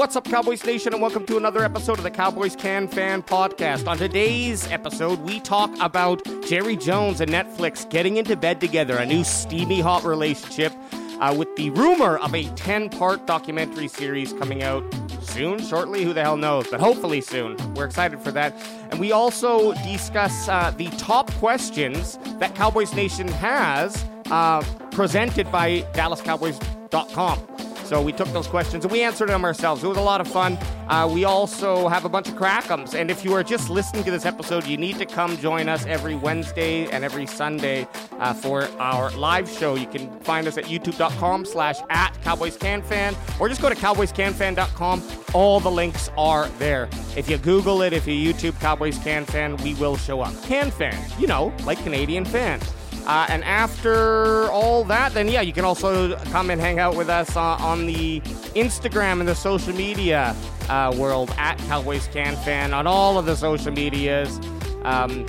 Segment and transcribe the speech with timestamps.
[0.00, 3.86] What's up, Cowboys Nation, and welcome to another episode of the Cowboys Can Fan Podcast.
[3.86, 9.04] On today's episode, we talk about Jerry Jones and Netflix getting into bed together, a
[9.04, 10.72] new steamy hot relationship,
[11.20, 14.82] uh, with the rumor of a 10 part documentary series coming out
[15.20, 17.58] soon, shortly, who the hell knows, but hopefully soon.
[17.74, 18.54] We're excited for that.
[18.90, 24.62] And we also discuss uh, the top questions that Cowboys Nation has uh,
[24.92, 27.59] presented by DallasCowboys.com.
[27.90, 29.82] So we took those questions and we answered them ourselves.
[29.82, 30.56] It was a lot of fun.
[30.86, 32.94] Uh, we also have a bunch of crackums.
[32.94, 35.84] And if you are just listening to this episode, you need to come join us
[35.86, 37.88] every Wednesday and every Sunday
[38.20, 39.74] uh, for our live show.
[39.74, 45.02] You can find us at youtube.com slash at CowboysCanFan or just go to CowboysCanFan.com.
[45.34, 46.88] All the links are there.
[47.16, 50.40] If you Google it, if you YouTube Cowboys Can Fan, we will show up.
[50.44, 52.62] Can Fan, you know, like Canadian fans.
[53.10, 57.08] Uh, and after all that, then yeah, you can also come and hang out with
[57.08, 58.20] us uh, on the
[58.54, 60.36] Instagram and the social media
[60.68, 64.38] uh, world at Cowboys Can Fan on all of the social medias.
[64.84, 65.26] Um,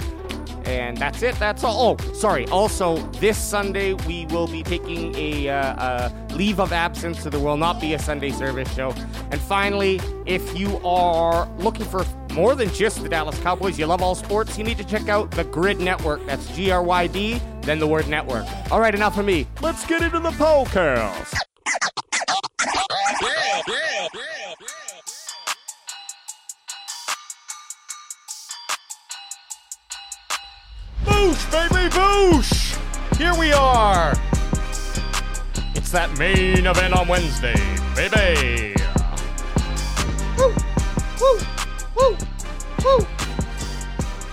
[0.66, 1.34] and that's it.
[1.40, 1.98] That's all.
[2.00, 2.48] Oh, sorry.
[2.50, 7.40] Also, this Sunday we will be taking a, uh, a leave of absence, so there
[7.40, 8.94] will not be a Sunday service show.
[9.32, 12.04] And finally, if you are looking for
[12.34, 15.32] more than just the Dallas Cowboys, you love all sports, you need to check out
[15.32, 16.26] the Gryd Network.
[16.26, 18.46] That's G R Y D, then the word network.
[18.72, 19.48] All right, enough for me.
[19.62, 21.34] Let's get into the podcast.
[31.04, 33.18] Boosh, baby, boosh!
[33.18, 34.14] Here we are.
[35.76, 37.56] It's that main event on Wednesday,
[37.96, 38.76] baby.
[40.38, 40.54] Woo,
[41.20, 41.40] woo,
[41.96, 42.18] woo,
[42.84, 43.08] woo.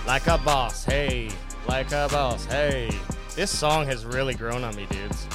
[0.05, 1.29] Like a boss, hey.
[1.67, 2.89] Like a boss, hey.
[3.35, 5.27] This song has really grown on me, dudes.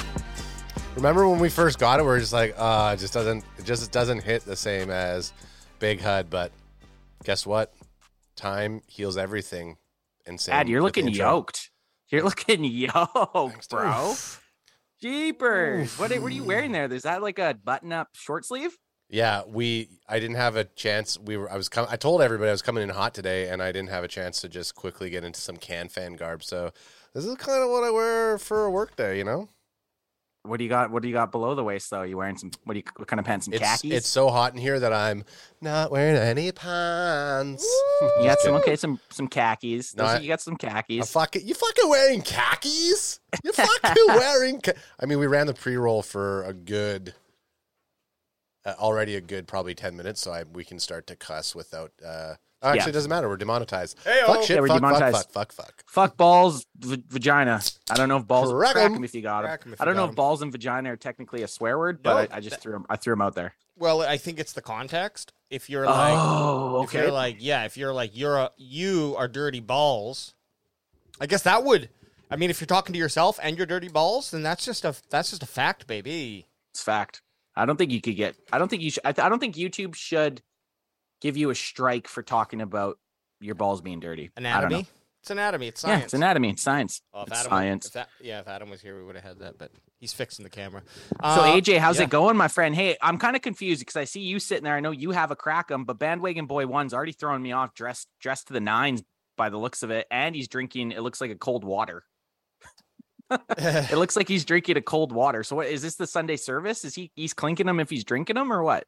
[0.96, 2.02] Remember when we first got it?
[2.04, 5.32] We are just like, uh, it just doesn't, it just doesn't hit the same as
[5.78, 6.30] Big HUD.
[6.30, 6.52] But
[7.24, 7.72] guess what?
[8.36, 9.76] Time heals everything.
[10.26, 10.54] Insane.
[10.54, 11.70] Dad, you're looking yoked.
[12.08, 14.10] You're looking yoked, bro.
[14.10, 14.40] Oof.
[15.00, 15.98] Jeepers.
[15.98, 16.90] What, are- what are you wearing there?
[16.92, 18.76] Is that like a button up short sleeve?
[19.10, 19.88] Yeah, we.
[20.08, 21.18] I didn't have a chance.
[21.18, 21.50] We were.
[21.50, 21.68] I was.
[21.68, 24.08] Com- I told everybody I was coming in hot today, and I didn't have a
[24.08, 26.42] chance to just quickly get into some can fan garb.
[26.42, 26.72] So
[27.14, 29.18] this is kind of what I wear for a work day.
[29.18, 29.48] You know,
[30.42, 30.90] What do you got?
[30.90, 32.02] What do you got below the waist though?
[32.02, 33.44] You wearing some what do you what kind of pants?
[33.44, 33.92] Some it's khakis?
[33.92, 35.22] it's so hot in here that I'm
[35.60, 37.62] not wearing any pants.
[38.18, 39.92] you got some okay, some some khakis.
[39.92, 41.12] Those I- you got some khakis.
[41.12, 43.20] fucking, you fucking wearing khakis?
[43.44, 44.60] You fucking wearing?
[44.62, 47.14] Ca- I mean, we ran the pre roll for a good,
[48.64, 51.92] uh, already a good probably ten minutes, so I, we can start to cuss without.
[52.04, 52.88] Uh, oh, actually, Yeah.
[52.88, 53.28] it doesn't matter.
[53.28, 53.98] We're demonetized.
[54.04, 54.26] Hey-o.
[54.26, 54.50] fuck shit.
[54.56, 55.16] Yeah, we're fuck, fuck, demonetized.
[55.32, 55.84] fuck, fuck, fuck.
[55.86, 57.60] Fuck balls, v- vagina.
[57.90, 58.94] I don't know if balls Crack crack 'em.
[58.96, 59.48] 'em if you got them.
[59.50, 60.14] Crack 'em I don't know got if 'em.
[60.16, 62.86] balls and vagina are technically a swear word, but No, I, I just threw 'em-
[62.88, 63.54] I threw them out there.
[63.76, 65.32] Well, I think it's the context.
[65.50, 69.26] If you're like, Oh, if you're like, yeah, if you're like, you're a, you are
[69.28, 70.34] dirty balls.
[71.20, 71.90] I guess that would.
[72.30, 74.94] I mean, if you're talking to yourself and you're dirty balls, then that's just a
[75.10, 76.46] that's just a fact, baby.
[76.70, 77.20] It's fact.
[77.56, 78.36] I don't think you could get.
[78.52, 79.02] I don't think you should.
[79.04, 80.42] I, th- I don't think YouTube should
[81.20, 82.98] give you a strike for talking about
[83.40, 84.30] your balls being dirty.
[84.36, 84.48] I don't know.
[84.58, 84.86] Anatomy.
[85.22, 85.68] It's anatomy.
[85.68, 86.04] It's Yeah, science.
[86.04, 86.50] it's anatomy.
[86.50, 87.00] It's science.
[87.14, 87.86] Oh, if it's Adam, science.
[87.86, 89.56] If that, yeah, if Adam was here, we would have had that.
[89.56, 90.82] But he's fixing the camera.
[91.12, 92.04] so Uh, AJ, how's yeah.
[92.04, 92.74] it going, my friend?
[92.74, 94.74] Hey, I'm kind of confused because I see you sitting there.
[94.74, 97.72] I know you have a crack 'em, but bandwagon boy one's already throwing me off,
[97.74, 99.02] dressed dressed to the nines
[99.38, 100.92] by the looks of it, and he's drinking.
[100.92, 102.04] It looks like a cold water.
[103.58, 105.42] It looks like he's drinking a cold water.
[105.42, 105.96] So what is this?
[105.96, 106.84] The Sunday service?
[106.84, 108.86] Is he he's clinking them if he's drinking them or what?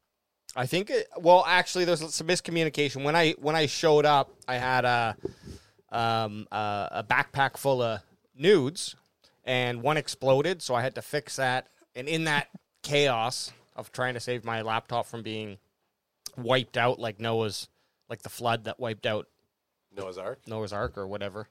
[0.55, 3.05] I think it, well, actually, there's some miscommunication.
[3.05, 5.17] When I when I showed up, I had a
[5.91, 8.01] um a, a backpack full of
[8.35, 8.97] nudes,
[9.45, 11.69] and one exploded, so I had to fix that.
[11.95, 12.49] And in that
[12.83, 15.59] chaos of trying to save my laptop from being
[16.37, 17.69] wiped out, like Noah's,
[18.09, 19.27] like the flood that wiped out
[19.97, 20.39] Noah's Ark.
[20.47, 21.49] Noah's Ark or whatever,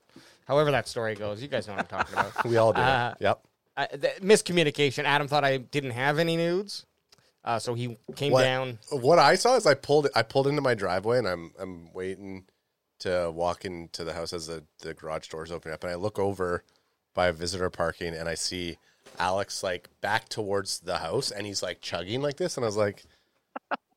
[0.48, 2.46] however that story goes, you guys know what I'm talking about.
[2.46, 2.82] We all do.
[2.82, 3.14] Uh.
[3.20, 3.42] Yep.
[3.78, 5.04] I, the, miscommunication.
[5.04, 6.86] Adam thought I didn't have any nudes,
[7.44, 8.80] uh, so he came What- down.
[8.92, 12.46] What I saw is I pulled I pulled into my driveway and I'm I'm waiting
[13.00, 16.18] to walk into the house as the, the garage doors open up and I look
[16.18, 16.64] over
[17.14, 18.78] by a visitor parking and I see
[19.20, 22.78] Alex like back towards the house and he's like chugging like this and I was
[22.78, 23.04] like,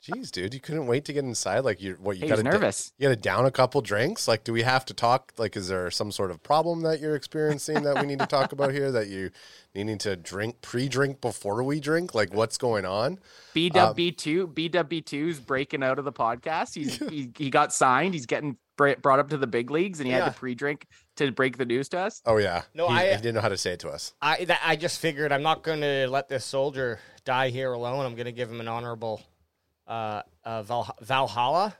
[0.00, 1.60] "Geez, dude, you couldn't wait to get inside?
[1.60, 2.92] Like you what you He got was nervous.
[2.98, 4.28] you got to down a couple drinks?
[4.28, 5.32] Like, do we have to talk?
[5.38, 8.52] Like, is there some sort of problem that you're experiencing that we need to talk
[8.52, 8.90] about here?
[8.92, 9.30] That you
[9.74, 12.14] needing to drink pre-drink before we drink?
[12.14, 13.12] Like, what's going on?
[13.12, 13.18] Um,
[13.54, 16.74] BWB two BWB two's breaking out of the podcast.
[16.74, 18.14] He's he, he got signed.
[18.14, 20.24] He's getting br- brought up to the big leagues, and he Yeah.
[20.24, 20.86] had to pre-drink
[21.16, 22.22] to break the news to us.
[22.24, 24.14] Oh yeah, No, he, I- he didn't know how to say it to us.
[24.22, 28.06] I that, I just figured I'm not going to let this soldier die here alone.
[28.06, 29.20] I'm going to give him an honorable
[29.88, 31.74] uh, uh, Val- Valhalla,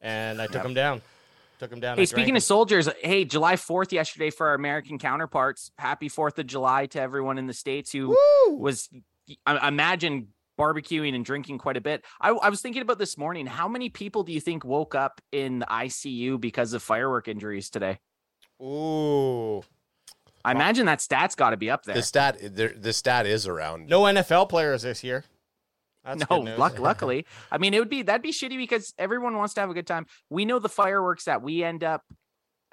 [0.00, 1.02] and I took him down.
[1.58, 1.96] Took him down.
[1.96, 5.70] Hey, I speaking drank of soldiers, hey, July 4th yesterday for our American counterparts.
[5.78, 8.56] Happy 4th of July to everyone in the States who Woo!
[8.56, 8.88] was,
[9.46, 10.28] I I imagine,
[10.58, 12.04] barbecuing and drinking quite a bit.
[12.20, 13.46] I, I was thinking about this morning.
[13.46, 17.70] How many people do you think woke up in the ICU because of firework injuries
[17.70, 17.98] today?
[18.60, 19.62] Ooh.
[20.44, 21.94] I imagine that stat's got to be up there.
[21.94, 23.86] The stat, there- the stat is around.
[23.86, 25.24] No NFL players this year.
[26.04, 27.26] That's no, luck, luckily.
[27.50, 29.86] I mean, it would be that'd be shitty because everyone wants to have a good
[29.86, 30.06] time.
[30.30, 32.02] We know the fireworks that we end up.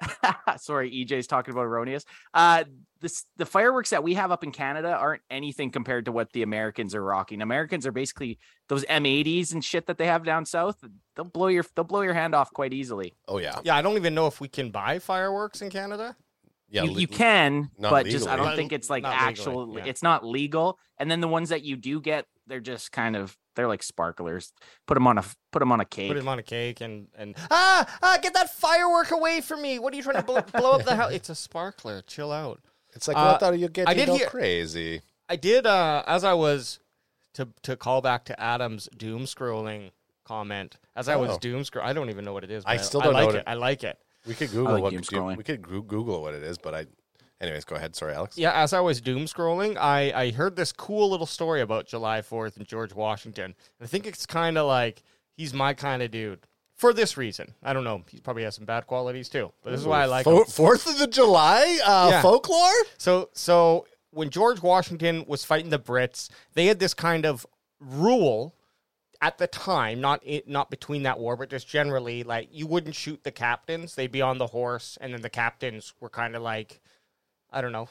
[0.56, 2.04] Sorry, EJ's talking about erroneous.
[2.32, 2.64] Uh,
[3.00, 6.42] this the fireworks that we have up in Canada aren't anything compared to what the
[6.42, 7.42] Americans are rocking.
[7.42, 8.38] Americans are basically
[8.68, 10.82] those M80s and shit that they have down south.
[11.16, 13.14] They'll blow your they'll blow your hand off quite easily.
[13.28, 16.16] Oh yeah, Yeah, I don't even know if we can buy fireworks in Canada.
[16.70, 16.84] yeah.
[16.84, 19.78] you, le- you can, not but just I don't think it's like Not legally, actual.
[19.78, 19.84] yeah.
[19.86, 20.78] It's not legal.
[20.98, 24.52] And then the ones that you do get, they're just kind of they're like sparklers.
[24.86, 26.08] Put them on a put them on a cake.
[26.10, 29.78] Put them on a cake and and ah ah get that firework away from me.
[29.78, 31.12] What are you trying to blow, blow up the house?
[31.12, 32.02] It's a sparkler.
[32.06, 32.60] Chill out.
[32.94, 35.02] It's like Uh, what thought you get I did go hear- crazy.
[35.28, 36.80] I did uh as I was
[37.34, 39.90] to to call back to Adam's doom scrolling
[40.24, 40.76] comment.
[40.96, 41.38] As I was Oh.
[41.38, 42.64] doom scroll, I don't even know what it is.
[42.66, 43.38] I still don't know like what it.
[43.38, 43.98] it- I like it.
[44.26, 46.86] We could Google like what doom do- we could Google what it is, but I.
[47.40, 47.96] Anyways, go ahead.
[47.96, 48.36] Sorry, Alex.
[48.36, 52.20] Yeah, as I was doom scrolling, I, I heard this cool little story about July
[52.20, 53.54] 4th and George Washington.
[53.80, 55.02] I think it's kind of like
[55.36, 56.40] he's my kind of dude
[56.76, 57.54] for this reason.
[57.62, 58.02] I don't know.
[58.10, 60.24] He probably has some bad qualities too, but this is why I like.
[60.24, 62.22] Fo- Fourth of the July uh, Yeah.
[62.22, 62.68] folklore.
[62.98, 67.46] So so when George Washington was fighting the Brits, they had this kind of
[67.80, 68.54] rule
[69.22, 72.94] at the time, not it, not between that war, but just generally, like you wouldn't
[72.94, 76.42] shoot the captains; they'd be on the horse, and then the captains were kind of
[76.42, 76.80] like,
[77.52, 77.88] I don't know,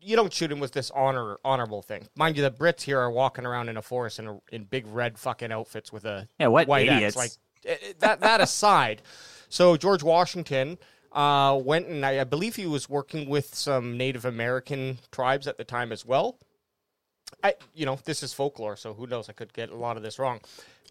[0.00, 2.08] you don't shoot him with this honor honorable thing.
[2.16, 4.86] Mind you, the Brits here are walking around in a forest in a, in big
[4.86, 7.16] red fucking outfits with a Yeah, what white idiots?
[7.16, 7.16] X.
[7.16, 7.30] Like
[7.64, 8.20] eh, eh, that.
[8.20, 9.02] That aside,
[9.48, 10.78] so George Washington
[11.12, 15.58] uh, went and I, I believe he was working with some Native American tribes at
[15.58, 16.38] the time as well.
[17.44, 19.28] I, you know, this is folklore, so who knows?
[19.28, 20.40] I could get a lot of this wrong.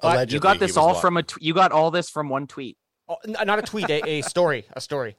[0.02, 1.02] But Allegedly, you got this all what?
[1.02, 1.24] from a.
[1.24, 2.78] T- you got all this from one tweet.
[3.08, 5.16] oh, n- not a tweet, a, a story, a story.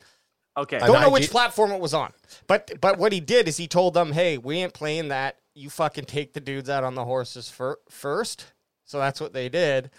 [0.57, 0.77] Okay.
[0.77, 2.13] An Don't know IG which platform it was on,
[2.47, 5.37] but but what he did is he told them, "Hey, we ain't playing that.
[5.55, 8.53] You fucking take the dudes out on the horses fir- first.
[8.85, 9.91] So that's what they did,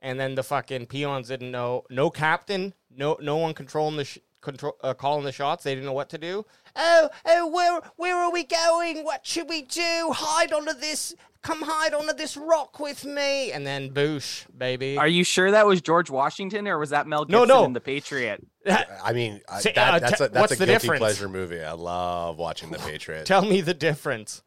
[0.00, 1.84] and then the fucking peons didn't know.
[1.90, 5.62] No captain, no no one controlling the sh- control uh, calling the shots.
[5.62, 6.44] They didn't know what to do.
[6.74, 9.04] Oh oh, where where are we going?
[9.04, 10.10] What should we do?
[10.12, 11.14] Hide under this.
[11.42, 14.98] Come hide under this rock with me, and then boosh, baby.
[14.98, 17.64] Are you sure that was George Washington or was that Mel No, Gibson no.
[17.64, 18.44] in The Patriot?
[18.66, 21.00] I mean, I- Say, that, uh, that's te- a that's what's a the guilty difference?
[21.00, 21.62] pleasure movie.
[21.62, 23.26] I love watching The Patriot.
[23.26, 24.42] Tell me the difference.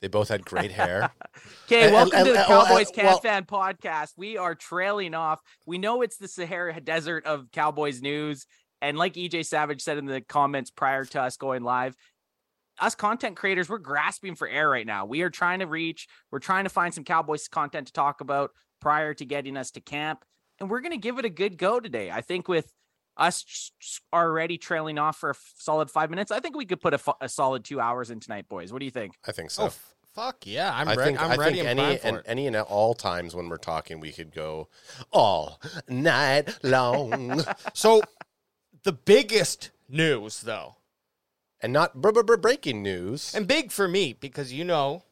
[0.00, 1.10] they both had great hair.
[1.66, 4.14] Okay, welcome and- to the and- Cowboys and- Can well- Fan Podcast.
[4.16, 5.40] We are trailing off.
[5.66, 8.46] We know it's the Sahara Desert of Cowboys news.
[8.82, 11.94] And like EJ Savage said in the comments prior to us going live,
[12.80, 15.04] us content creators, we're grasping for air right now.
[15.06, 18.50] We are trying to reach, we're trying to find some Cowboys content to talk about
[18.80, 20.24] prior to getting us to camp.
[20.58, 22.10] And we're going to give it a good go today.
[22.10, 22.72] I think with
[23.16, 26.80] us s- s- already trailing off for a solid five minutes, I think we could
[26.80, 28.72] put a, solid two hours in tonight, boys.
[28.72, 29.14] What do you think?
[29.26, 29.64] I think so.
[29.64, 30.72] Oh, f- fuck yeah!
[30.74, 31.08] I'm I ready.
[31.10, 32.24] think I'm I ready think any primed for and it.
[32.26, 34.68] any and all times when we're talking, we could go
[35.12, 38.00] all night long, So,
[38.84, 40.76] the biggest news, though,
[41.60, 43.34] and not br- br- br- breaking news.
[43.34, 45.02] and big for me because you know,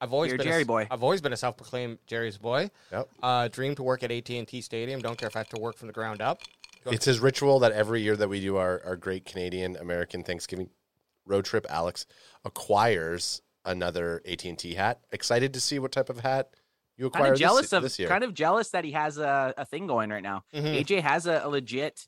[0.00, 0.86] I've always You're been Jerry a, boy.
[0.90, 2.70] I've always been a self-proclaimed Jerry's boy.
[2.92, 3.08] Yep.
[3.22, 5.00] Uh, dream to work at AT and T Stadium.
[5.00, 6.40] Don't care if I have to work from the ground up.
[6.88, 10.22] Go- It's his ritual that every year that we do our, our great Canadian American
[10.24, 10.70] Thanksgiving
[11.26, 12.06] road trip, Alex
[12.44, 15.00] acquires another AT and T hat.
[15.12, 16.50] Excited to see what type of hat
[16.96, 18.08] you acquire Kind of jealous this, of, this year.
[18.08, 20.44] kind of jealous that he has a, a thing going right now.
[20.54, 20.84] Mhm.
[20.84, 22.06] AJ has a, a legit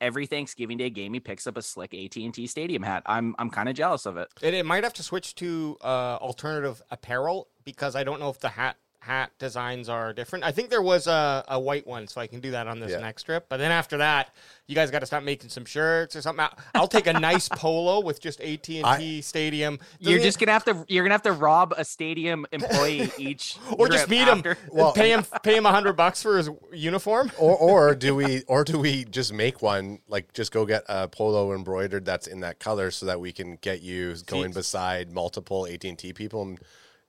[0.00, 1.12] every Thanksgiving Day game.
[1.14, 3.02] He picks up a slick AT and T Stadium hat.
[3.06, 4.28] I'm I'm kind of jealous of it.
[4.42, 8.38] It, it might have to switch to uh, alternative apparel because I don't know if
[8.40, 10.44] the hat hat designs are different.
[10.44, 12.90] I think there was a, a white one, so I can do that on this
[12.92, 12.98] Yeah.
[13.00, 13.46] next trip.
[13.48, 14.34] But then after that,
[14.66, 16.40] you guys got to stop making some shirts or something.
[16.44, 19.78] I'll- I'll take a nice polo with just AT and T Stadium.
[20.00, 23.56] You're just it- gonna have to you're gonna have to rob a stadium employee each,
[23.78, 24.56] or just trip meet him.
[24.70, 27.32] Well- pay him, pay him a hundred bucks for his uniform.
[27.38, 31.08] or or do we or do we just make one like just go get a
[31.08, 35.66] polo embroidered that's in that color so that we can get you going beside multiple
[35.66, 36.58] AT and T people and,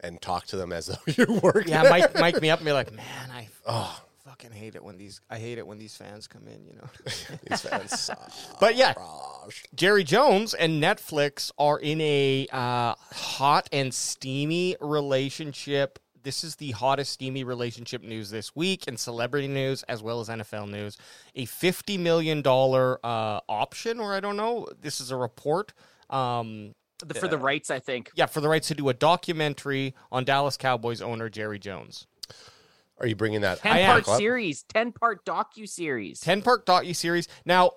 [0.01, 1.83] and talk to them as though you work Yeah?
[1.83, 4.03] Mike, Mike me up and be like, man, I oh.
[4.25, 6.89] fucking hate it when these, I hate it when these fans come in, you know.
[7.49, 8.31] These fans suck.
[8.59, 8.93] But yeah,
[9.75, 16.71] Jerry Jones and Netflix are in a uh, hot and steamy relationship this is the
[16.71, 20.97] hottest steamy relationship news this week in celebrity news as well as NFL news.
[21.35, 24.67] A fifty million dollar uh, option, or I don't know.
[24.79, 25.73] This is a report.
[26.09, 28.11] Um, The- for the rights, I think.
[28.15, 32.07] yeah, for the rights to do a documentary on Dallas Cowboys owner Jerry Jones.
[32.99, 33.59] Are you bringing that?
[33.59, 36.19] Ten I part back series, ten part docu series.
[36.21, 37.27] 10 part docu series.
[37.45, 37.71] Now,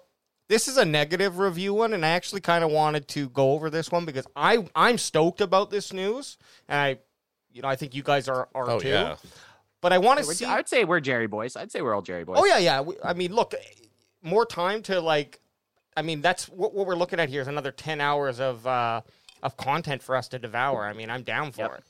[0.48, 3.70] this is a negative review one, and I actually kind of wanted to go over
[3.70, 6.36] this one because I I'm stoked about this news,
[6.68, 6.98] and I,
[7.50, 8.88] you know, I think you guys are are Oh too.
[8.88, 9.16] yeah.
[9.80, 10.44] But I want to see.
[10.44, 11.56] I would say we're Jerry boys.
[11.56, 12.36] I'd say we're all Jerry boys.
[12.38, 12.80] Oh yeah, yeah.
[12.82, 13.54] We- I mean, look,
[14.22, 15.40] more time to like.
[15.96, 19.02] I mean, that's what, what we're looking at here is another ten hours of uh
[19.42, 20.84] of content for us to devour.
[20.86, 21.74] I mean, I'm down for Yep.
[21.78, 21.84] it.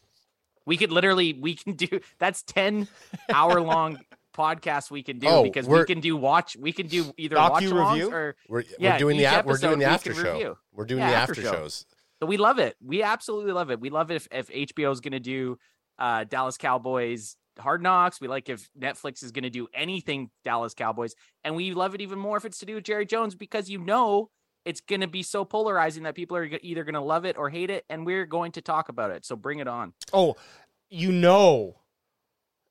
[0.67, 2.89] We could literally we can do that's 10
[3.33, 3.99] hour long
[4.37, 7.63] podcast we can do Oh, because we can do watch we can do either watch
[7.63, 8.11] review?
[8.11, 9.47] or We're, Yeah, we're doing the each app.
[9.47, 10.33] We're doing the after show.
[10.33, 10.59] review.
[10.73, 11.53] We're doing Yeah, the after after show.
[11.53, 11.87] shows.
[12.19, 12.77] but we love it.
[12.85, 13.79] We absolutely love it.
[13.79, 15.59] We love it if, if HBO is going to do
[15.99, 18.21] uh, Dallas Cowboys Hard Knocks.
[18.21, 22.01] We like if Netflix is going to do anything Dallas Cowboys, and we love it
[22.01, 24.31] even more if it's to do with Jerry Jones because you know
[24.65, 27.51] it's going to be so polarizing that people are either going to love it or
[27.51, 29.25] hate it, and we're going to talk about it.
[29.25, 29.93] So bring it on.
[30.13, 30.37] Oh,
[30.91, 31.77] you know,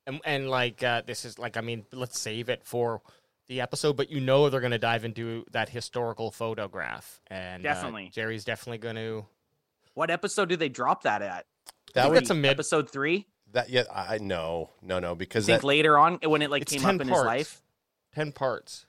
[0.06, 3.02] and, and like uh, this is like I mean, let's save it for
[3.48, 7.72] the episode, but you know they're going to dive into that historical photograph, and uh,
[7.72, 8.10] Definitely.
[8.12, 9.26] Jerry's definitely going to.
[9.94, 11.46] What episode do they drop that at?
[11.94, 12.50] That think would that's a mid.
[12.50, 13.26] Episode three.
[13.54, 13.84] That yeah.
[13.92, 17.00] I no no no I because think that later on when it like came up
[17.00, 17.10] in parts.
[17.10, 17.62] his life.
[18.14, 18.86] Ten parts.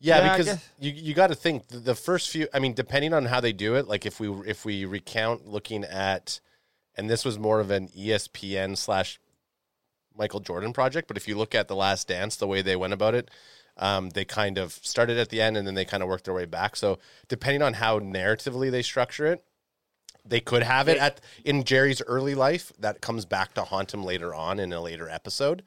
[0.00, 2.48] yeah, Yeah, because you you got to think the, the first few.
[2.54, 5.84] I mean, depending on how they do it, like if we if we recount looking
[5.84, 6.40] at,
[6.96, 9.20] and this was more of an ESPN slash
[10.16, 12.92] Michael Jordan project, but if you look at the Last Dance, the way they went
[12.92, 13.30] about it.
[13.80, 16.34] Um, they kind of started at the end and then they kind of worked their
[16.34, 16.74] way back.
[16.74, 19.44] So depending on how narratively they structure it,
[20.28, 23.92] they could have it They- at in Jerry's early life that comes back to haunt
[23.94, 25.62] him later on in a later episode.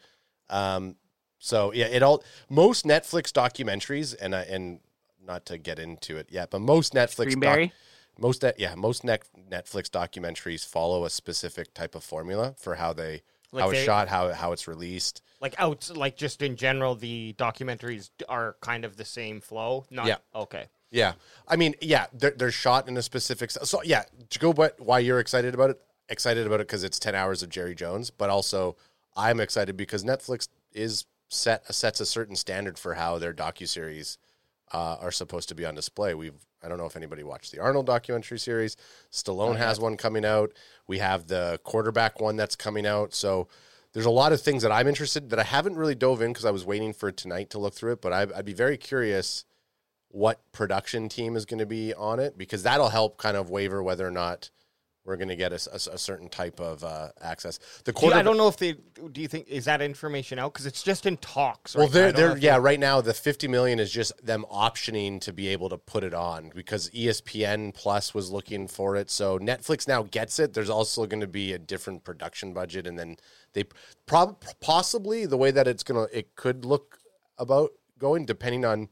[0.49, 0.95] Um,
[1.39, 4.79] so yeah, it all most Netflix documentaries and I and
[5.23, 7.71] not to get into it yet, but most Netflix doc,
[8.17, 13.21] most yeah most net, Netflix documentaries follow a specific type of formula for how they
[13.51, 15.21] Like how it's shot, how how it's released.
[15.39, 19.85] Like out, like just in general, the documentaries are kind of the same flow.
[19.89, 20.17] Not Yeah.
[20.35, 20.67] okay.
[20.91, 21.13] Yeah,
[21.47, 23.49] I mean, yeah, they're, they're shot in a specific.
[23.51, 25.81] So yeah, to go, but why you're excited about it?
[26.09, 28.75] Excited about it because it's ten hours of Jerry Jones, but also
[29.15, 34.17] I'm excited because Netflix is set sets a certain standard for how their docu series
[34.73, 36.13] uh, are supposed to be on display.
[36.13, 38.77] We've I don't know if anybody watched the Arnold documentary series.
[39.11, 40.51] Stallone has one coming out.
[40.87, 43.13] We have the quarterback one that's coming out.
[43.13, 43.47] So
[43.93, 46.45] there's a lot of things that I'm interested that I haven't really dove in because
[46.45, 48.01] I was waiting for tonight to look through it.
[48.01, 49.45] But I'd, I'd be very curious
[50.13, 53.81] what production team is going to be on it because that'll help kind of waver
[53.81, 54.49] whether or not
[55.03, 57.57] we're going to get a certain type of uh, access.
[57.85, 58.73] The quarter, I don't know if they.
[59.11, 60.53] Do you think is that information out?
[60.53, 61.75] Because it's just in talks.
[61.75, 62.01] well, right now.
[62.01, 62.57] They're, they're yeah.
[62.57, 66.13] Right now, the fifty million is just them optioning to be able to put it
[66.13, 69.09] on because ESPN Plus was looking for it.
[69.09, 70.53] So Netflix now gets it.
[70.53, 73.17] There's also going to be a different production budget, and then
[73.53, 73.63] they
[74.05, 76.99] prob- possibly the way that it's gonna it could look
[77.39, 78.89] about going depending on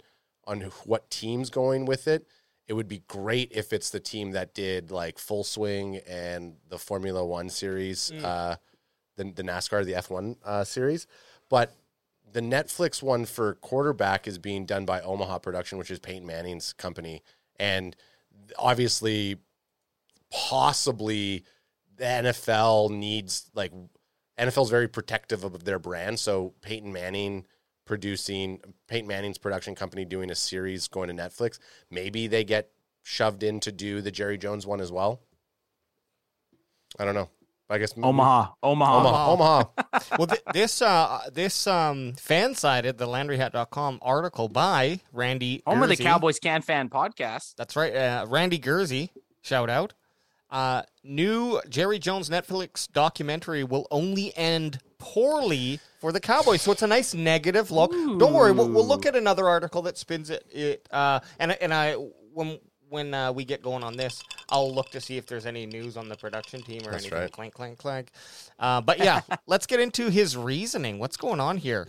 [0.50, 2.28] on what team's going with it.
[2.68, 6.78] It would be great if it's the team that did like Full Swing and the
[6.78, 8.56] Formula One series, uh,
[9.16, 11.08] the, the NASCAR, the F1 uh, series.
[11.50, 11.74] But
[12.32, 16.74] the Netflix one for quarterback is being done by Omaha Production, which is Peyton Manning's
[16.74, 17.24] company.
[17.60, 17.96] And
[18.58, 19.38] obviously,
[20.32, 21.44] possibly
[21.98, 23.72] the NFL needs, like,
[24.38, 26.20] NFL's very protective of their brand.
[26.20, 27.46] So Peyton Manning
[27.90, 31.58] producing Peyton Manning's production company doing a series going to Netflix.
[31.90, 32.70] Maybe they get
[33.02, 35.22] shoved in to do the Jerry Jones one as well.
[37.00, 37.30] I don't know.
[37.68, 39.00] I guess Omaha, Omaha.
[39.00, 39.32] Omaha.
[39.32, 39.64] Omaha.
[40.20, 45.64] well, th- this uh, this um, FanSided the LandryHat.com article by Randy.
[45.66, 47.56] Home of the Cowboys Can Fan podcast.
[47.56, 49.10] That's right, uh, Randy Gurzi.
[49.42, 49.94] Shout out.
[50.52, 56.82] Uh, new Jerry Jones Netflix documentary will only end poorly for the Cowboys, so it's
[56.84, 57.92] a nice negative look.
[57.92, 60.46] Don't worry, we'll, we'll look at another article that spins it.
[60.52, 61.94] it uh, and and I
[62.34, 65.66] when when uh, we get going on this, I'll look to see if there's any
[65.66, 67.20] news on the production team or That's anything.
[67.20, 67.32] right.
[67.32, 68.12] Clank, clank, clank.
[68.58, 71.00] Uh, but yeah, let's get into his reasoning.
[71.00, 71.88] What's going on here?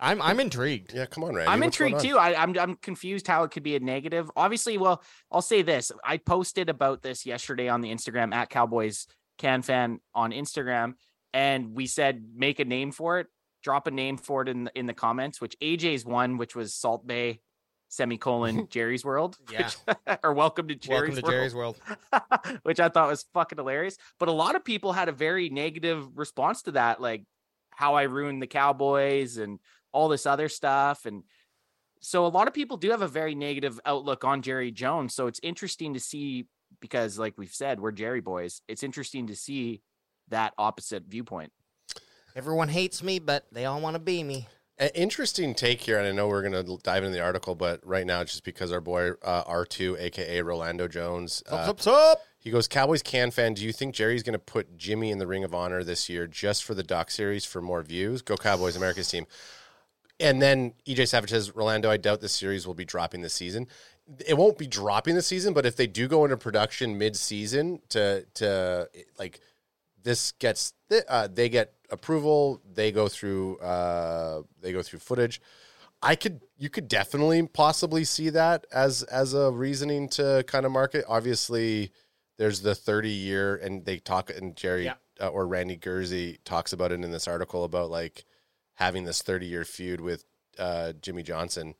[0.00, 0.94] I'm I'm intrigued.
[0.94, 1.50] Yeah, come on, Randy.
[1.50, 2.16] I'm What's intrigued too.
[2.16, 4.30] I, I'm I'm confused how it could be a negative.
[4.34, 5.92] Obviously, well, I'll say this.
[6.02, 9.06] I posted about this yesterday on the Instagram at Cowboys
[9.36, 10.94] Can Fan on Instagram,
[11.32, 13.26] and we said make a name for it,
[13.62, 15.40] drop a name for it in the, in the comments.
[15.40, 17.38] Which AJ's one, which was Salt Bae
[17.88, 19.36] semicolon Jerry's World.
[19.50, 19.68] Yeah.
[19.84, 21.32] which- or welcome to Jerry's Welcome to World.
[21.32, 22.60] Jerry's world.
[22.62, 23.96] which I thought was fucking hilarious.
[24.18, 27.24] But a lot of people had a very negative response to that, like
[27.70, 29.58] how I ruined the Cowboys and
[29.92, 31.06] all this other stuff.
[31.06, 31.24] And
[32.00, 35.14] so a lot of people do have a very negative outlook on Jerry Jones.
[35.14, 36.46] So it's interesting to see
[36.80, 38.62] because, like we've said, we're Jerry boys.
[38.68, 39.82] It's interesting to see
[40.30, 41.52] that opposite viewpoint.
[42.34, 44.48] Everyone hates me, but they all want to be me.
[44.78, 47.86] An interesting take here, and I know we're going to dive into the article, but
[47.86, 52.22] right now, just because our boy uh, R2, aka Rolando Jones, uh, What's up?
[52.38, 53.52] he goes, Cowboys can fan.
[53.52, 56.26] Do you think Jerry's going to put Jimmy in the Ring of Honor this year
[56.26, 58.22] just for the doc series for more views?
[58.22, 59.26] Go Cowboys, America's team.
[60.18, 63.66] And then EJ Savage says, Rolando, I doubt this series will be dropping this season.
[64.26, 68.24] It won't be dropping the season, but if they do go into production mid-season to
[68.34, 69.40] to like
[70.02, 70.72] this gets
[71.08, 75.40] uh, they get approval, they go through uh, they go through footage.
[76.02, 80.72] I could you could definitely possibly see that as as a reasoning to kind of
[80.72, 81.04] market.
[81.08, 81.92] Obviously,
[82.38, 84.94] there's the 30 year and they talk and Jerry Yeah.
[85.20, 88.24] uh, or Randy Gurzi talks about it in this article about like
[88.74, 90.24] having this 30 year feud with
[90.58, 91.74] uh, Jimmy Johnson.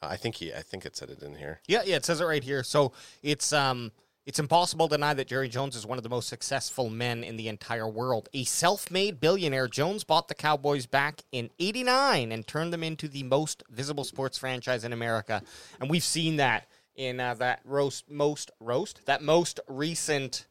[0.00, 1.60] Uh, I think he I think it said it in here.
[1.66, 2.62] Yeah, yeah, it says it right here.
[2.62, 2.92] So
[3.22, 3.90] it's um
[4.26, 7.36] it's impossible to deny that Jerry Jones is one of the most successful men in
[7.36, 8.28] the entire world.
[8.34, 13.22] A self-made billionaire, Jones bought the Cowboys back in 89 and turned them into the
[13.22, 15.42] most visible sports franchise in America.
[15.80, 16.66] And we've seen that
[16.96, 20.46] in uh, that roast most roast, that most recent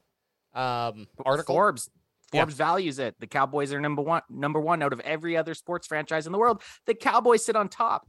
[0.53, 1.53] um article.
[1.55, 1.89] Forbes.
[2.31, 2.41] Yeah.
[2.41, 3.15] Forbes values it.
[3.19, 6.37] The Cowboys are number one, number one out of every other sports franchise in the
[6.37, 6.61] world.
[6.85, 8.07] The Cowboys sit on top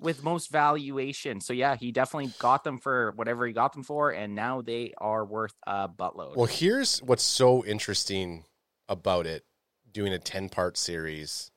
[0.00, 1.40] with most valuation.
[1.40, 4.94] So yeah, he definitely got them for whatever he got them for, and now they
[4.98, 6.36] are worth a buttload.
[6.36, 8.44] Well, here's what's so interesting
[8.88, 9.44] about it
[9.92, 11.50] doing a 10 part series.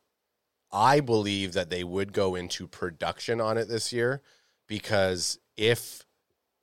[0.71, 4.21] I believe that they would go into production on it this year
[4.67, 6.03] because if,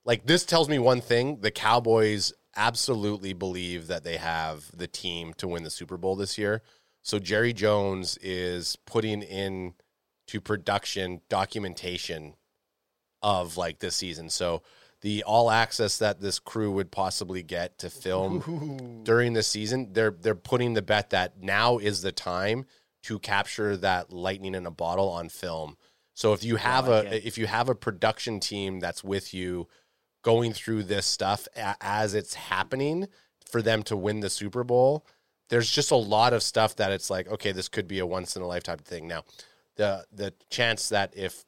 [0.04, 5.32] like, this tells me one thing the Cowboys absolutely believe that they have the team
[5.34, 6.62] to win the Super Bowl this year.
[7.02, 9.74] So Jerry Jones is putting in
[10.30, 12.34] to production documentation
[13.20, 14.30] of like this season.
[14.30, 14.62] So
[15.00, 20.12] the all access that this crew would possibly get to film during the season, they're
[20.12, 22.64] they're putting the bet that now is the time
[23.02, 25.76] to capture that lightning in a bottle on film.
[26.14, 27.24] So if you have like a it.
[27.24, 29.66] if you have a production team that's with you
[30.22, 33.08] going through this stuff a- as it's happening
[33.50, 35.04] for them to win the Super Bowl,
[35.48, 38.36] there's just a lot of stuff that it's like, okay, this could be a once
[38.36, 39.08] in a lifetime thing.
[39.08, 39.24] Now,
[39.80, 41.46] the the chance that if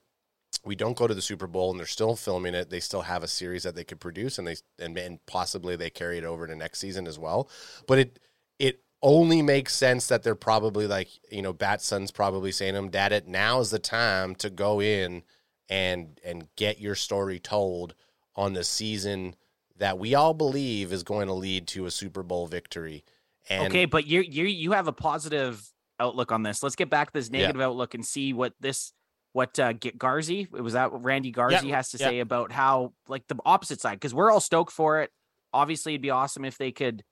[0.64, 3.22] we don't go to the Super Bowl and they're still filming it, they still have
[3.22, 6.46] a series that they could produce and they and, and possibly they carry it over
[6.46, 7.50] to next season as well.
[7.86, 8.18] But it
[8.58, 12.88] it only makes sense that they're probably like, you know, Batson's probably saying to him,
[12.88, 15.24] Dad, it now is the time to go in
[15.68, 17.94] and and get your story told
[18.34, 19.34] on the season
[19.76, 23.04] that we all believe is going to lead to a Super Bowl victory.
[23.50, 25.71] And okay, but you you you have a positive
[26.02, 26.62] outlook on this.
[26.62, 28.92] Let's get back to this negative outlook and see what this
[29.32, 32.08] what uh G- Gurzi was that what Randy Gurzi Yeah, has to yeah.
[32.08, 35.10] say about how like the opposite side because we're all stoked for it.
[35.54, 37.02] Obviously, it'd be awesome if they could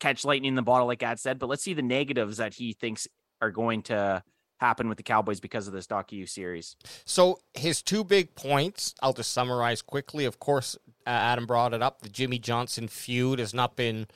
[0.00, 1.38] catch lightning in the bottle, like Ad said.
[1.38, 3.06] But let's see the negatives that he thinks
[3.40, 4.22] are going to
[4.60, 6.76] happen with the Cowboys because of this docu series.
[7.04, 10.24] So his two big points, I'll just summarize quickly.
[10.24, 10.76] Of course,
[11.06, 12.02] uh, Adam brought it up.
[12.02, 14.06] The Jimmy Johnson feud has not been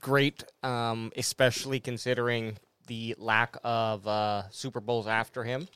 [0.00, 5.68] great, um, especially considering the lack of uh, Super Bowls after him.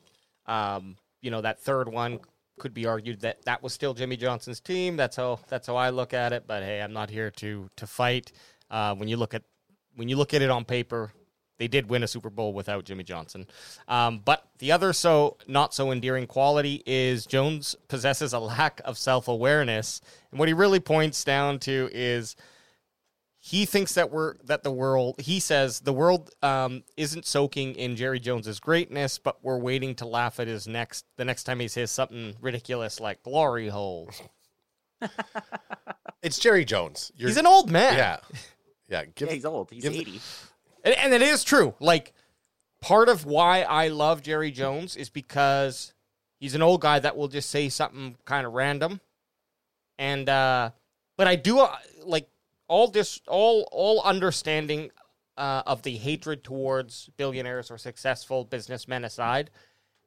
[0.47, 2.21] Um, you know, that third one
[2.59, 4.97] could be argued that that was still Jimmy Johnson's team.
[4.97, 6.45] That's how that's how I look at it.
[6.47, 8.33] But hey, I'm not here to to fight.
[8.71, 9.43] Uh, when you look at
[9.97, 11.13] when you look at it on paper,
[11.59, 13.47] they did win a Super Bowl without Jimmy Johnson.
[13.87, 18.99] Um, but the other so not so endearing quality is Jones possesses a lack of
[18.99, 22.37] self awareness, and what he really points down to is
[23.49, 25.15] he thinks that we're that the world.
[25.19, 30.07] He says the world um, isn't soaking in Jerry Jones's greatness, but we're waiting to
[30.07, 34.11] laugh at his next the next time he says something ridiculous like glory hole.
[36.23, 37.11] it's Jerry Jones.
[37.17, 37.97] You're, He's an old man.
[37.97, 38.19] yeah.
[38.91, 39.71] Yeah, give Yeah, he's old.
[39.71, 40.19] He's give- eighty.
[40.83, 41.75] And, and it is true.
[41.79, 42.15] Like,
[42.81, 45.93] part of why I love Jerry Jones is because
[46.41, 49.03] he's an old guy that will just say something kind of random.
[49.99, 50.71] And, uh,
[51.19, 52.31] but I do, uh, like,
[52.69, 54.91] all this, all, all understanding
[55.37, 59.51] uh, of the hatred towards billionaires or successful businessmen aside,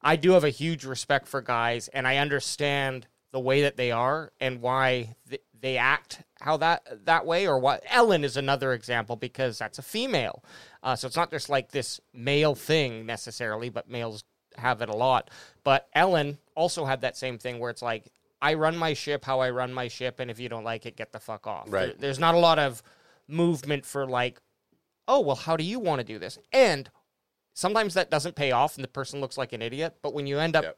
[0.01, 3.91] I do have a huge respect for guys, and I understand the way that they
[3.91, 7.47] are and why th- they act how that that way.
[7.47, 10.43] Or what Ellen is another example because that's a female,
[10.83, 14.23] uh, so it's not just like this male thing necessarily, but males
[14.57, 15.29] have it a lot.
[15.63, 19.39] But Ellen also had that same thing where it's like, I run my ship how
[19.39, 21.65] I run my ship, and if you don't like it, get the fuck off.
[21.71, 21.87] Right.
[21.87, 22.81] There- there's not a lot of
[23.27, 24.39] movement for like,
[25.07, 26.37] oh well, how do you want to do this?
[26.51, 26.89] And
[27.53, 29.97] sometimes that doesn't pay off, and the person looks like an idiot.
[30.01, 30.77] But when you end up Yep.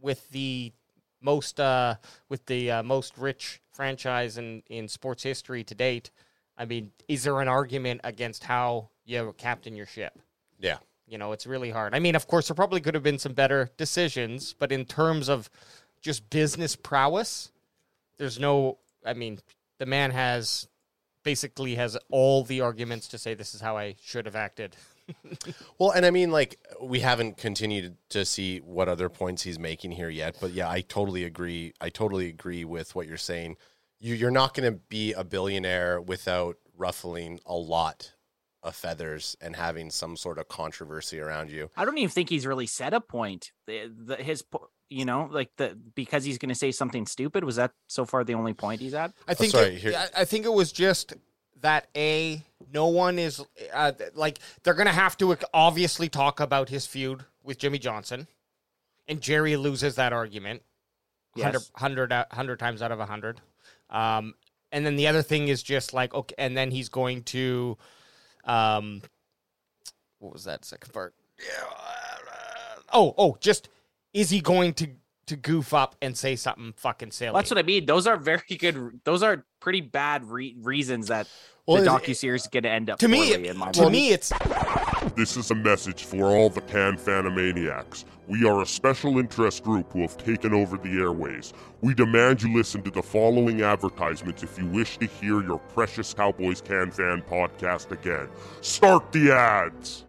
[0.00, 0.72] with the
[1.20, 1.96] most uh,
[2.28, 6.10] with the uh, most rich franchise in in sports history to date,
[6.56, 10.18] I mean, is there an argument against how you captain your ship?
[10.60, 10.78] Yeah.
[11.06, 11.94] You know, it's really hard.
[11.94, 15.28] I mean, of course, there probably could have been some better decisions, but in terms
[15.28, 15.50] of
[16.04, 17.50] just business prowess,
[18.18, 18.78] there's no.
[19.04, 19.40] I mean,
[19.78, 20.68] the man has
[21.24, 24.76] basically has all the arguments to say this is how I should have acted.
[25.78, 29.90] Well, and I mean, like, we haven't continued to see what other points he's making
[29.90, 31.74] here yet, but yeah, I totally agree.
[31.78, 33.56] I totally agree with what you're saying.
[34.00, 38.12] You, you're not going to be a billionaire without ruffling a lot
[38.62, 41.70] of feathers and having some sort of controversy around you.
[41.76, 43.52] I don't even think he's really set a point.
[43.66, 47.44] The, the, his, po- you know, like the because he's going to say something stupid.
[47.44, 49.12] Was that so far the only point he's at?
[49.28, 51.14] I think sorry, it, here- I- I think it was just
[51.60, 56.86] that a no one is uh, like they're gonna have to obviously talk about his
[56.86, 58.26] feud with Jimmy Johnson,
[59.08, 60.62] and Jerry loses that argument,
[61.36, 61.70] Yes.
[61.72, 63.40] 100, 100, 100 times out of hundred.
[63.90, 64.34] Um,
[64.72, 67.76] and then the other thing is just like okay, and then he's going to,
[68.44, 69.02] um,
[70.18, 71.14] what was that second part?
[71.38, 71.64] Yeah
[72.96, 73.68] Oh, oh, just
[74.14, 74.88] is he going to
[75.26, 77.32] to goof up and say something fucking silly?
[77.34, 77.86] That's what I mean.
[77.86, 79.00] Those are very good.
[79.04, 81.26] Those are pretty bad re- reasons that
[81.66, 82.98] Well, the docu series is going to end up.
[82.98, 83.92] to me, poorly, in my to mind.
[83.92, 84.30] me, it's
[85.16, 88.04] This is a message for all the Can Fanimaniacs.
[88.28, 91.54] We are a special interest group who have taken over the airways.
[91.80, 96.12] We demand you listen to the following advertisements if you wish to hear your precious
[96.12, 98.28] Cowboys Can Fan podcast again.
[98.60, 100.04] Start the ads!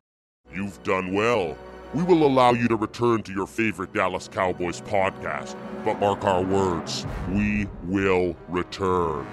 [0.54, 1.58] You've done well.
[1.94, 6.44] We will allow you to return to your favorite Dallas Cowboys podcast, but mark our
[6.44, 9.26] words, we will return.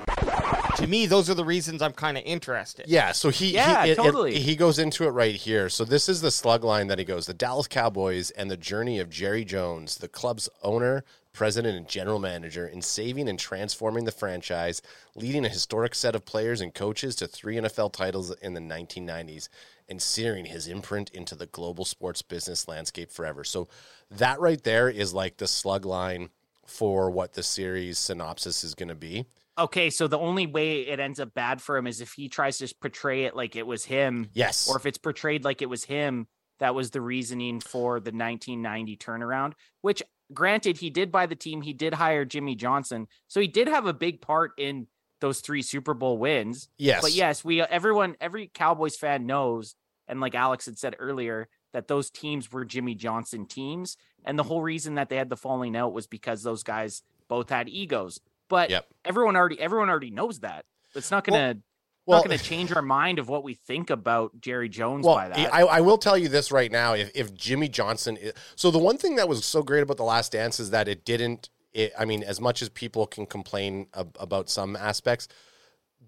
[0.77, 2.87] to me, those are the reasons I'm kind of interested.
[2.89, 4.39] Yeah, so he Yeah, he, it- it- totally.
[4.39, 5.69] he goes into it right here.
[5.69, 9.01] So this is the slug line that he goes: the Dallas Cowboys and the journey
[9.01, 14.13] of Jerry Jones, the club's owner, president, and general manager, in saving and transforming the
[14.13, 14.83] franchise,
[15.17, 19.49] leading a historic set of players and coaches to three NFL titles in the 1990s,
[19.89, 23.45] and searing his imprint into the global sports business landscape forever.
[23.45, 23.69] So
[24.11, 26.31] that right there is like the slug line
[26.67, 29.27] for what the series synopsis is going to be.
[29.59, 32.59] Okay, so the only way it ends up bad for him is if he tries
[32.59, 35.85] to portray it like it was him, Yes, or if it's portrayed like it was
[35.85, 36.27] him
[36.63, 39.55] that was the reasoning for the 1990 turnaround.
[39.81, 40.01] Which,
[40.33, 41.61] granted, he did buy the team.
[41.61, 44.87] He did hire Jimmy Johnson, so he did have a big part in
[45.23, 46.69] those three Super Bowl wins.
[46.77, 49.75] yes, But yes, we everyone every Cowboys fan knows,
[50.07, 54.43] and like Alex had said earlier, that those teams were Jimmy Johnson teams, and the
[54.43, 58.21] whole reason that they had the falling out was because those guys both had egos.
[58.49, 58.87] But Yep.
[59.07, 60.67] everyone already everyone already knows that.
[60.95, 61.57] It's not gonna
[62.05, 65.29] well- not gonna change our mind of what we think about Jerry Jones Well, by
[65.29, 65.55] that.
[65.55, 68.79] I, I will tell you this right now: if, if Jimmy Johnson, i- so the
[68.79, 71.49] one thing that was so great about the Last Dance is that it didn't.
[71.73, 75.29] It, I mean, as much as people can complain ab- about some aspects,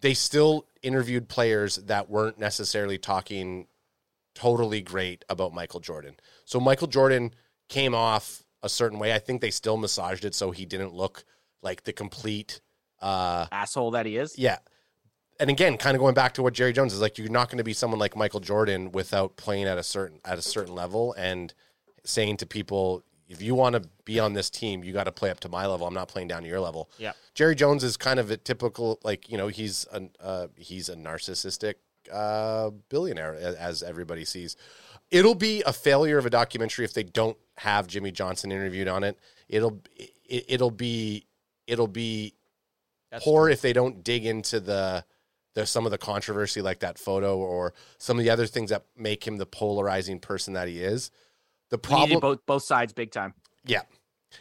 [0.00, 3.66] they still interviewed players that weren't necessarily talking
[4.34, 6.16] totally great about Michael Jordan.
[6.44, 7.32] So Michael Jordan
[7.68, 9.12] came off a certain way.
[9.12, 11.24] I think they still massaged it so he didn't look
[11.62, 12.60] like the complete.
[13.00, 14.38] Uh, Asshole that he is.
[14.38, 14.58] yeah.
[15.40, 17.58] And again, kind of going back to what Jerry Jones is like, you're not going
[17.58, 21.12] to be someone like Michael Jordan without playing at a certain at a certain level
[21.14, 21.52] and
[22.04, 25.30] saying to people, if you want to be on this team, you got to play
[25.30, 25.86] up to my level.
[25.86, 26.90] I'm not playing down to your level.
[26.98, 27.12] Yeah.
[27.34, 30.96] Jerry Jones is kind of a typical, like you know, he's a uh, he's a
[30.96, 31.74] narcissistic
[32.12, 34.56] uh, billionaire, as everybody sees.
[35.10, 39.04] It'll be a failure of a documentary if they don't have Jimmy Johnson interviewed on
[39.04, 39.18] it.
[39.48, 41.26] It'll it, it'll be
[41.66, 42.34] it'll be
[43.10, 45.04] That's poor if they don't dig into the
[45.54, 48.84] the some of the controversy like that photo or some of the other things that
[48.96, 51.10] make him the polarizing person that he is.
[51.70, 53.34] The problem, both both sides big time.
[53.64, 53.82] yeah,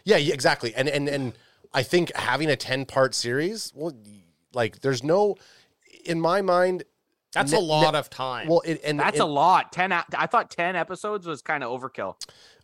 [0.04, 0.74] yeah, yeah, exactly.
[0.76, 1.34] And and and
[1.74, 3.94] I think having a ten part series, well,
[4.54, 5.36] like there's no,
[6.06, 6.84] in my mind,
[7.34, 8.48] That's Ne- a lot ne- of time.
[8.48, 9.72] well, it, and That's and- a lot.
[9.72, 9.92] Ten.
[9.92, 12.16] I thought ten episodes was kind of overkill.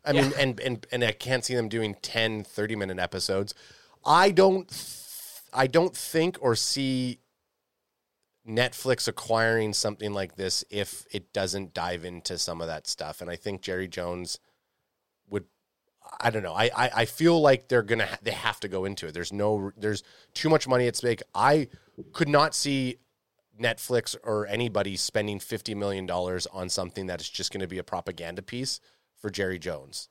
[0.06, 3.54] I mean, and, and and I can't see them doing 10, 30 minute episodes.
[4.06, 7.20] I don't, th- I don't think or see
[8.48, 13.20] Netflix acquiring something like this if it doesn't dive into some of that stuff.
[13.22, 14.49] And I think Jerry Jones would.
[16.22, 16.54] I don't know.
[16.54, 19.14] I, I, I feel like they're gonna ha- they have to go into it.
[19.14, 21.22] There's no there's too much money at stake.
[21.36, 21.68] I
[22.14, 22.98] could not see
[23.60, 27.78] Netflix or anybody spending fifty million dollars on something that is just going to be
[27.78, 28.80] a propaganda piece
[29.18, 30.10] for Jerry Jones.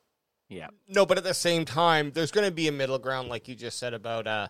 [0.49, 0.69] Yeah.
[0.87, 3.55] No, but at the same time, there's going to be a middle ground, like you
[3.55, 4.49] just said about uh,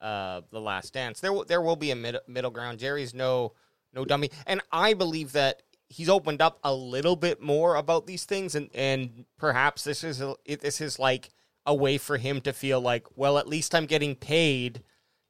[0.00, 1.20] uh, the Last Dance.
[1.20, 2.78] There, will- there will be a mid- middle ground.
[2.78, 3.52] Jerry's no,
[3.92, 8.24] no dummy, and I believe that he's opened up a little bit more about these
[8.24, 11.30] things, and and perhaps this is a, this is like
[11.66, 14.82] a way for him to feel like, well, at least I'm getting paid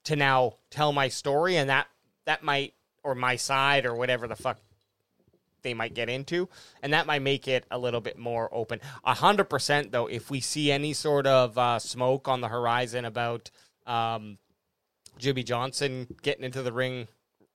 [0.05, 1.89] to now tell my story, and that
[2.27, 4.59] that might or my side or whatever the fuck
[5.63, 6.49] they might get into,
[6.83, 8.81] and that might make it a little bit more open.
[9.05, 13.05] A hundred percent, though, if we see any sort of uh, smoke on the horizon
[13.07, 13.51] about
[13.87, 14.39] um,
[15.19, 17.09] Jimmy Johnson getting into the ring,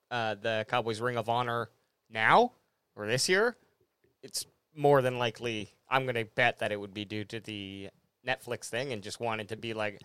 [0.10, 1.70] uh, the Cowboys Ring of Honor
[2.10, 2.52] now
[2.96, 3.56] or this year,
[4.24, 5.72] it's more than likely.
[5.90, 7.90] I'm going to bet that it would be due to the
[8.28, 10.02] Netflix thing and just wanted to be like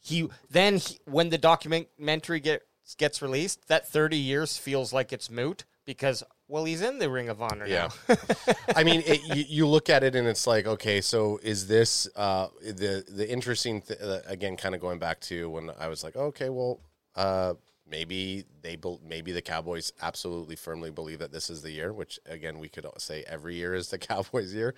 [0.00, 0.28] he.
[0.50, 2.64] Then he, when the documentary gets
[2.96, 7.28] gets released, that 30 years feels like it's moot because well, he's in the Ring
[7.28, 7.88] of Honor Yeah.
[8.08, 8.16] now.
[8.76, 12.08] I mean, it, you, you look at it and it's like, okay, so is this
[12.16, 14.56] uh, the the interesting th- uh, again?
[14.56, 16.80] Kind of going back to when I was like, okay, well,
[17.14, 17.54] uh,
[17.90, 21.92] maybe they maybe the Cowboys absolutely firmly believe that this is the year.
[21.92, 24.74] Which again, we could say every year is the Cowboys' year,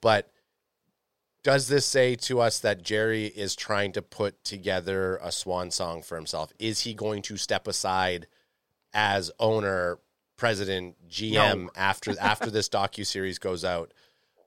[0.00, 0.30] but
[1.44, 6.02] does this say to us that Jerry is trying to put together a swan song
[6.02, 6.50] for himself?
[6.58, 8.26] Is he going to step aside
[8.94, 9.98] as owner,
[10.38, 13.92] president, GM after after this docu series goes out?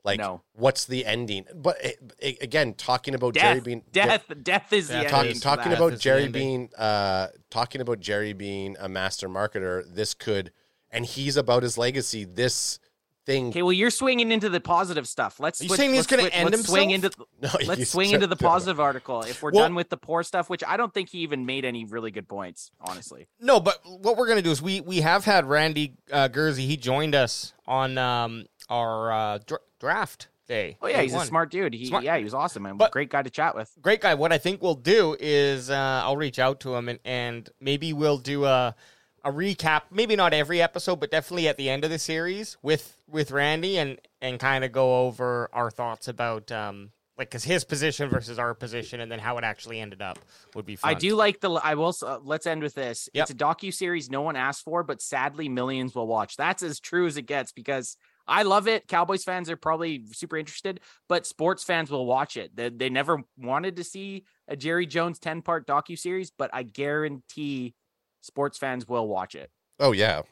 [0.08, 0.42] Like, No.
[0.54, 1.46] what's the ending?
[1.54, 5.12] But it, it- again, talking about Jerry Death, being death, death is the Death ending.
[5.12, 5.78] talk, is- for talking that.
[5.78, 6.32] about That's Jerry ending.
[6.42, 9.84] being uh, talking about Jerry being a master marketer.
[9.94, 10.52] This could,
[10.90, 12.24] and he's about his legacy.
[12.24, 12.80] This
[13.26, 13.50] thing.
[13.50, 15.42] Okay, well, you're swinging into the positive stuff.
[15.42, 15.60] Let's.
[15.60, 17.12] Are you switch- saying he's let's gonna end let's swing into.
[17.42, 19.22] No, Let's swing into the just- positive article.
[19.24, 21.66] If we're Well- done with the poor stuff, which I don't think he even made
[21.66, 23.28] any really good points, honestly.
[23.42, 26.66] No, but what we're gonna do is we we have had Randy uh, Gurzi.
[26.66, 30.78] He joined us on um, our uh, dra- draft day.
[30.82, 31.74] Oh yeah, he's a smart dude.
[31.74, 32.04] He Smart.
[32.04, 33.72] yeah, he was awesome and But- great guy to chat with.
[33.82, 34.14] Great guy.
[34.16, 37.94] What I think we'll do is uh, I'll reach out to him and, and maybe
[37.94, 38.76] we'll do a
[39.24, 39.84] a recap.
[39.92, 43.78] Maybe not every episode, but definitely at the end of the series with with Randy
[43.78, 48.38] and and kind of go over our thoughts about um like because his position versus
[48.40, 50.20] our position and then how it actually ended up
[50.54, 50.92] would be fun.
[50.92, 51.50] I do like the.
[51.52, 51.94] I will.
[52.02, 53.10] Uh, let's end with this.
[53.14, 53.24] Yep.
[53.24, 56.38] It's a docu series no one asked for, but sadly millions will watch.
[56.38, 58.88] That's as true as it gets because I love it.
[58.88, 62.56] Cowboys fans are probably super interested, but sports fans will watch it.
[62.56, 66.64] They, they never wanted to see a Jerry Jones ten part docu series, but I
[66.64, 67.74] guarantee
[68.22, 69.50] sports fans will watch it.
[69.80, 70.24] Oh yeah.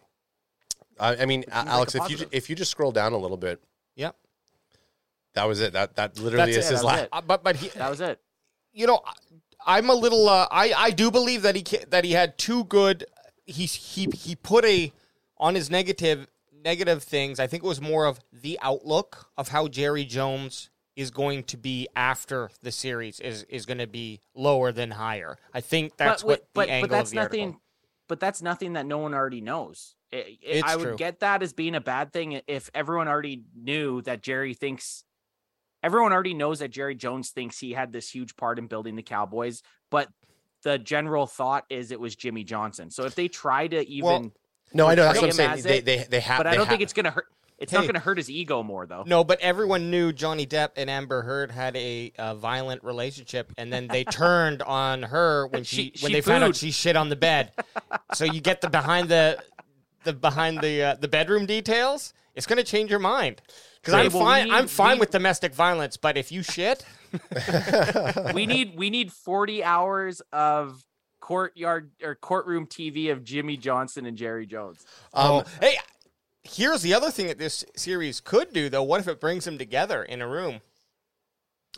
[0.99, 3.38] I, I mean, seems like Alex, if you if you just scroll down a little
[3.38, 3.62] bit,
[3.95, 4.15] Yep.
[5.34, 5.73] that was it.
[5.73, 7.08] That that literally That's is it, his last.
[7.12, 8.19] Uh, but but he, That was it.
[8.73, 9.13] you know, I-
[9.67, 10.29] I'm a little.
[10.29, 13.05] Uh, I I do believe that he that he had two good.
[13.45, 14.93] He he he put a
[15.38, 16.27] on his negative
[16.65, 17.39] negative things.
[17.39, 21.58] I think it was more of the outlook of how Jerry Jones is going to
[21.58, 25.38] be after the series is is going to be lower than higher.
[25.54, 27.39] I think that's but, what the but, angle but that's of the article.
[27.39, 27.60] nothing
[28.08, 30.95] but that's nothing that no one already knows It- it- i would true.
[30.95, 35.04] get that as being a bad thing if everyone already knew that jerry thinks
[35.82, 39.01] everyone already knows that jerry jones thinks he had this huge part in building the
[39.01, 40.08] cowboys but
[40.63, 44.32] the general thought is it was jimmy johnson so if they try to even
[44.76, 45.64] No, I know that's what I'm saying.
[45.64, 46.38] They they they have.
[46.40, 48.86] but i don't ha- think it's gonna hurt it's not gonna hurt his ego more
[48.86, 53.52] though No, but everyone knew Johnny Depp and Amber Heard had a, uh violent relationship,
[53.58, 56.72] and then they turned on her when she, She- when she they found out she
[56.72, 57.52] shit on the bed.
[58.14, 59.42] so you get the behind the
[60.04, 62.14] the behind the uh, the bedroom details.
[62.36, 63.42] It's going to change your mind
[63.80, 64.52] because I'm well, we fine.
[64.52, 66.86] I'm fine with domestic violence, but if you shit,
[68.34, 70.84] we need we need 40 hours of
[71.26, 75.76] courtyard or courtroom tv of jimmy johnson and jerry jones Um, oh, hey,
[76.44, 78.84] here's the other thing that this series could do, though.
[78.84, 80.62] What if it brings them together in a room?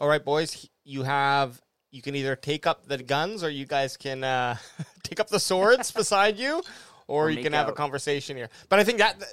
[0.01, 3.95] All right, boys, you have you can either take up the guns or you guys
[3.95, 4.57] can uh,
[5.03, 6.61] take up the swords beside you,
[7.07, 8.49] or, Or you make can have a conversation here.
[8.67, 9.23] But I think that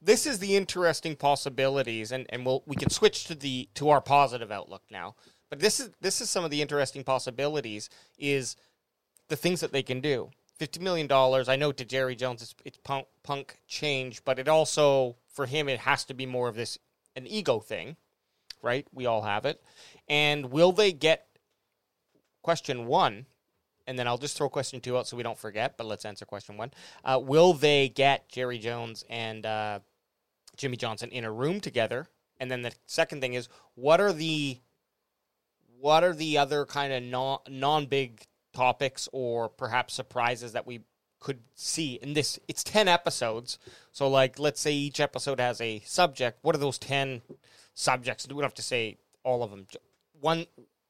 [0.00, 4.00] this is the interesting possibilities, and, and we'll we can switch to the to our
[4.00, 5.14] positive outlook now.
[5.50, 7.88] But this is this is some of the interesting possibilities.
[8.18, 8.56] Is
[9.32, 10.28] the things that they can do.
[10.58, 11.48] Fifty million dollars.
[11.48, 15.70] I know to Jerry Jones, it's, it's punk, punk change, but it also for him
[15.70, 16.78] it has to be more of this
[17.16, 17.96] an ego thing,
[18.60, 18.86] right?
[18.92, 19.62] We all have it.
[20.06, 21.28] And will they get
[22.42, 23.24] question one?
[23.86, 25.78] And then I'll just throw question two out so we don't forget.
[25.78, 26.70] But let's answer question one.
[27.02, 29.78] Uh, will they get Jerry Jones and uh,
[30.58, 32.06] Jimmy Johnson in a room together?
[32.38, 34.58] And then the second thing is, what are the
[35.80, 40.80] what are the other kind of non non big topics or perhaps surprises that we
[41.20, 43.56] could see in this it's 10 episodes
[43.92, 47.22] so like let's say each episode has a subject what are those 10
[47.74, 49.66] subjects we don't have to say all of them
[50.20, 50.46] one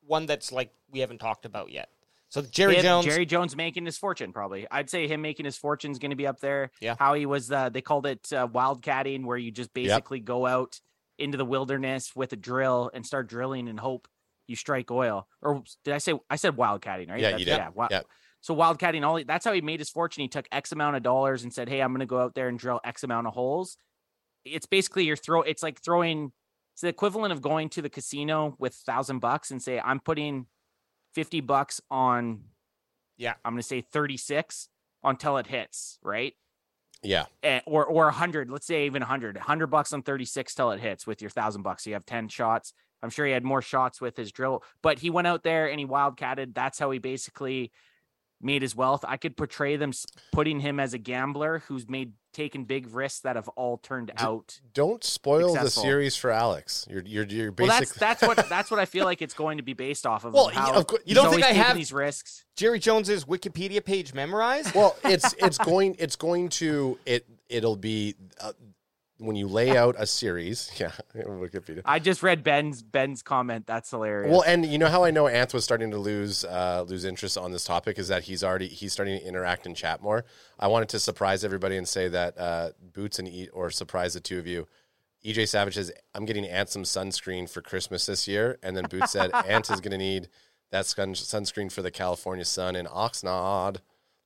[0.07, 1.89] one that's like we haven't talked about yet.
[2.29, 4.67] So Jerry Jones, Jerry Jones making his fortune, probably.
[4.71, 6.71] I'd say him making his fortune is going to be up there.
[6.81, 6.95] Yeah.
[6.99, 10.81] How he was, uh, they called it uh, wildcatting, where you just basically go out
[11.19, 14.09] into the wilderness with a drill and start drilling and hope
[14.53, 15.27] you strike oil.
[15.41, 17.21] Or did I say, I said wildcatting, right?
[17.21, 17.59] Yeah, That's- you did.
[17.91, 18.03] Yeah.
[18.43, 20.23] So wildcatting, all that's how he made his fortune.
[20.23, 22.49] He took X amount of dollars and said, "Hey, I'm going to go out there
[22.49, 23.77] and drill X amount of holes."
[24.45, 25.43] It's basically your throw.
[25.43, 26.33] It's like throwing.
[26.75, 30.47] It's the equivalent of going to the casino with thousand bucks and say, "I'm putting
[31.15, 32.43] fifty bucks on."
[33.17, 33.35] Yeah.
[33.45, 34.69] I'm going to say 36
[35.05, 36.35] until it hits, right?
[37.03, 37.27] Yeah.
[37.45, 38.51] Eh, or or 100.
[38.51, 39.37] Let's say even 100.
[39.37, 41.85] 100 bucks on 36 till it hits with your thousand bucks.
[41.85, 42.73] So you have 10 shots.
[43.03, 45.81] I'm sure he had more shots with his drill, but he went out there and
[45.81, 46.55] he wildcatted.
[46.55, 47.73] That's how he basically
[48.41, 49.05] made his wealth.
[49.07, 49.93] I could portray them
[50.33, 54.59] putting him as a gambler who's made taken big risks that have all turned out.
[54.73, 55.83] Don't spoil Successful.
[55.83, 56.87] the series for Alex.
[56.91, 59.59] You're you're you're Well, basically that's that's what that's what I feel like it's going
[59.59, 60.33] to be based off of.
[60.33, 62.45] Well, of how of course- you don't he's think I have- these risks?
[62.57, 64.75] Jerry Jones's Wikipedia page memorized.
[64.75, 68.53] well, it's it's going it's going to it it'll be uh,
[69.19, 70.71] when you lay out a series.
[70.81, 71.83] Yeah, Wikipedia.
[71.85, 73.67] I just read Ben's Ben's comment.
[73.67, 74.31] That's hilarious.
[74.31, 77.39] Well, and you know how I know Anth was starting to lose uh, lose interest
[77.39, 80.25] on this topic is that he's already he's starting to interact and chat more.
[80.59, 84.21] I wanted to surprise everybody and say that uh, Boots and Eat or surprise the
[84.21, 84.67] two of you.
[85.25, 89.13] EJ Savage says I'm getting Ant some sunscreen for Christmas this year, and then Boots
[89.13, 90.29] said Ant is going to need
[90.71, 93.77] that sun- sunscreen for the California sun in Oxnard.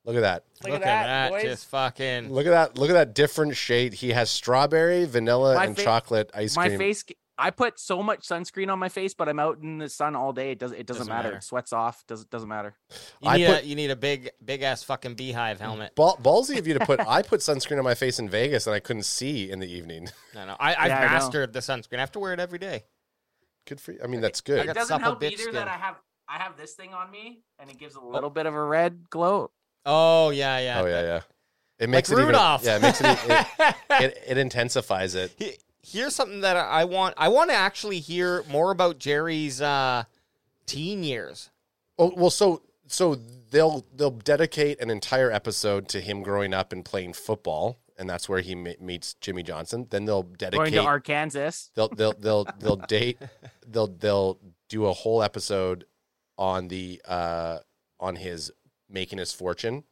[0.06, 0.44] Look at that.
[0.64, 1.42] Look, at that, boys.
[1.42, 2.32] just fucking.
[2.32, 2.78] Look at that.
[2.78, 3.92] Look at that different shade.
[3.92, 6.78] He has strawberry, vanilla, My and fa- chocolate ice my cream.
[6.78, 7.04] My face.
[7.38, 10.32] I put so much sunscreen on my face, but I'm out in the sun all
[10.32, 10.52] day.
[10.52, 10.78] It doesn't.
[10.78, 11.28] It doesn't, Doesn't matter.
[11.28, 11.36] matter.
[11.38, 12.02] It sweats off.
[12.06, 12.74] Does doesn't matter.
[13.20, 15.94] You I need, put- a, you need a big big ass fucking beehive helmet.
[15.96, 16.98] Ball, ballsy of you to put.
[17.00, 20.08] I put sunscreen on my face in Vegas, and I couldn't see in the evening.
[20.34, 21.12] No, no, I, I've Yeah, I know.
[21.12, 21.96] mastered the sunscreen.
[21.96, 22.84] I have to wear it every day.
[23.66, 24.00] Good for you.
[24.04, 24.66] I mean, that's good.
[24.66, 25.54] got It doesn't help either skin.
[25.54, 25.96] that I have
[26.28, 29.08] I have this thing on me and it gives a little bit of a red
[29.10, 29.50] glow.
[29.86, 30.80] Oh yeah, yeah.
[30.82, 31.20] Oh yeah, yeah.
[31.78, 32.62] It Like makes it Rudolph.
[32.62, 32.72] even.
[32.72, 33.18] Yeah, it makes it,
[33.60, 34.24] it, it.
[34.28, 35.32] It intensifies it.
[35.38, 35.56] He-
[35.88, 37.14] Here's something that I want.
[37.16, 40.02] I want to actually hear more about Jerry's uh,
[40.66, 41.50] teen years.
[41.96, 43.14] Oh well, so so
[43.52, 48.28] they'll they'll dedicate an entire episode to him growing up and playing football, and that's
[48.28, 49.86] where he me- meets Jimmy Johnson.
[49.88, 51.68] Then they'll dedicate Going to Arkansas.
[51.76, 53.18] they'll they'll they'll they'll date.
[53.64, 55.84] They'll they'll do a whole episode
[56.36, 57.58] on the uh
[58.00, 58.50] on his
[58.88, 59.84] making his fortune,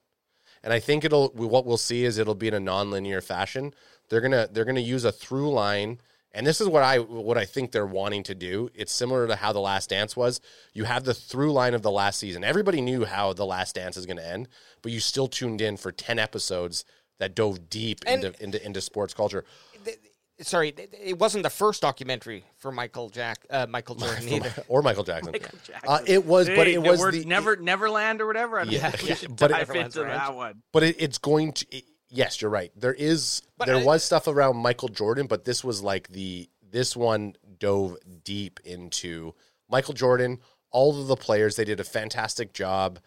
[0.63, 3.75] and I think it'll what we'll see is it'll be in a non-linear fashion.
[4.09, 6.01] They're gonna they're gonna use a through line.
[6.37, 8.69] And this is what I what I think they're wanting to do.
[8.75, 10.41] It's similar to how the Last Dance was.
[10.73, 12.43] You have the through line of the last season.
[12.43, 14.49] Everybody knew how the Last Dance is going to end,
[14.83, 16.85] but you still tuned in for ten episodes
[17.21, 19.45] that dove deep And- into, into into sports culture.
[19.85, 19.97] Th-
[20.39, 24.53] th- it wasn't the first documentary for Michael Jack, uh, Michael Jordan either.
[24.69, 25.33] or Michael Jackson.
[25.33, 25.89] Michael Jackson.
[25.89, 28.59] Uh, it was, but it was the never Neverland or whatever.
[28.59, 30.63] I don't Yeah, yeah, but it- dive into that one.
[30.73, 31.67] but it, it's going to.
[31.77, 32.73] it- yes, you're right.
[32.77, 36.49] There is But there I- was stuff around Michael Jordan, but this was like the
[36.71, 39.35] this one dove deep into
[39.69, 40.41] Michael Jordan.
[40.73, 42.99] All of the players they did a fantastic job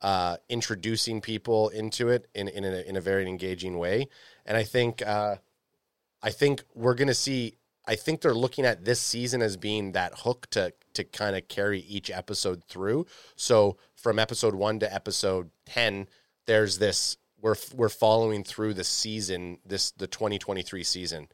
[0.00, 4.08] uh, introducing people into it in in a, in a very engaging way,
[4.44, 5.36] and I think uh,
[6.22, 7.56] I think we're gonna see.
[7.86, 11.48] I think they're looking at this season as being that hook to to kind of
[11.48, 13.06] carry each episode through.
[13.36, 16.06] So from episode one to episode ten,
[16.46, 21.28] there's this we're we're following through the season, this the 2023 season.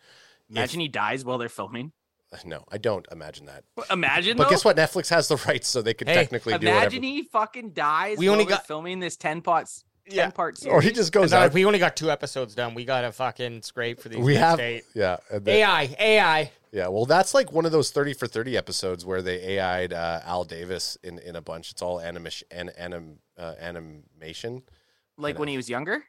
[0.48, 1.92] Imagine he dies while they're filming.
[2.33, 3.64] Uh, no, I don't imagine that.
[3.90, 4.37] Imagine.
[4.37, 4.77] But though, guess what?
[4.77, 6.79] Netflix has the rights, so they could Hey, technically do whatever.
[6.79, 8.16] Imagine he fucking dies.
[8.18, 9.85] We while only got- filming this ten parts.
[10.11, 10.23] Yeah.
[10.25, 10.73] Ten part series.
[10.75, 11.53] Or he just goes No, out.
[11.53, 12.75] we only got two episodes done.
[12.75, 14.18] We got to fucking scrape for these.
[14.18, 14.85] We next have, eight.
[14.94, 16.51] yeah, and then- AI, AI.
[16.73, 16.88] yeah.
[16.88, 20.44] Well, that's like one of those thirty for thirty episodes where they AI'd uh, Al
[20.44, 21.71] Davis in, in a bunch.
[21.71, 24.62] It's all animation, an, anim, uh, animation.
[25.16, 26.05] like when he was younger.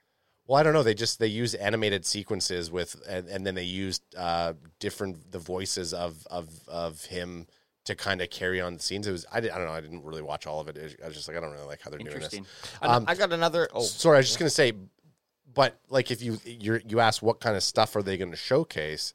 [0.48, 0.82] Well, I don't know.
[0.84, 5.38] They just they use animated sequences with, and, and then they used uh, different the
[5.40, 7.46] voices of of of him
[7.90, 9.06] to kind of carry on the scenes.
[9.06, 9.74] It was I, did, I don't know.
[9.74, 10.98] I didn't really watch all of it.
[11.04, 12.40] I was just like I don't really like how they're doing this.
[12.82, 13.68] I- Um, I got another.
[13.74, 14.74] Oh, Sorry, I was just gonna say,
[15.54, 18.38] but like if you you you ask what kind of stuff are they going to
[18.38, 19.14] showcase,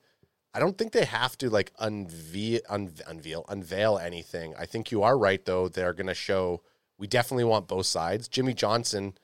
[0.52, 4.54] I don't think they have to like unveil un, unveil unveil anything.
[4.58, 5.68] I think you are right though.
[5.68, 6.62] They're going to show.
[6.98, 8.28] We definitely want both sides.
[8.28, 9.14] Jimmy Johnson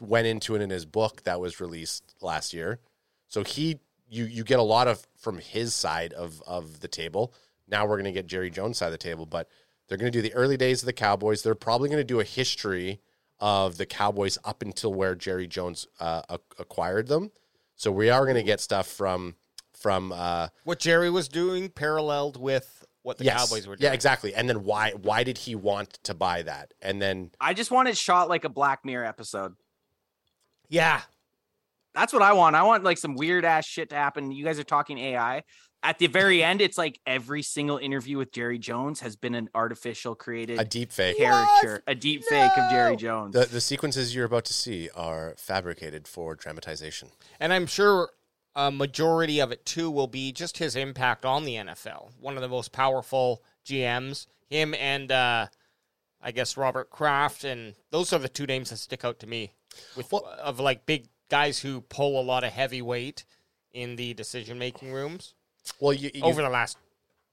[0.00, 2.80] went into it in his book that was released last year,
[3.28, 7.32] so he you you get a lot of from his side of of the table.
[7.68, 9.48] Now we're going to get Jerry Jones side of the table, but
[9.88, 11.42] they're going to do the early days of the Cowboys.
[11.42, 13.00] They're probably going to do a history
[13.40, 17.30] of the Cowboys up until where Jerry Jones uh, ac- acquired them.
[17.76, 19.34] So we are going to get stuff from
[19.72, 23.36] from uh, what Jerry was doing paralleled with what the yes.
[23.36, 23.90] Cowboys were doing.
[23.90, 24.34] Yeah, exactly.
[24.34, 26.72] And then why why did he want to buy that?
[26.80, 29.54] And then I just want it shot like a Black Mirror episode.
[30.68, 31.02] Yeah.
[31.94, 32.56] That's what I want.
[32.56, 34.32] I want like some weird ass shit to happen.
[34.32, 35.44] You guys are talking AI.
[35.84, 39.50] At the very end, it's like every single interview with Jerry Jones has been an
[39.54, 41.18] artificial created a deep fake.
[41.18, 43.34] character, a deep fake of Jerry Jones.
[43.34, 47.10] The the sequences you're about to see are fabricated for dramatization.
[47.38, 48.12] And I'm sure
[48.56, 52.12] a majority of it too will be just his impact on the NFL.
[52.18, 55.48] One of the most powerful GMs, him and uh,
[56.22, 59.52] I guess Robert Kraft, and those are the two names that stick out to me
[59.98, 63.26] with of like big guys who pull a lot of heavy weight
[63.70, 65.34] in the decision making rooms
[65.80, 66.76] Well, you, you over the last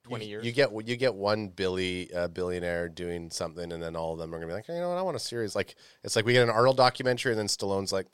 [0.03, 0.45] you- twenty years.
[0.45, 4.33] You get you get one Billy uh, billionaire doing something, and then all of them
[4.33, 4.97] are gonna be like, hey, you know what?
[4.97, 5.55] I want a series.
[5.55, 8.07] Like it's like we get an Arnold documentary, and then Stallone's like,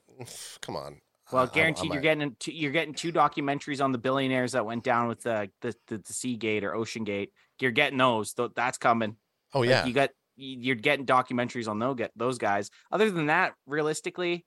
[0.62, 1.02] come on.
[1.32, 4.52] well, I- I- guaranteed I you're getting two, you're getting two documentaries on the billionaires
[4.54, 7.32] that went down with the the the, the Seagate or Ocean Gate.
[7.60, 8.34] You're getting those.
[8.34, 9.16] Th- That's coming.
[9.54, 12.70] Oh Like, yeah, you got you- you're getting documentaries on those get those guys.
[12.92, 14.46] Other than that, realistically,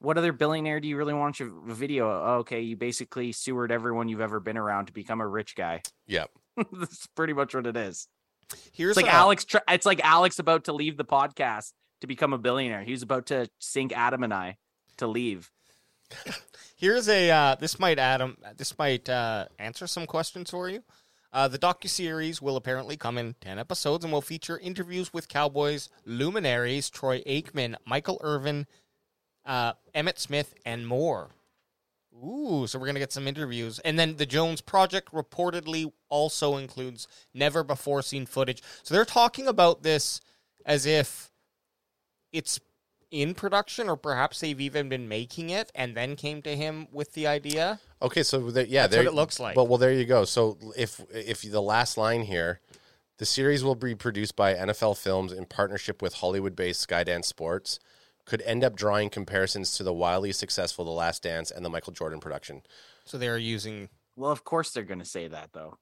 [0.00, 2.08] what other billionaire do you really want your video?
[2.10, 5.82] Oh, okay, you basically sewered everyone you've ever been around to become a rich guy.
[6.06, 6.30] Yep.
[6.72, 8.08] That's pretty much what it is.
[8.72, 9.46] Here's It's like a- Alex.
[9.68, 12.82] It's like Alex about to leave the podcast to become a billionaire.
[12.82, 14.56] He was about to sink Adam and I
[14.96, 15.50] to leave.
[16.76, 20.82] Here's a uh, this might Adam this might uh, answer some questions for you.
[21.32, 25.88] Uh, the docuseries will apparently come in 10 episodes and will feature interviews with Cowboys
[26.04, 28.66] luminaries Troy Aikman, Michael Irvin,
[29.44, 31.30] uh, Emmitt Smith, and more.
[32.14, 33.78] Ooh, so we're going to get some interviews.
[33.78, 38.62] And then the Jones Project reportedly also includes never before seen footage.
[38.82, 40.20] So they're talking about this
[40.66, 41.30] as if
[42.32, 42.60] it's
[43.10, 47.12] in production or perhaps they've even been making it and then came to him with
[47.14, 47.80] the idea.
[48.02, 49.54] Okay, so the, yeah, That's there what it looks like.
[49.54, 50.24] But well, there you go.
[50.24, 52.60] So if if the last line here,
[53.18, 57.80] the series will be produced by NFL Films in partnership with Hollywood-based Skydance Sports,
[58.30, 61.92] could end up drawing comparisons to the wildly successful The Last Dance and the Michael
[61.92, 62.62] Jordan production.
[63.04, 65.78] So they're using Well, of course they're going to say that though.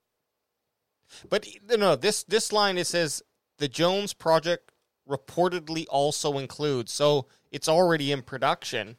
[1.28, 3.22] But no, this this line it says
[3.59, 4.72] the Jones project
[5.07, 6.90] reportedly also includes.
[6.90, 8.96] So it's already in production.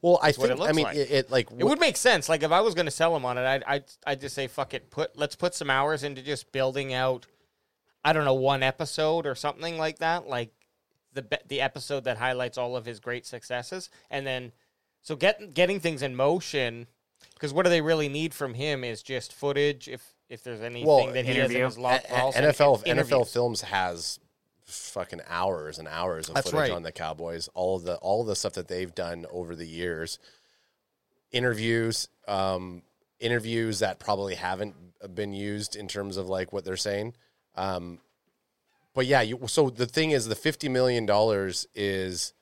[0.00, 0.96] Well, I what think it I mean like.
[0.96, 2.28] it, it like It would make sense.
[2.28, 4.46] Like if I was going to sell them on it, I'd, I'd I'd just say
[4.46, 4.90] fuck it.
[4.90, 7.26] Put let's put some hours into just building out.
[8.04, 10.28] I don't know one episode or something like that.
[10.28, 10.52] Like
[11.14, 14.52] the be- the episode that highlights all of his great successes, and then
[15.02, 16.86] so get getting things in motion.
[17.34, 19.88] Because what do they really need from him is just footage.
[19.88, 23.28] If if there's anything Well, that he has in his log, A- a- NFL NFL
[23.32, 24.18] Films has
[24.64, 26.76] fucking hours and hours of That's footage right.
[26.76, 27.48] on the Cowboys.
[27.54, 30.18] All the all the stuff that they've done over the years,
[31.30, 32.82] interviews, um,
[33.20, 34.74] interviews that probably haven't
[35.14, 37.14] been used in terms of like what they're saying.
[37.54, 37.98] Um,
[38.94, 42.32] but yeah, you, so the thing is, the fifty million dollars is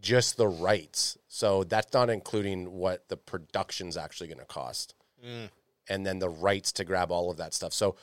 [0.00, 1.16] just the rights.
[1.28, 4.94] So that's not including what the production's actually going to cost
[5.24, 5.48] Mm.
[5.88, 7.72] and then the rights to grab all of that stuff.
[7.72, 7.96] So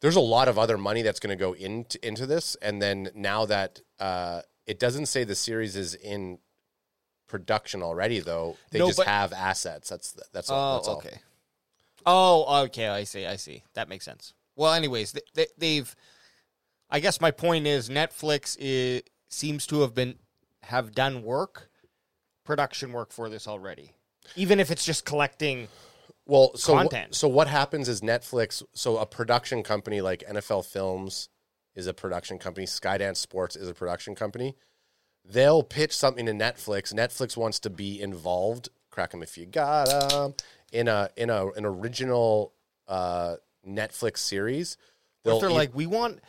[0.00, 2.54] there's a lot of other money that's going to go into into this.
[2.60, 6.38] And then now that uh, it doesn't say the series is in
[7.28, 9.88] production already, though they No, just but- have assets.
[9.88, 10.74] That's that's all.
[10.74, 10.96] Oh, that's all.
[10.98, 11.18] okay.
[12.04, 12.88] Oh, okay.
[12.88, 13.24] I see.
[13.26, 13.62] I see.
[13.74, 14.34] That makes sense.
[14.54, 15.96] Well, anyways, they, they, they've.
[16.90, 20.16] I guess my point is Netflix is, seems to have been
[20.62, 21.70] have done work,
[22.44, 23.92] production work for this already,
[24.36, 25.68] even if it's just collecting.
[26.26, 27.14] Well, so Content.
[27.14, 28.62] so what happens is Netflix.
[28.72, 31.28] So a production company like NFL Films
[31.74, 32.66] is a production company.
[32.66, 34.56] Skydance Sports is a production company.
[35.24, 36.92] They'll pitch something to Netflix.
[36.94, 38.68] Netflix wants to be involved.
[38.90, 40.34] Crack them if you got 'em
[40.72, 42.52] in a in a an original
[42.88, 44.76] uh, Netflix series.
[45.24, 46.20] If they're e- like, we want,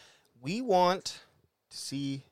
[0.42, 1.20] we want
[1.70, 2.24] to see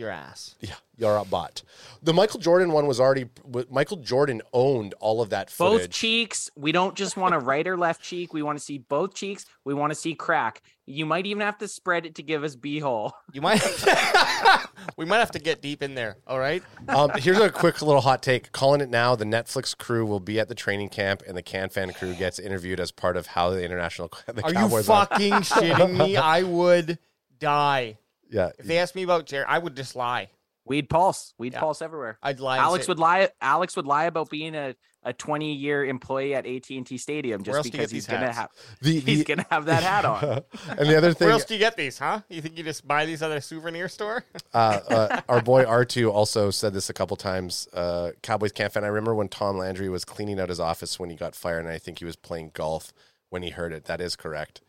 [0.00, 0.56] your ass.
[0.60, 1.62] yeah, you're a bot.
[2.02, 3.28] The Michael Jordan one was already.
[3.70, 6.50] Michael Jordan owned all of that Both cheeks.
[6.56, 8.32] We don't just want a right or left cheek.
[8.34, 9.46] We want to see both cheeks.
[9.64, 10.62] We want to see crack.
[10.86, 13.12] You might even have to spread it to give us beehole.
[13.32, 13.62] You might.
[14.96, 16.16] we might have to get deep in there.
[16.26, 16.64] All right.
[16.88, 18.50] um, here's a quick little hot take.
[18.50, 19.14] Calling it now.
[19.14, 22.40] The Netflix crew will be at the training camp, and the Can Fan crew gets
[22.40, 25.06] interviewed as part of how the international the Are you Cowboys are.
[25.06, 26.16] fucking shitting me?
[26.16, 26.98] I would
[27.38, 27.98] die
[28.30, 29.44] Yeah, if they asked me about Jerry.
[29.48, 30.28] I would just lie.
[30.64, 31.34] We'd pulse.
[31.38, 31.60] Weed Yeah.
[31.60, 32.18] pulse everywhere.
[32.22, 32.58] I'd lie.
[32.58, 33.28] Alex say- would lie.
[33.40, 37.42] Alex would lie about being a, a 20 year employee at AT and T Stadium
[37.42, 38.36] just do you get because he's gonna hats?
[38.36, 38.50] have
[38.82, 40.22] the, he's the gonna have that hat on.
[40.78, 42.20] and the other thing, Where else do you get these, huh?
[42.28, 44.22] You think you just buy these at a souvenir store?
[44.54, 44.56] uh,
[44.88, 47.66] uh, our boy R2 also said this a couple times.
[47.72, 48.84] Uh, Cowboys Camp fan.
[48.84, 51.68] I remember when Tom Landry was cleaning out his office when he got fired, and
[51.70, 52.92] I think he was playing golf
[53.30, 53.86] when he heard it.
[53.86, 54.60] That is correct.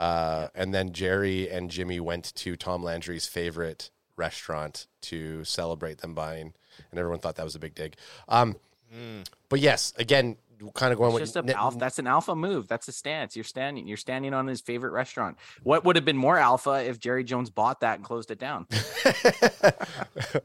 [0.00, 6.14] Uh, and then Jerry and Jimmy went to Tom Landry's favorite restaurant to celebrate them
[6.14, 6.54] buying,
[6.90, 7.96] and everyone thought that was a big dig.
[8.26, 8.56] Um,
[9.50, 10.36] But yes, again,
[10.74, 12.66] kind of going It's with just a ne- alpha, that's an alpha move.
[12.66, 13.36] That's a stance.
[13.36, 13.86] You're standing.
[13.86, 15.36] You're standing on his favorite restaurant.
[15.62, 18.66] What would have been more alpha if Jerry Jones bought that and closed it down?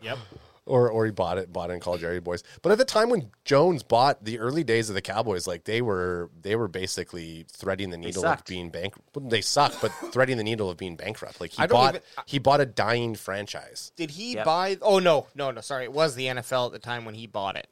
[0.01, 0.18] Yep.
[0.66, 2.43] Or or he bought it, bought it and called Jerry Boys.
[2.61, 5.82] But at the time when Jones bought the early days of the Cowboys, like they
[5.82, 8.93] were they were basically threading the needle of being bank.
[9.20, 11.39] They suck, but threading the needle of being bankrupt.
[11.39, 13.91] Like he bought even- he bought a dying franchise.
[13.95, 14.45] Did he Yep.
[14.45, 14.78] buy?
[14.82, 15.61] Oh no, no, no.
[15.61, 17.68] Sorry, it was the NFL at the time when he bought it.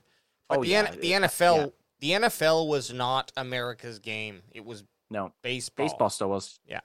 [0.50, 1.58] But Oh, the, yeah, N- the yeah, NFL,
[2.02, 2.18] yeah.
[2.20, 4.44] the NFL was not America's game.
[4.52, 5.86] It was No, baseball.
[5.88, 6.60] baseball still was.
[6.68, 6.82] Yeah.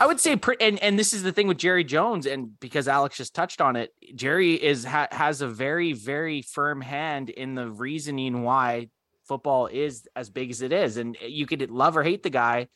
[0.00, 3.16] I would say, and and this is the thing with Jerry Jones, and because Alex
[3.16, 7.68] just touched on it, Jerry is ha- has a very very firm hand in the
[7.68, 8.90] reasoning why
[9.24, 12.68] football is as big as it is, and you could love or hate the guy,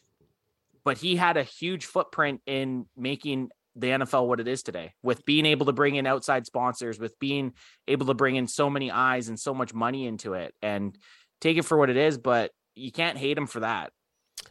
[0.85, 5.25] but he had a huge footprint in making the NFL what it is today, with
[5.25, 7.55] being able to bring in outside sponsors, with being
[7.89, 10.99] able to bring in so many eyes and so much money into it, and
[11.41, 13.93] take it for what it is, but you can't hate him for that.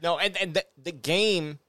[0.02, 1.60] No, and and the, the game,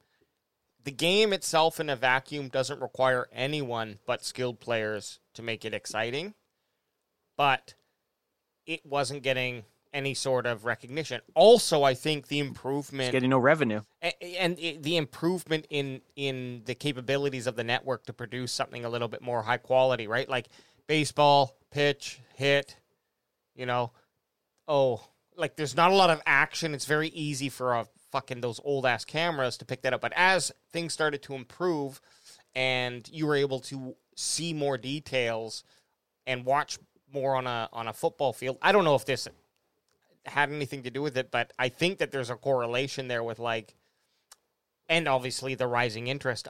[0.84, 5.74] the game itself in a vacuum doesn't require anyone but skilled players to make it
[5.74, 6.34] exciting.
[7.36, 7.74] But
[8.66, 11.20] it wasn't getting any sort of recognition.
[11.34, 13.82] Also, I think the It's improvement getting no revenue.
[14.00, 19.08] and the improvement in in the capabilities of the network to produce something a little
[19.08, 20.28] bit more high quality, right?
[20.28, 20.48] Like
[20.86, 22.76] baseball, pitch, hit,
[23.54, 23.92] you know.
[24.66, 25.04] Oh,
[25.36, 26.74] like there's not a lot of action.
[26.74, 30.00] It's very easy for a fucking those old ass cameras to pick that up.
[30.00, 32.00] But as things started to improve
[32.54, 35.64] and you were able to see more details
[36.26, 36.78] and watch
[37.12, 39.26] more on a on a football field, I don't know if this
[40.26, 43.38] had anything to do with it, but I think that there's a correlation there with
[43.38, 43.74] like
[44.88, 46.48] and obviously the rising interest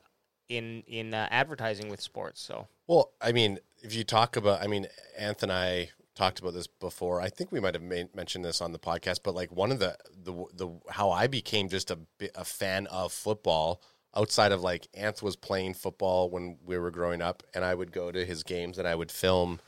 [0.49, 2.41] in in uh, advertising with sports.
[2.41, 4.87] So Well, I mean, if you talk about, I mean,
[5.21, 7.21] Anth and I talked about this before.
[7.21, 9.79] I think we might have made, mentioned this on the podcast, but like one of
[9.79, 11.99] the the the how I became just a
[12.35, 13.83] a fan of football
[14.15, 17.93] outside of like Anth was playing football when we were growing up, and I would
[17.93, 19.61] go to his games and I would film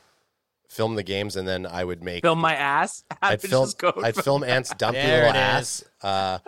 [0.69, 3.03] film the games, and then I would make Film my ass.
[3.21, 5.83] I'd Just film go- I'd film Ant's dumpy There little ass.
[6.01, 6.39] Uh,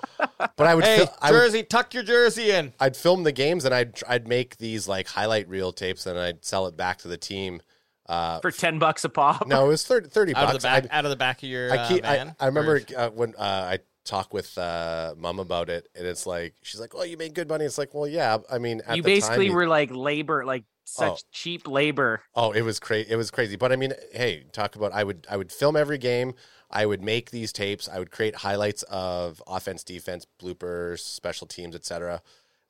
[0.55, 2.73] but I would hey, fil- I would jersey, tuck your jersey in.
[2.79, 6.43] I'd film the games and I'd I'd make these like highlight reel tapes and I'd
[6.45, 7.61] sell it back to the team.
[8.07, 9.45] Uh, for ten bucks a pop.
[9.47, 10.55] no, it was 30, 30 Out bucks.
[10.55, 12.35] of the back, I'd- out of the back of your I, uh, keep, I, van.
[12.39, 16.53] I remember uh, when uh, I talk with uh, mom about it, and it's like
[16.61, 18.37] she's like, "Oh, you made good money." It's like, well, yeah.
[18.49, 21.27] I mean, at you the basically time, were like labor, like such Oh.
[21.33, 22.21] cheap labor.
[22.33, 23.11] Oh, it was crazy.
[23.11, 23.57] It was crazy.
[23.57, 24.93] But I mean, hey, talk about.
[24.93, 26.33] I would I would film every game.
[26.71, 27.89] I would make these tapes.
[27.89, 32.21] I would create highlights of offense, defense, bloopers, special teams, etc.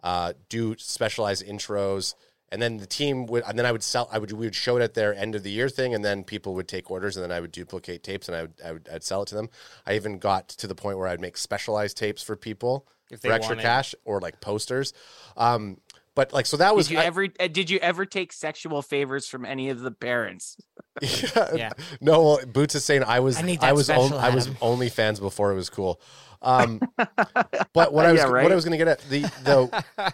[0.03, 2.13] Uh, do specialized intros,
[2.51, 3.43] and then the team would.
[3.47, 4.07] And then I would sell.
[4.11, 6.23] I would we would show it at their end of the year thing, and then
[6.23, 8.89] people would take orders, and then I would duplicate tapes, and I would I would
[8.93, 9.49] I'd sell it to them.
[9.85, 13.31] I even got to the point where I'd make specialized tapes for people If for
[13.31, 13.63] extra wanted.
[13.63, 14.93] cash or like posters.
[15.35, 15.79] Um,
[16.15, 17.27] but like so that was Did you I- ever?
[17.39, 20.57] uh, Did you ever take sexual favors from any of the parents?
[21.01, 21.49] yeah.
[21.55, 21.69] Yeah.
[22.01, 24.49] No, well, Boots is saying I was I I, need that was on, I was
[24.61, 26.01] only fans before it was cool.
[26.41, 28.51] Um, but what I was Yeah, what.
[28.51, 30.13] I was going to get at the the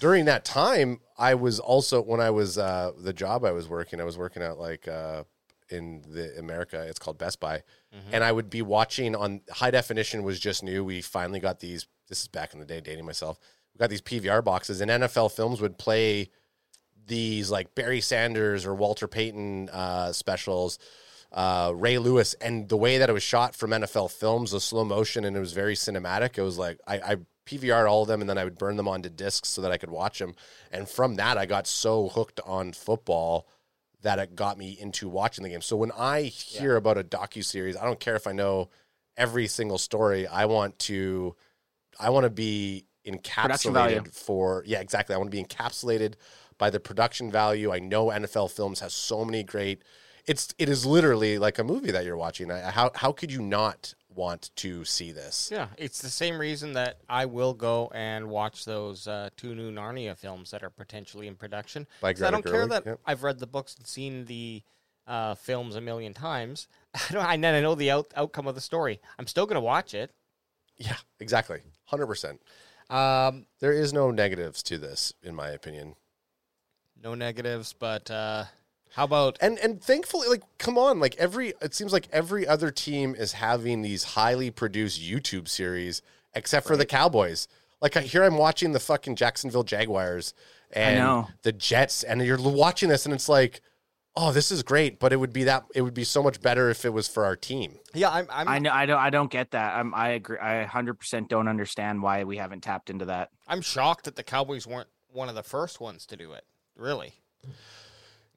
[0.00, 4.00] during that time I was also when I was uh, the job I was working
[4.00, 5.24] I was working at like uh,
[5.70, 7.62] in the America it's called Best Buy.
[8.12, 10.82] And I would be watching on high definition was just new.
[10.84, 13.38] We finally got these this is back in the day dating myself
[13.74, 16.30] we got these PVR boxes and NFL films would play
[17.06, 20.78] these like Barry Sanders or Walter Payton uh, specials,
[21.32, 24.84] uh, Ray Lewis, and the way that it was shot from NFL films, the slow
[24.84, 26.38] motion, and it was very cinematic.
[26.38, 27.16] It was like I, I
[27.46, 29.76] PVR'd all of them, and then I would burn them onto discs so that I
[29.76, 30.34] could watch them.
[30.72, 33.46] And from that, I got so hooked on football
[34.02, 35.62] that it got me into watching the game.
[35.62, 38.68] So when I hear about a docu series, I don't care if I know
[39.16, 40.26] every single story.
[40.26, 41.36] I want to,
[41.98, 46.14] I want to be encapsulated for yeah exactly i want to be encapsulated
[46.56, 49.82] by the production value i know nfl films has so many great
[50.26, 53.42] it's it is literally like a movie that you're watching I- how how could you
[53.42, 58.28] not want to see this yeah, it's the same reason that I will go and
[58.28, 61.86] watch those uh, two new Narnia films that are potentially in production.
[62.00, 63.00] 'Cause I don't care that yep.
[63.06, 64.62] I've read the books and seen the
[65.06, 66.66] uh, films a million times.
[66.94, 67.26] I don't.
[67.26, 69.00] I know I know the out, outcome of the story.
[69.18, 70.10] I'm still going to watch it.
[70.76, 71.60] yeah exactly
[71.92, 72.38] 100%
[72.90, 75.96] Um, there is no negatives to this in my opinion
[77.02, 78.44] no negatives, but uh,
[78.94, 82.70] how about and and thankfully like come on like every it seems like every other
[82.70, 86.02] team is having these highly produced youtube series
[86.34, 87.48] except for the cowboys
[87.80, 90.32] Like here, I'm watching the fucking Jacksonville Jaguars
[90.72, 93.60] and the Jets, and you're watching this, and it's like,
[94.16, 96.70] oh, this is great, but it would be that it would be so much better
[96.70, 97.78] if it was for our team.
[97.92, 98.26] Yeah, I'm.
[98.30, 98.72] I'm I know.
[98.72, 98.98] I don't.
[98.98, 99.76] I don't get that.
[99.76, 99.92] I'm.
[99.94, 100.38] I agree.
[100.38, 103.28] I 100 percent don't understand why we haven't tapped into that.
[103.46, 106.44] I'm shocked that the Cowboys weren't one of the first ones to do it.
[106.76, 107.12] Really.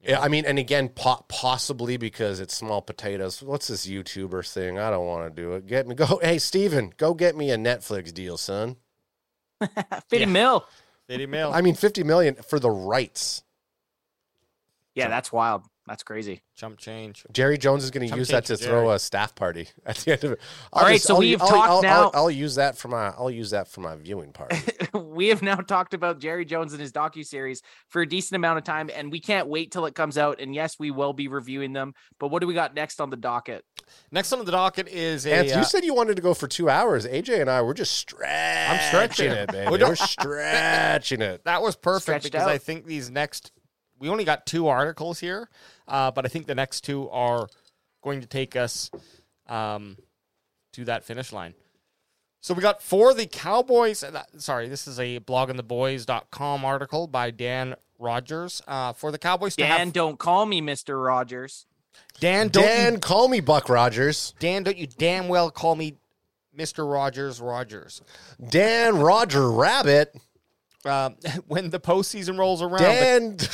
[0.02, 3.42] Yeah, I mean, and again, po- possibly because it's small potatoes.
[3.42, 4.78] What's this YouTuber thing?
[4.78, 5.66] I don't want to do it.
[5.66, 6.20] Get me go.
[6.22, 8.76] Hey, Steven, go get me a Netflix deal, son.
[10.08, 10.64] 50 mil.
[11.08, 11.50] Fifty mil.
[11.52, 13.42] I mean, fifty million for the rights.
[14.94, 15.62] Yeah, that's wild.
[15.88, 16.42] That's crazy.
[16.54, 17.24] Chump change.
[17.32, 20.12] Jerry Jones is going to use that to change throw a staff party at the
[20.12, 20.40] end of it.
[20.72, 23.06] All right, so I'll, we've I'll, talked I'll, now- I'll, I'll use that for my.
[23.16, 24.58] I'll use that for my viewing party.
[24.94, 28.58] we have now talked about Jerry Jones and his docu series for a decent amount
[28.58, 30.40] of time, and we can't wait till it comes out.
[30.40, 31.94] And yes, we will be reviewing them.
[32.20, 33.64] But what do we got next on the docket?
[34.12, 35.32] Next on the docket is a.
[35.32, 37.06] Ant, uh, you said you wanted to go for two hours.
[37.06, 38.28] AJ and I were just stretching.
[38.28, 39.30] I'm stretching.
[39.32, 39.70] it, baby.
[39.72, 41.44] We don't- We're stretching it.
[41.44, 42.48] that was perfect Stretched because out.
[42.50, 43.52] I think these next.
[43.98, 45.48] We only got two articles here,
[45.88, 47.48] uh, but I think the next two are
[48.02, 48.90] going to take us
[49.48, 49.96] um,
[50.72, 51.54] to that finish line.
[52.40, 54.04] So we got for the Cowboys.
[54.36, 58.62] Sorry, this is a bloggingtheboys.com article by Dan Rogers.
[58.66, 61.04] Uh, for the Cowboys to Dan, have don't call me Mr.
[61.04, 61.66] Rogers.
[62.20, 64.34] Dan, don't Dan, you, call me Buck Rogers.
[64.38, 65.96] Dan, don't you damn well call me
[66.56, 66.90] Mr.
[66.90, 68.02] Rogers Rogers.
[68.48, 70.14] Dan Roger Rabbit.
[70.84, 71.10] Uh,
[71.48, 73.36] when the postseason rolls around, the- Dan.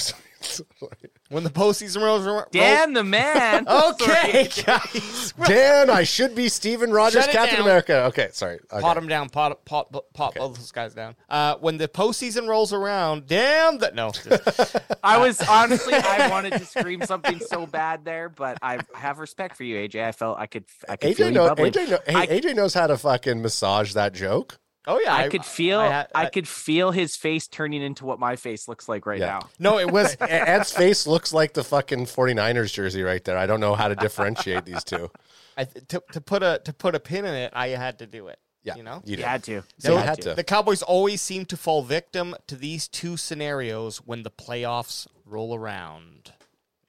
[1.35, 3.66] when the postseason rolls around, Dan, the man.
[3.74, 5.35] Okay, guys.
[5.47, 7.66] Dan, I should be Steven Rogers, Shut it Captain down.
[7.66, 8.05] America.
[8.05, 8.61] Okay, sorry.
[8.72, 8.80] Okay.
[8.80, 9.28] Pot them down.
[9.28, 11.16] Pot pot pot, pot both those guys down.
[11.28, 14.11] Uh, when the postseason rolls around, damn that no.
[14.12, 19.18] just- I was honestly, I wanted to scream something so bad there, but I have
[19.18, 20.05] respect for you, AJ.
[20.05, 21.72] I felt I could, I could feel AJ, you know, bubbling.
[21.72, 24.59] AJ, know, hey, I- AJ knows how to fucking massage that joke.
[24.87, 28.18] Oh yeah, I, could feel, I, had- I- could feel his face turning into what
[28.18, 29.26] my face looks like right Yeah.
[29.41, 29.49] now.
[29.59, 30.14] No, it was.
[30.20, 33.37] A- Ant's face looks like the fucking 49ers jersey right there.
[33.39, 35.11] I don't know how to differentiate these two.
[35.57, 38.28] I, to, to put a to put a pin in it, I had to do
[38.28, 38.39] it.
[38.64, 39.03] Yeah, you know.
[39.05, 39.62] you You had to.
[39.78, 40.35] So You you had to.
[40.35, 45.55] The Cowboys always seem to fall victim to these two scenarios when the playoffs roll
[45.55, 46.32] around.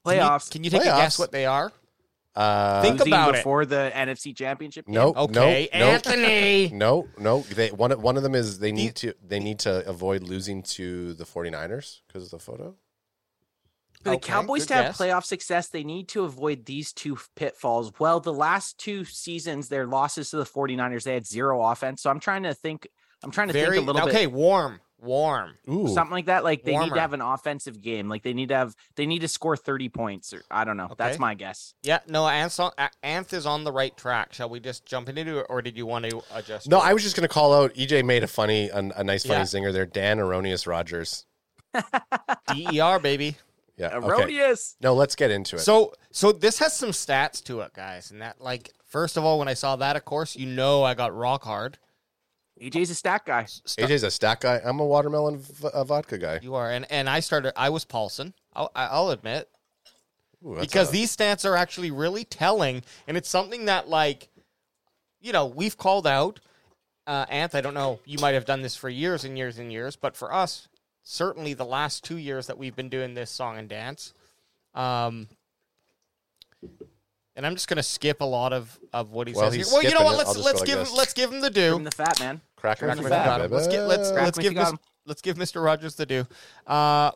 [0.06, 0.50] Can you- Playoffs.
[0.52, 1.72] Can you, take a guess what they are?
[2.36, 3.38] Uh, Think Losing about it.
[3.38, 4.86] before the NFC Championship.
[4.88, 4.96] game.
[4.96, 6.70] no, Okay, no, no, Anthony.
[6.74, 7.42] no, no.
[7.42, 10.62] They one of- one of them is they need to they need to avoid losing
[10.64, 12.76] to the 49ers because of the photo.
[14.04, 14.98] For the Okay, Cowboys to have guess.
[14.98, 17.94] playoff success, they need to avoid these two pitfalls.
[18.00, 22.02] Well, the last two seasons, their losses to the 49ers, they had zero offense.
[22.02, 22.88] So I'm trying to think,
[23.24, 24.26] I'm trying to Very think a little okay.
[24.26, 25.52] bit Warm, warm.
[25.70, 26.44] Ooh, something like that.
[26.44, 28.10] Like they need to have an offensive game.
[28.10, 30.34] Like they need to have, they need to score 30 points.
[30.34, 30.94] Or I don't know.
[30.98, 31.74] That's my guess.
[31.84, 32.72] Yeah, no, Anth's on,
[33.04, 34.34] Anth is on the right track.
[34.34, 36.70] Shall we just jump into it, or did you want to adjust?
[36.70, 37.74] no, I was just gonna call out.
[37.76, 39.44] EJ made a funny, a, a nice funny Yeah.
[39.44, 39.86] zinger there.
[39.86, 41.26] Dan Erroneous Rogers.
[42.48, 43.38] DER baby.
[43.78, 43.88] Yeah.
[43.98, 44.08] Okay.
[44.08, 44.76] Erroneous.
[44.82, 45.60] No, let's get into it.
[45.60, 49.38] So, so this has some stats to it, guys, and that like first of all,
[49.40, 51.78] when I saw that, of course, you know I got rock hard.
[52.62, 53.46] AJ's a stat guy.
[53.46, 54.62] Sta- AJ's a stack guy.
[54.64, 56.40] I'm a watermelon v- uh, vodka guy.
[56.42, 57.54] you are, and and I started.
[57.60, 58.34] I was Paulson.
[58.54, 59.50] I'll, I'll admit
[60.46, 64.30] Ooh, because a- these stats are actually really telling, and it's something that like,
[65.20, 66.40] you know, we've called out.
[67.08, 68.00] Uh, Anth, I don't know.
[68.06, 70.68] You might have done this for years and years and years, but for us,
[71.04, 74.14] certainly the last two years that we've been doing this song and dance.
[74.74, 75.28] Um,
[77.36, 79.66] and I'm just gonna skip a lot of, of what he Well, says here.
[79.72, 80.14] Well, you know skipping what?
[80.14, 80.18] it.
[80.18, 81.76] Let's I'll let's like give him let's give him the Give due.
[81.76, 82.42] him the fat man.
[82.56, 82.86] Cracker.
[82.86, 83.52] Crack for him fat, got him.
[83.52, 85.64] Let's get let's Crack let's give you got Mis- let's give Mr.
[85.64, 86.28] Rogers the due.
[86.66, 87.12] Uh,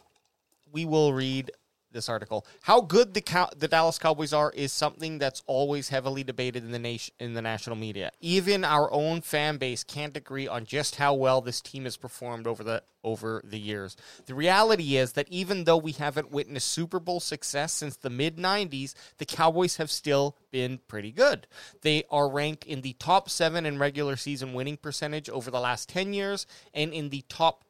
[0.72, 1.52] we will read
[1.92, 2.46] this article.
[2.64, 6.72] How good the Cow- the Dallas Cowboys are is something that's always heavily debated in
[6.72, 8.12] the nation in the national media.
[8.20, 12.48] Even our own fan base can't agree on just how well this team has performed
[12.48, 13.96] over the over the years.
[14.26, 18.38] The reality is that even though we haven't witnessed Super Bowl success since the mid
[18.38, 21.48] 90s, the Cowboys have still been pretty good.
[21.82, 25.90] They are ranked in the top 7 in regular season winning percentage over the last
[25.90, 27.64] 10 years and in the top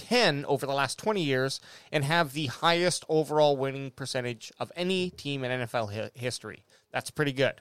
[0.00, 1.60] 10 over the last 20 years
[1.92, 6.64] and have the highest overall winning percentage of any team in NFL hi- history.
[6.92, 7.54] That's pretty good.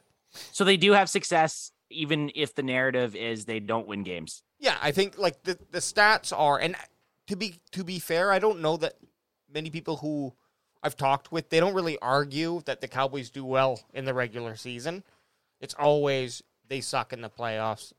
[0.52, 4.44] So they do have success, even if the narrative is they don't win games.
[4.60, 6.76] Yeah, I think like the the stats are and
[7.28, 8.96] to be to be fair, I don't know that
[9.52, 10.34] many people who
[10.84, 14.56] I've talked with, they don't really argue that the Cowboys do well in the regular
[14.56, 15.04] season.
[15.60, 17.94] It's always they suck in the playoffs.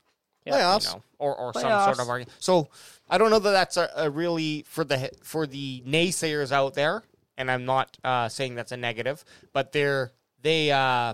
[0.45, 0.93] You Playoffs.
[0.93, 2.35] know, or or some sort of argument.
[2.39, 2.69] So
[3.09, 7.03] I don't know that that's a, a really for the for the naysayers out there,
[7.37, 9.23] and I'm not uh, saying that's a negative,
[9.53, 10.11] but they're
[10.41, 11.13] they uh,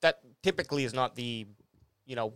[0.00, 1.46] that typically is not the
[2.04, 2.34] you know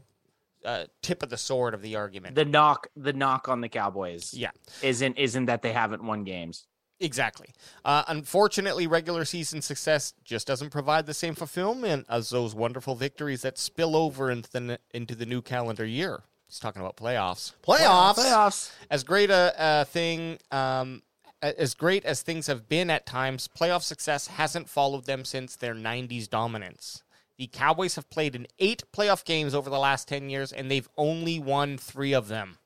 [0.64, 2.34] uh, tip of the sword of the argument.
[2.34, 4.51] The knock, the knock on the Cowboys, yeah,
[4.82, 6.66] isn't isn't that they haven't won games.
[7.01, 7.51] Exactly.
[7.84, 13.42] Uh, unfortunately, regular season success just doesn't provide the same fulfillment as those wonderful victories
[13.42, 16.22] that spill over into the into the new calendar year.
[16.46, 17.53] He's talking about playoffs.
[17.62, 18.16] Playoffs.
[18.16, 18.72] Playoffs.
[18.90, 21.03] as great a, a thing um,
[21.42, 25.74] as great as things have been at times playoff success hasn't followed them since their
[25.74, 27.03] 90s dominance
[27.41, 30.88] the cowboys have played in eight playoff games over the last 10 years and they've
[30.99, 32.59] only won three of them.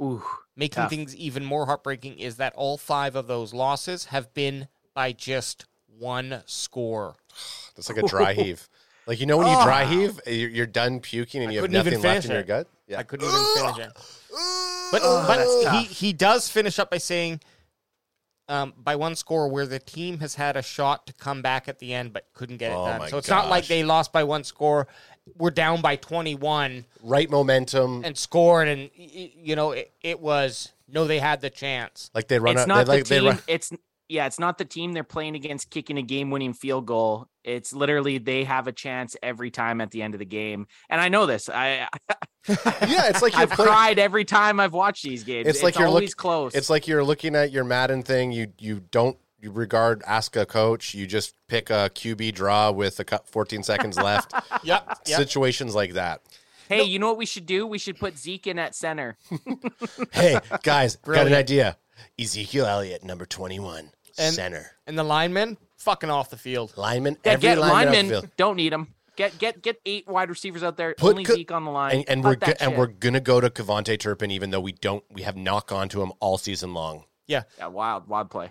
[0.00, 0.24] Ooh,
[0.56, 0.88] making Tough.
[0.88, 5.66] things even more heartbreaking is that all five of those losses have been by just
[5.98, 7.14] one score.
[7.76, 8.68] It's like a dry heave.
[9.06, 11.70] Like you know when you dry heave, eh, you're, you're done puking and you have
[11.70, 12.68] nothing left finish in your gut.
[12.86, 12.98] Yeah.
[12.98, 13.92] i couldn't even finish it.
[14.92, 17.40] But, Oh, but he, he does finish up by saying
[18.52, 21.78] um, by one score where the team has had a shot to come back at
[21.78, 23.08] the end but couldn't get it Oh done.
[23.08, 24.86] So it's not like they lost by one score.
[25.38, 28.04] We're down by 21 right momentum.
[28.04, 32.10] and scored, and, y- y- you know, it, it was no, they had the chance.
[32.14, 32.68] like they run it's out.
[32.68, 33.28] not they, like, the they team.
[33.28, 33.72] run, It's
[34.08, 37.26] yeah, it's not the team they're playing against kicking a game-winning field goal.
[37.44, 41.00] It's literally they have a chance every time at the end of the game, and
[41.00, 41.48] I know this.
[41.48, 41.88] I
[42.48, 43.70] yeah, it's like I've playing.
[43.70, 45.48] cried every time I've watched these games.
[45.48, 46.54] It's It's, like you're look- always close.
[46.54, 48.32] It's like you're looking at your Madden thing.
[48.32, 50.94] You you don't you regard ask a coach.
[50.94, 54.32] You just pick a QB draw with a cou- 14 seconds left.
[54.64, 54.98] Yep.
[55.06, 55.16] yep.
[55.18, 56.20] Situations like that.
[56.68, 57.66] hey, you know what we should do?
[57.66, 59.16] We should put Zeke in at center.
[60.12, 61.76] Hey guys, got an idea.
[62.18, 66.72] Ezekiel Elliott, number 21, And- center And the linemen fucking off the field.
[66.76, 67.16] lineman.
[67.24, 68.10] Yeah, every get lineman off the linemen.
[68.10, 68.30] field.
[68.36, 68.94] Don't need them.
[69.16, 70.94] Get get get eight wide receivers out there.
[70.94, 71.96] Put only co- Zeke on the line.
[71.96, 75.04] And, and we're go- and we're gonna go to KaVontae Turpin, even though we don't.
[75.10, 77.04] We have not gone to him all season long.
[77.26, 77.42] Yeah.
[77.58, 78.50] yeah, wild wild play.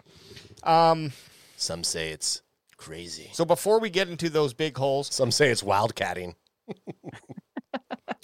[0.64, 1.14] Um.
[1.58, 2.42] Some say it's
[2.78, 3.30] crazy.
[3.34, 6.36] So before we get into those big holes, Some say it's wildcatting.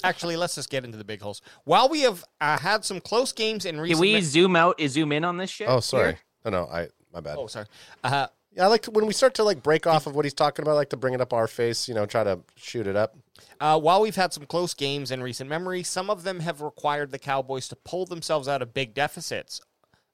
[0.03, 1.41] actually, let's just get into the big holes.
[1.63, 4.75] While we have uh, had some close games in Can recent, we me- zoom out
[4.79, 5.67] and zoom in on this shit?
[5.69, 6.13] Oh, sorry.
[6.13, 6.19] here?
[6.45, 7.37] No, no, I my bad.
[7.37, 7.65] oh, sorry.
[8.03, 10.33] Uh, Yeah, I like to, when we start to like break off of what he's
[10.33, 10.71] talking about.
[10.71, 11.87] I like to bring it up our face.
[11.87, 13.15] You know, try to shoot it up.
[13.59, 17.11] Uh, while we've had some close games in recent memory, some of them have required
[17.11, 19.61] the Cowboys to pull themselves out of big deficits.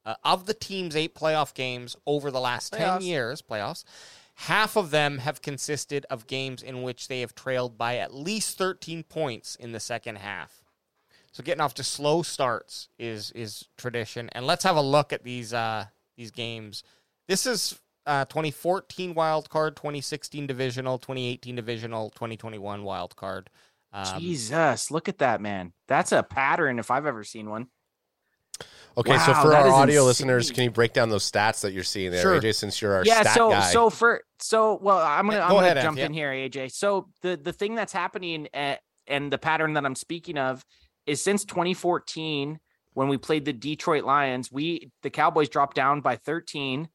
[0.06, 3.02] Uh, of the team's eight playoff games over the last 10 Playoffs.
[3.06, 3.84] years, playoffs,
[4.34, 8.58] half of them have consisted of games in which they have trailed by at least
[8.58, 10.62] 13 points in the second half.
[11.32, 14.28] So getting off to slow starts is is tradition.
[14.32, 16.84] And let's have a look at these uh, these games.
[17.26, 23.50] This is uh, 2014 wild card, 2016 divisional, 2018 divisional, 2021 wild card.
[23.92, 25.72] Um, Jesus, look at that man.
[25.88, 27.68] That's a pattern if I've ever seen one.
[28.96, 30.06] Okay, so for our audio insane.
[30.06, 32.40] listeners, can you break down those stats that you're seeing there, Sure.
[32.40, 32.54] AJ?
[32.54, 33.72] Since you're our yeah, stat so guy.
[33.72, 36.06] so for so well, I'm gonna Yeah, I'm go gonna ahead, F, jump yeah.
[36.06, 36.72] in here, AJ.
[36.72, 40.64] So the the thing that's happening at, and the pattern that I'm speaking of
[41.06, 42.58] is since 2014
[42.94, 46.88] when we played the Detroit Lions, we the Cowboys dropped down by 13.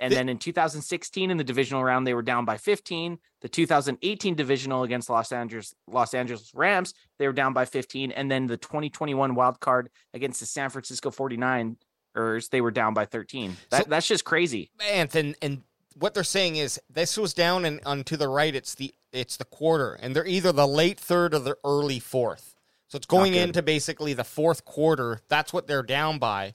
[0.00, 3.18] And The- then in 2016 in the divisional round, they were down by 15.
[3.42, 8.10] The 2018 divisional against Los Angeles Los Angeles Rams, they were down by 15.
[8.10, 13.04] And then the 2021 wild card against the San Francisco 49ers, they were down by
[13.04, 13.56] 13.
[13.70, 14.70] That, So- that's just crazy.
[14.78, 15.62] man, and and
[15.94, 18.54] what they're saying is this was down and on to the right.
[18.54, 22.54] It's the it's the quarter, and they're either the late third or the early fourth.
[22.88, 25.20] So it's going into basically the fourth quarter.
[25.28, 26.54] That's what they're down by.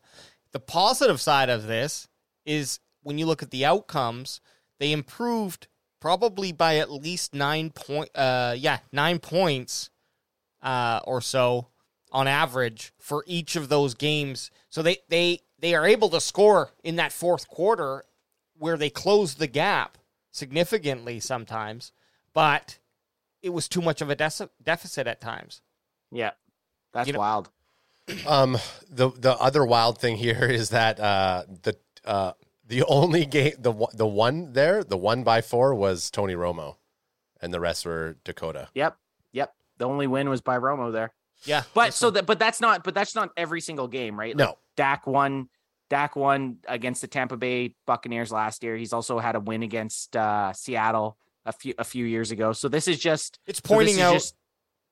[0.51, 2.07] The positive side of this
[2.45, 4.41] is when you look at the outcomes,
[4.79, 5.67] they improved
[6.01, 8.09] probably by at least nine point.
[8.15, 9.91] Uh, yeah, nine points
[10.63, 11.67] uh, or so
[12.11, 14.49] on average for each of those games.
[14.69, 18.05] So they they they are able to score in that fourth quarter
[18.57, 19.97] where they close the gap
[20.31, 21.91] significantly sometimes,
[22.33, 22.79] but
[23.43, 25.61] it was too much of a deci- deficit at times.
[26.11, 26.31] Yeah.
[26.91, 27.49] That's You know- wild.
[28.27, 28.57] Um,
[28.89, 32.33] the the other wild thing here is that uh, the uh,
[32.67, 36.77] the only game the one- the one there the one by four was Tony Romo,
[37.41, 38.69] and the rest were Dakota.
[38.73, 38.97] Yep.
[39.33, 39.53] Yep.
[39.77, 41.13] The only win was by Romo there.
[41.43, 44.35] Yeah, But so that but that's not but that's not every single game, right?
[44.35, 45.49] Like, No, Dak won
[45.89, 48.75] Dak won against the Tampa Bay Buccaneers last year.
[48.77, 52.53] He's also had a win against uh Seattle a few a few years ago.
[52.53, 54.35] So this is just it's so pointing is out just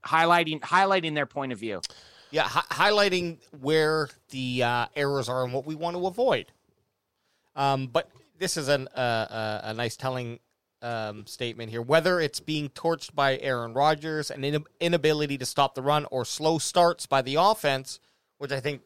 [0.05, 1.81] highlighting highlighting their point of view.
[2.29, 6.47] Yeah, hi- highlighting where the uh, errors are and what we want to avoid.
[7.55, 10.39] Um, but this is an, uh, uh, a nice telling
[10.81, 11.81] um, statement here.
[11.81, 16.25] Whether it's being torched by Aaron Rodgers, an in- inability to stop the run, or
[16.25, 17.99] slow starts by the offense,
[18.37, 18.81] which I think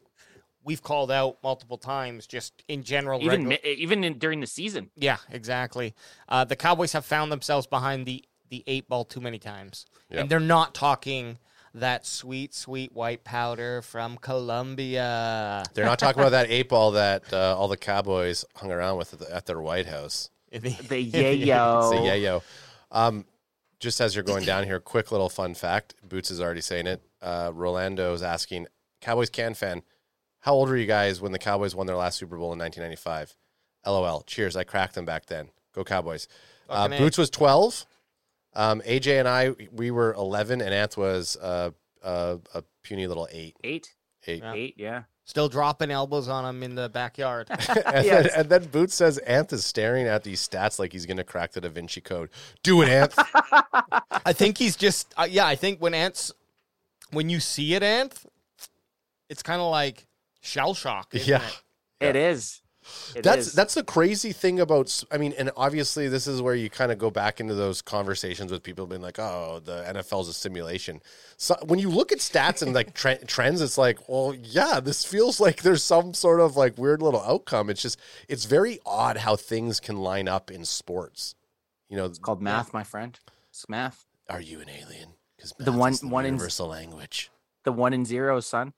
[0.64, 3.24] we've called out multiple times, just in general.
[3.24, 4.92] Even regu- even in, during the season.
[4.96, 5.96] yeah, exactly.
[6.30, 10.20] Uh, the Cowboys have found themselves behind the the eight ball too many times, Yep.
[10.22, 11.38] and they're not talking
[11.80, 15.64] that sweet, sweet white powder from Colombia.
[15.74, 19.14] They're not talking about that eight ball that uh, all the Cowboys hung around with
[19.14, 20.30] at, the, at their White House.
[20.52, 21.92] The It's yayo.
[21.92, 22.44] a yayo.
[22.92, 23.26] Um,
[23.80, 25.96] just as you're going down here, quick little fun fact.
[26.08, 27.02] Boots is already saying it.
[27.22, 28.68] Uh, Rolando is asking,
[29.02, 29.84] Cowboys can fan,
[30.40, 33.36] how old were you guys when the Cowboys won their last Super Bowl in 1995?
[33.86, 34.24] LOL.
[34.24, 34.56] Cheers.
[34.56, 35.50] I cracked them back then.
[35.74, 36.28] Go Cowboys.
[36.70, 37.86] Uh, Boots was 12.
[38.58, 41.70] Um, AJ and I, we were 11, and Anth was uh,
[42.04, 43.56] uh, a puny little eight.
[43.64, 43.94] Eight,
[44.26, 44.42] eight.
[44.42, 44.54] Yeah.
[44.54, 45.04] eight, yeah.
[45.26, 47.48] Still dropping elbows on him in the backyard.
[47.86, 51.18] and, then, and then Boots says Anth is staring at these stats like he's going
[51.18, 52.30] to crack the Da Vinci Code.
[52.64, 53.14] Do it, Anth.
[54.26, 55.46] I think he's just uh, yeah.
[55.46, 56.32] I think when Ant's
[57.12, 58.26] when you see it, Anth,
[59.30, 60.08] it's kind of like
[60.40, 61.14] shell shock.
[61.14, 61.46] isn't yeah.
[62.00, 62.08] it?
[62.08, 62.62] It is.
[63.16, 63.54] It that's is.
[63.54, 66.98] that's the crazy thing about I mean and obviously this is where you kind of
[66.98, 71.02] go back into those conversations with people being like oh the NFL's a simulation.
[71.38, 75.04] So when you look at stats and like tre- trends it's like well yeah this
[75.06, 77.70] feels like there's some sort of like weird little outcome.
[77.70, 81.36] It's just it's very odd how things can line up in sports.
[81.90, 83.18] You know, It's called math, my friend.
[83.50, 84.06] It's math.
[84.30, 85.14] are you an alien?
[85.40, 87.32] Cuz The one- is the one in- universal language.
[87.64, 88.74] The one and zero, son.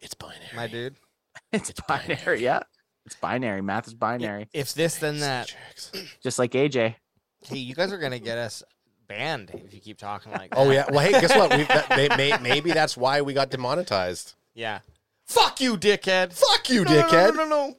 [0.00, 0.56] It's binary.
[0.56, 0.96] my dude.
[1.52, 2.14] It's, binary.
[2.16, 2.42] binary.
[2.42, 2.60] Yeah.
[3.06, 3.60] It's binary.
[3.60, 4.48] Math is binary.
[4.52, 5.54] If this then that,
[6.22, 6.94] Just like AJ.
[7.42, 8.62] hey, you guys are gonna get us
[9.06, 10.68] banned if you keep talking like oh, that.
[10.68, 10.86] Oh yeah.
[10.90, 11.50] Well, hey, guess what?
[11.56, 14.34] We, that, may, may, maybe that's why we got demonetized.
[14.54, 14.80] yeah.
[15.26, 16.34] Fuck you, dickhead.
[16.34, 17.36] Fuck you, No, no, no, dickhead.
[17.36, 17.76] No, no, no.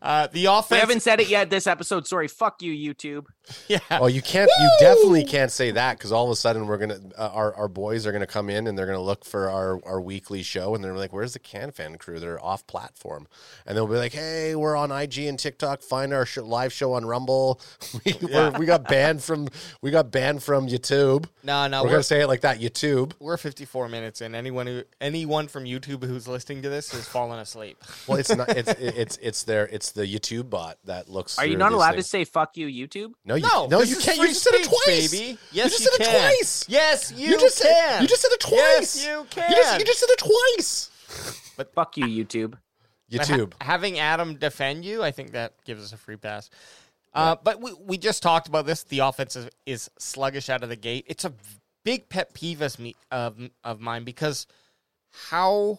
[0.00, 2.06] Uh, the We haven't said it yet this episode.
[2.06, 2.28] Sorry.
[2.28, 3.26] Fuck you, YouTube.
[3.68, 3.78] Yeah.
[3.90, 4.50] Oh, you can't.
[4.58, 7.68] You definitely can't say that because all of a sudden we're gonna uh, our our
[7.68, 10.82] boys are gonna come in and they're gonna look for our our weekly show and
[10.82, 13.26] they're like, "Where's the Can Fan crew?" They're off platform,
[13.66, 15.82] and they'll be like, "Hey, we're on IG and TikTok.
[15.82, 17.60] Find our sh- live show on Rumble.
[18.04, 19.48] we we're, we got banned from
[19.82, 21.26] we got banned from YouTube.
[21.42, 21.82] No, no.
[21.82, 22.60] we're We're, gonna say it like that.
[22.60, 23.12] YouTube.
[23.20, 24.34] we're 54 minutes in.
[24.34, 27.82] Anyone who anyone from YouTube who's listening to this has fallen asleep.
[28.06, 28.48] Well, it's not.
[28.48, 31.38] It's it's it's their it's the YouTube bot that looks.
[31.38, 32.04] Are you not allowed things.
[32.04, 33.12] to say fuck you, YouTube?
[33.24, 34.18] No, you No, no, you can't.
[34.18, 35.38] You just said it twice, baby.
[35.52, 36.20] Yes, just you said it can.
[36.20, 36.64] twice.
[36.68, 37.72] Yes, you, You just can.
[37.72, 38.96] said you just said it twice.
[38.96, 39.50] Yes, you can.
[39.50, 40.90] You just, you just said it twice.
[41.56, 42.56] But fuck you, YouTube.
[43.10, 43.52] But ha- YouTube.
[43.60, 46.50] having Adam defend you, I think that gives us a free pass.
[47.12, 48.82] Uh, but we, we just talked about this.
[48.82, 51.04] The offense is, is sluggish out of the gate.
[51.08, 51.32] It's a
[51.84, 54.48] big pet peeve of, me, of, of mine because
[55.30, 55.78] how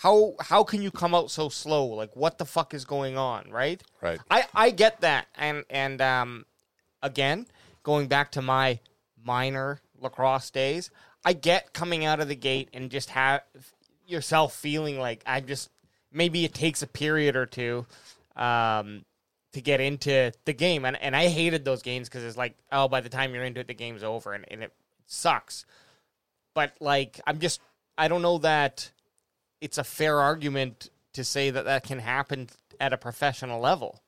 [0.00, 1.84] how how can you come out so slow?
[1.84, 3.82] Like what the fuck is going on, right?
[4.00, 4.18] Right.
[4.30, 5.26] I, I get that.
[5.34, 6.46] And and um
[7.02, 7.46] again,
[7.82, 8.78] going back to my
[9.22, 10.90] minor lacrosse days,
[11.22, 13.42] I get coming out of the gate and just have
[14.06, 15.68] yourself feeling like I just
[16.10, 17.84] maybe it takes a period or two
[18.36, 19.04] um
[19.52, 22.88] to get into the game and and I hated those games because it's like oh
[22.88, 24.72] by the time you're into it the game's over and, and it
[25.06, 25.66] sucks.
[26.54, 27.60] But like I'm just
[27.98, 28.90] I don't know that
[29.60, 32.48] it's a fair argument to say that that can happen
[32.78, 34.02] at a professional level.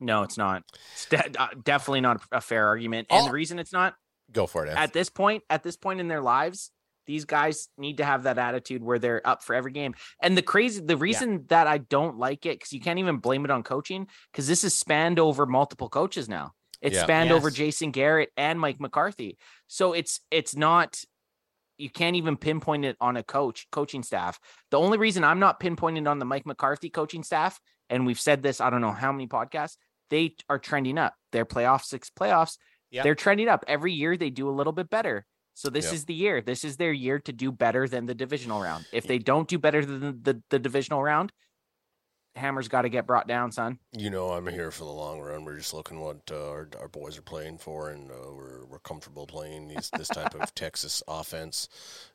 [0.00, 0.62] No, it's not.
[0.92, 3.08] It's de- uh, definitely not a fair argument.
[3.10, 3.26] And Oh.
[3.26, 3.94] the reason it's not
[4.32, 4.70] Go for it.
[4.70, 4.76] Anth.
[4.76, 6.70] at this point, at this point in their lives,
[7.06, 9.94] these guys need to have that attitude where they're up for every game.
[10.20, 13.44] And the crazy, the reason that I don't like it, because you can't even blame
[13.44, 16.52] it on coaching, because this is spanned over multiple coaches now.
[16.82, 17.04] It's Yeah.
[17.04, 19.38] spanned over Jason Garrett and Mike McCarthy.
[19.66, 21.00] So it's it's not
[21.78, 24.38] you can't even pinpoint it on a coach coaching staff.
[24.70, 27.60] The only reason I'm not pinpointing on the Mike McCarthy coaching staff,
[27.90, 29.76] and we've said this, I don't know how many podcasts,
[30.10, 31.14] they are trending up.
[31.32, 32.56] Their playoff six playoffs,
[32.90, 33.04] Yep.
[33.04, 33.64] they're trending up.
[33.66, 35.26] Every year they do a little bit better.
[35.54, 35.94] So this Yep.
[35.94, 36.40] is the year.
[36.40, 38.86] This is their year to do better than the divisional round.
[38.92, 41.32] If they don't do better than the, the divisional round,
[42.36, 43.78] Hammer's got to get brought down, son.
[43.92, 45.44] You know, I'm here for the long run.
[45.44, 48.78] We're just looking what uh, our, our boys are playing for, and uh, we're we're
[48.78, 51.68] comfortable playing these, this type of Texas offense,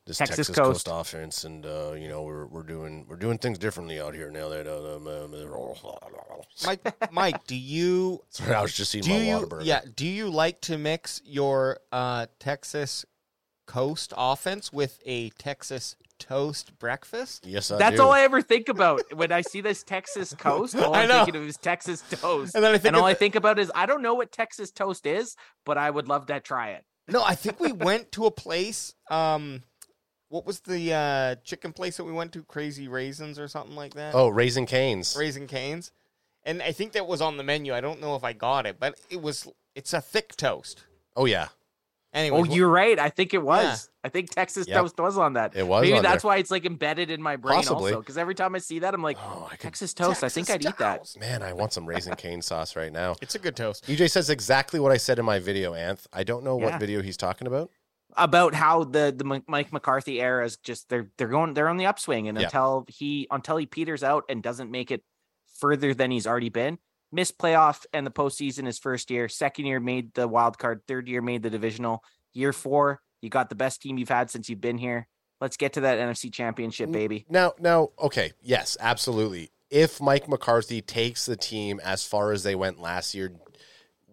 [0.06, 0.86] this Texas Texas, Coast.
[0.86, 0.88] Coast.
[0.88, 4.50] offense, and uh, you know we're we're doing we're doing things differently out here now.
[4.50, 5.34] That uh, um, um,
[6.66, 9.66] Mike, Mike, do you sorry, I was just eating do my you Whataburger.
[9.66, 13.06] yeah do you like to mix your uh, Texas
[13.72, 17.46] Coast offense with a Texas toast breakfast?
[17.48, 18.04] Yes, I That's do.
[18.04, 20.76] all I ever think about when I see this Texas toast.
[20.76, 21.24] All I I'm know.
[21.24, 22.54] thinking of is Texas toast.
[22.54, 24.34] And then I think and all of I think about is I don't know what
[24.34, 26.84] Texas toast is, but I would love to try it.
[27.08, 28.94] No, I think we went to a place.
[29.10, 29.64] Um,
[30.28, 32.44] what was the uh, chicken place that we went to?
[32.44, 34.14] Crazy Raisins or something like that.
[34.14, 35.16] Oh, Raising Cane's.
[35.18, 35.94] Raising Cane's,
[36.44, 37.74] and I think that was on the menu.
[37.74, 39.48] I don't know if I got it, but it was.
[39.76, 40.84] It's a thick toast.
[41.16, 41.48] Oh yeah,
[42.14, 43.00] Anyway, Oh, you're right.
[43.00, 43.64] I think it was.
[43.64, 44.08] Yeah.
[44.08, 44.78] I think Texas Yep.
[44.82, 45.56] toast was on that.
[45.56, 46.30] It was Maybe on that's there.
[46.30, 47.92] why it's like embedded in my brain Possibly.
[47.94, 48.00] also.
[48.02, 50.22] Because every time I see that, I'm like, Oh, I could- Texas toast.
[50.24, 51.16] I think I'd eat that.
[51.20, 53.16] man, I want some Raising Cane sauce right now.
[53.22, 53.86] it's a good toast.
[53.88, 56.06] EJ says exactly what I said in my video, Anth.
[56.12, 56.66] I don't know Yeah.
[56.66, 57.70] what video he's talking about.
[58.18, 61.78] about how the the Mike- Mike McCarthy era is just they're they're going they're on
[61.78, 62.44] the upswing, and Yeah.
[62.48, 65.02] until he until he peters out and doesn't make it
[65.60, 66.78] further than he's already been,
[67.12, 71.08] missed playoff and the postseason his first year, second year made the wild card, third
[71.08, 72.04] year made the divisional,
[72.34, 75.08] year four you got the best team you've had since you've been here.
[75.40, 77.26] Let's get to that NFC Championship, baby.
[77.30, 79.52] Now, now, okay, yes, absolutely.
[79.70, 83.32] If Mike McCarthy takes the team as far as they went last year,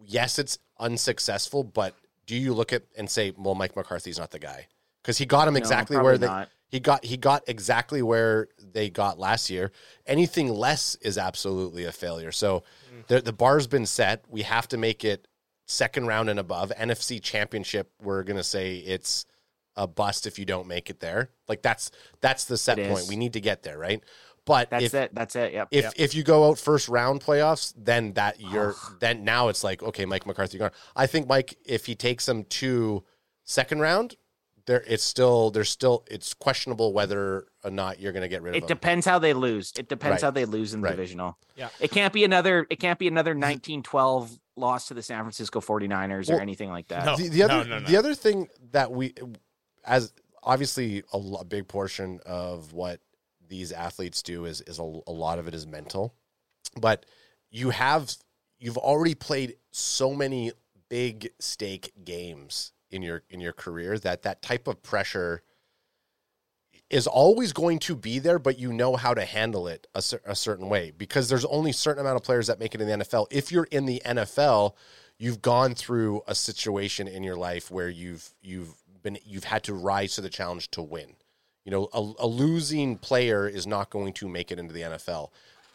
[0.06, 1.64] yes, it's unsuccessful.
[1.64, 1.94] But
[2.26, 4.68] do you look at and say, well, Mike McCarthy's not the guy
[5.02, 6.48] because he got him exactly probably where they not.
[6.68, 9.72] He got he got exactly where they got last year.
[10.06, 12.32] Anything less is absolutely a failure.
[12.32, 12.62] So
[12.94, 13.06] mm.
[13.06, 14.24] the the bar's been set.
[14.28, 15.26] We have to make it
[15.66, 16.70] second round and above.
[16.78, 17.90] NFC Championship.
[18.02, 19.24] We're gonna say it's
[19.76, 21.30] a bust if you don't make it there.
[21.48, 21.90] Like that's
[22.20, 23.04] that's the set It point.
[23.04, 23.08] is.
[23.08, 24.02] We need to get there, right?
[24.44, 25.14] But That's if it.
[25.14, 25.52] That's it.
[25.52, 25.68] Yep.
[25.70, 25.92] if yep.
[25.96, 30.06] if you go out first round playoffs, then that you're then now it's like okay,
[30.06, 30.70] Mike McCarthy gone.
[30.96, 33.04] I think Mike, if he takes them to
[33.44, 34.16] second round,
[34.68, 38.50] there it's still there's still it's questionable whether or not you're going to get rid
[38.52, 38.68] of It him.
[38.68, 39.72] depends how they lose.
[39.76, 40.26] It depends Right.
[40.26, 40.90] how they lose in the Right.
[40.96, 41.38] divisional.
[41.56, 41.70] Yeah.
[41.80, 46.28] It can't be another it can't be another 1912 loss to the San Francisco 49ers
[46.28, 47.04] Well, or anything like that.
[47.04, 47.16] No.
[47.16, 47.86] the, the other no, no.
[47.86, 49.14] the other thing that we
[49.84, 50.12] as
[50.42, 53.00] obviously a, lo- big portion of what
[53.48, 56.14] these athletes do is is a, a lot of it is mental
[56.78, 57.06] but
[57.50, 58.14] you have
[58.58, 60.52] you've already played so many
[60.90, 65.42] big stake games in your in your career that that type of pressure
[66.90, 70.34] is always going to be there but you know how to handle it a, a
[70.34, 73.04] certain way because there's only a certain amount of players that make it in the
[73.04, 74.74] NFL if you're in the NFL
[75.18, 79.74] you've gone through a situation in your life where you've you've been you've had to
[79.74, 81.14] rise to the challenge to win.
[81.64, 85.30] You know a, a losing player is not going to make it into the NFL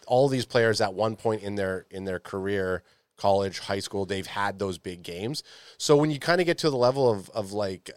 [0.08, 2.84] all these players at one point in their in their career
[3.18, 5.44] college high school they've had those big games
[5.78, 7.92] so when you kind of get to the level of of like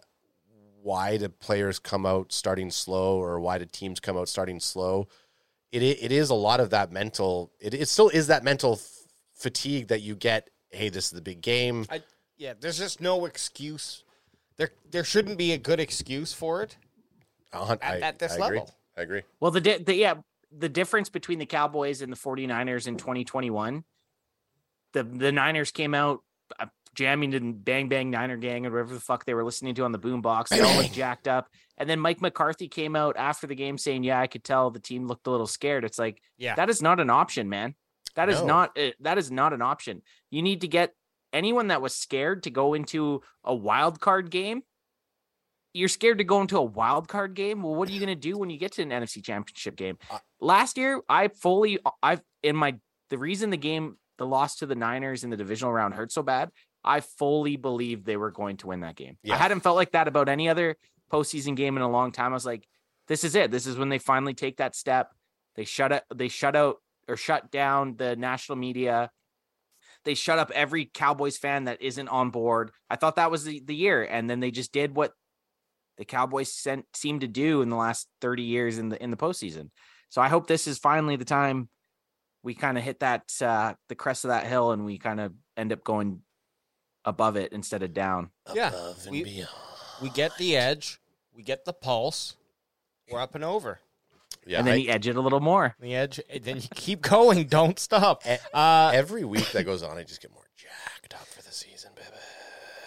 [0.81, 5.07] why do players come out starting slow or why do teams come out starting slow
[5.71, 8.87] it it is a lot of that mental it, it still is that mental f-
[9.33, 12.01] fatigue that you get hey this is the big game I,
[12.39, 14.03] yeah, there's just no excuse.
[14.57, 16.77] There, there shouldn't be a good excuse for it.
[17.51, 18.59] A hun- At- at this I agree.
[18.59, 18.75] level.
[18.95, 20.13] i agree Well, the, di- the yeah,
[20.55, 23.83] the difference between the Cowboys and the 49ers in 2021,
[25.03, 26.21] the the Niners came out
[26.59, 29.83] uh, jamming and bang bang Niner gang or whatever the fuck they were listening to
[29.85, 30.49] on the boombox.
[30.49, 31.49] They all looked jacked up.
[31.77, 34.79] And then Mike McCarthy came out after the game saying, "Yeah, I could tell the
[34.79, 36.55] team looked a little scared." It's like Yeah.
[36.55, 37.75] that is not an option, man.
[38.15, 38.47] That is No.
[38.47, 40.01] not uh, that is not an option.
[40.31, 40.93] You need to get
[41.33, 44.63] anyone that was scared to go into a wild card game.
[45.73, 47.61] You're scared to go into a wild card game.
[47.61, 49.99] Well, what are you going to do when you get to an NFC Championship game?
[50.39, 52.77] Last year, I fully I've in my
[53.11, 56.23] the reason the game the loss to the Niners in the divisional round hurt so
[56.23, 56.49] bad.
[56.83, 59.17] I fully believed they were going to win that game.
[59.23, 59.35] Yeah.
[59.35, 60.77] I hadn't felt like that about any other
[61.11, 62.31] postseason game in a long time.
[62.31, 62.67] I was like,
[63.07, 63.51] this is it.
[63.51, 65.11] This is when they finally take that step.
[65.55, 66.03] They shut it.
[66.13, 69.09] They shut out or shut down the national media.
[70.05, 72.71] They shut up every Cowboys fan that isn't on board.
[72.89, 75.11] I thought that was the, the year, and then they just did what
[75.97, 79.17] the Cowboys sent, seemed to do in the last thirty years in the in the
[79.17, 79.69] postseason.
[80.09, 81.69] So I hope this is finally the time
[82.47, 85.33] we kind of hit that uh, the crest of that hill, and we kind of
[85.57, 86.21] end up going
[87.03, 88.29] above it instead of down.
[88.55, 89.49] Yeah, Above and we- beyond.
[90.01, 91.01] We get the edge.
[91.35, 92.37] We get the pulse.
[93.11, 93.81] We're up and over.
[94.45, 95.75] yeah and then I- you edge it a little more.
[95.81, 96.21] The edge.
[96.41, 97.47] Then you keep going.
[97.59, 98.23] Don't stop.
[98.53, 101.91] Uh, every week that goes on i just get more jacked up for the season
[101.95, 102.07] baby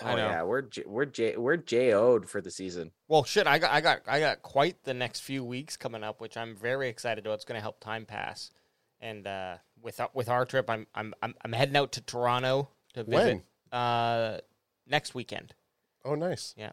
[0.02, 0.28] I oh know.
[0.28, 2.92] yeah, we're we're J- we're JO'd for the season.
[3.08, 6.22] Well, shit, I got, I got, I got quite the next few weeks coming up,
[6.22, 7.34] which I'm very excited about.
[7.34, 8.50] It's going to help time pass,
[9.00, 12.68] and uh, with our- with our trip, I'm, I'm, I'm, I'm heading out to Toronto
[12.94, 13.42] to visit
[13.72, 14.38] uh,
[14.86, 15.54] next weekend.
[16.04, 16.72] oh nice Yeah.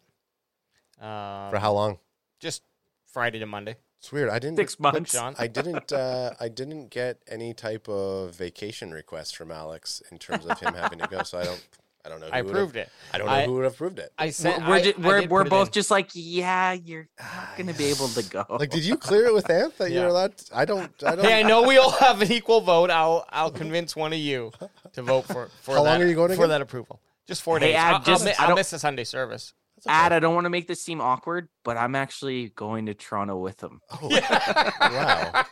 [0.99, 1.99] Um, for how long
[2.39, 2.63] Just
[3.05, 3.75] Friday to Monday.
[3.99, 5.11] it's weird i didn't Six months.
[5.11, 5.35] Sean.
[5.37, 5.91] I didn't.
[5.93, 10.73] Uh, I didn't get any type of vacation request from Alex in terms of him
[10.73, 11.23] having to go.
[11.23, 11.67] So I don't.
[12.05, 12.27] I don't know.
[12.27, 12.89] Who I would've- approved it.
[13.13, 14.11] I don't know I- who would have approved it.
[14.17, 17.27] I said we're I- ju- I we're, did we're both just like, yeah, you're not
[17.33, 18.45] ah, gonna be able to go.
[18.49, 20.01] Like, did you clear it with Anth that Yeah.
[20.01, 20.33] you're allowed?
[20.53, 20.91] I don't.
[21.05, 21.25] I don't.
[21.25, 22.89] Hey, I know we all have an equal vote.
[22.91, 24.51] I'll I'll convince one of you
[24.93, 26.49] to vote for for How that, long are you going for again?
[26.49, 27.01] that approval.
[27.27, 27.75] Just four Hey, days.
[27.75, 29.53] Ad, I'll, just- I'll, mi- I I'll don't- miss the Sunday service.
[29.85, 29.93] Okay.
[29.93, 33.37] Ad, I don't want to make this seem awkward, but I'm actually going to Toronto
[33.37, 33.79] with them.
[33.91, 34.07] Oh,
[34.81, 35.45] wow.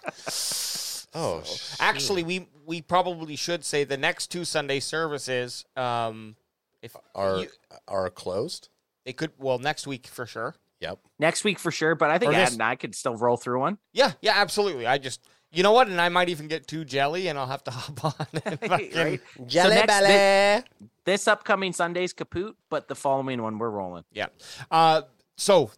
[1.16, 5.66] Oh, sh- Actually, we we probably should say the next two Sunday services.
[5.76, 6.36] Um,
[6.82, 7.47] if are you,
[7.88, 8.70] are closed.
[9.05, 10.55] they could, well, next week for sure.
[10.82, 10.99] Yep.
[11.18, 13.59] Next week for sure, but I think Or Ad and I could still roll through
[13.61, 13.78] one.
[13.93, 14.86] Yeah, yeah, absolutely.
[14.86, 17.63] I just, you know what, and I might even get too jelly, and I'll have
[17.63, 18.28] to hop on.
[18.45, 19.22] And fucking, Right?
[19.47, 20.63] Jelly next- belly.
[21.05, 24.03] this upcoming Sunday's kaput, but the following one we're rolling.
[24.11, 24.28] Yeah.
[24.70, 25.03] Uh,
[25.38, 25.72] so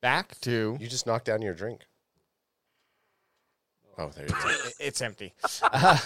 [0.00, 1.82] back to You just knocked down your drink.
[3.98, 4.54] Oh, there you go.
[4.80, 5.32] it's empty.
[5.62, 5.98] Uh,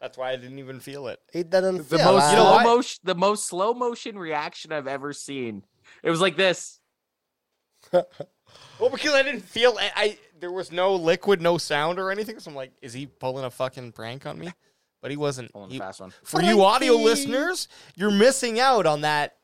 [0.00, 1.18] that's why I didn't even feel it.
[1.32, 2.64] Eat that on The most slow what?
[2.64, 5.64] motion, the most slow motion reaction I've ever seen.
[6.02, 6.80] It was like this.
[7.92, 12.38] Well, because I didn't feel I, I there was no liquid, no sound or anything.
[12.40, 14.52] So I'm like, is he pulling a fucking prank on me?
[15.02, 15.52] But he wasn't.
[15.52, 16.12] Pulling He- a fast one.
[16.24, 19.36] for you audio listeners, you're missing out on that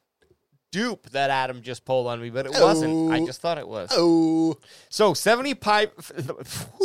[0.73, 3.12] dupe that Adam just pulled on me, but it wasn't.
[3.12, 3.27] I Oh.
[3.27, 3.91] just thought it was.
[3.93, 4.57] Oh,
[4.89, 5.89] So 70 pie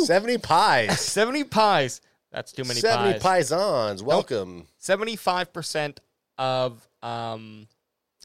[0.04, 1.00] 70 pies.
[1.04, 2.00] 70 pies.
[2.30, 3.50] That's too many 70 pies.
[3.50, 4.02] paisans.
[4.02, 4.66] Welcome.
[4.80, 5.98] 75%
[6.38, 7.66] of um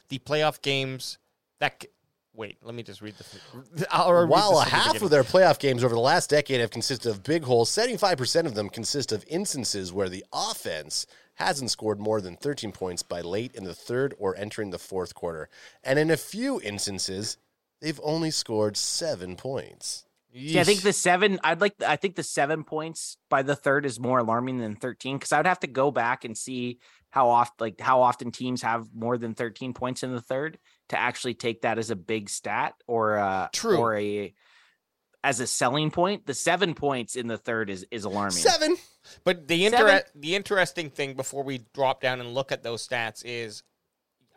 [0.10, 1.18] the playoff games
[1.60, 1.88] that c-
[2.36, 5.24] Wait, let me just read the I'll read While this a the half of their
[5.24, 9.12] playoff games over the last decade have consisted of big holes, 75% of them consist
[9.12, 11.06] of instances where the offense
[11.36, 15.16] hasn't scored more than 13 points by late in the third or entering the fourth
[15.16, 15.50] quarter.
[15.84, 17.38] And in a few instances,
[17.82, 20.06] they've only scored seven points.
[20.36, 21.40] Yeah, I think the seven.
[21.44, 21.76] I'd like.
[21.86, 25.38] I think the seven points by the third is more alarming than thirteen because I
[25.38, 26.80] would have to go back and see
[27.12, 30.58] how often, like how often teams have more than thirteen points in the third
[30.90, 33.78] to actually take that as a big stat or uh True.
[33.78, 34.34] or a
[35.24, 36.26] as a selling point.
[36.26, 38.32] The seven points in the third is is alarming.
[38.32, 38.76] Seven.
[39.24, 43.22] But the inter- the interesting thing before we drop down and look at those stats
[43.26, 43.64] is,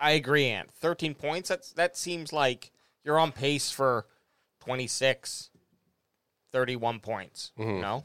[0.01, 0.71] I agree, Ant.
[0.73, 1.49] Thirteen points.
[1.49, 2.73] That's that seems like
[3.05, 4.07] you're on pace for
[4.61, 5.51] 26,
[6.53, 7.53] 31 points.
[7.57, 7.81] You Mhm.
[7.81, 8.05] know,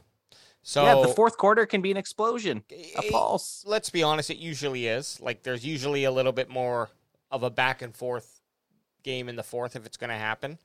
[0.62, 3.64] so yeah, the fourth quarter can be an explosion, a pulse.
[3.66, 5.20] Let's be honest, it usually is.
[5.20, 6.90] Like there's usually a little bit more
[7.30, 8.40] of a back and forth
[9.02, 10.58] game in the fourth if it's going to happen,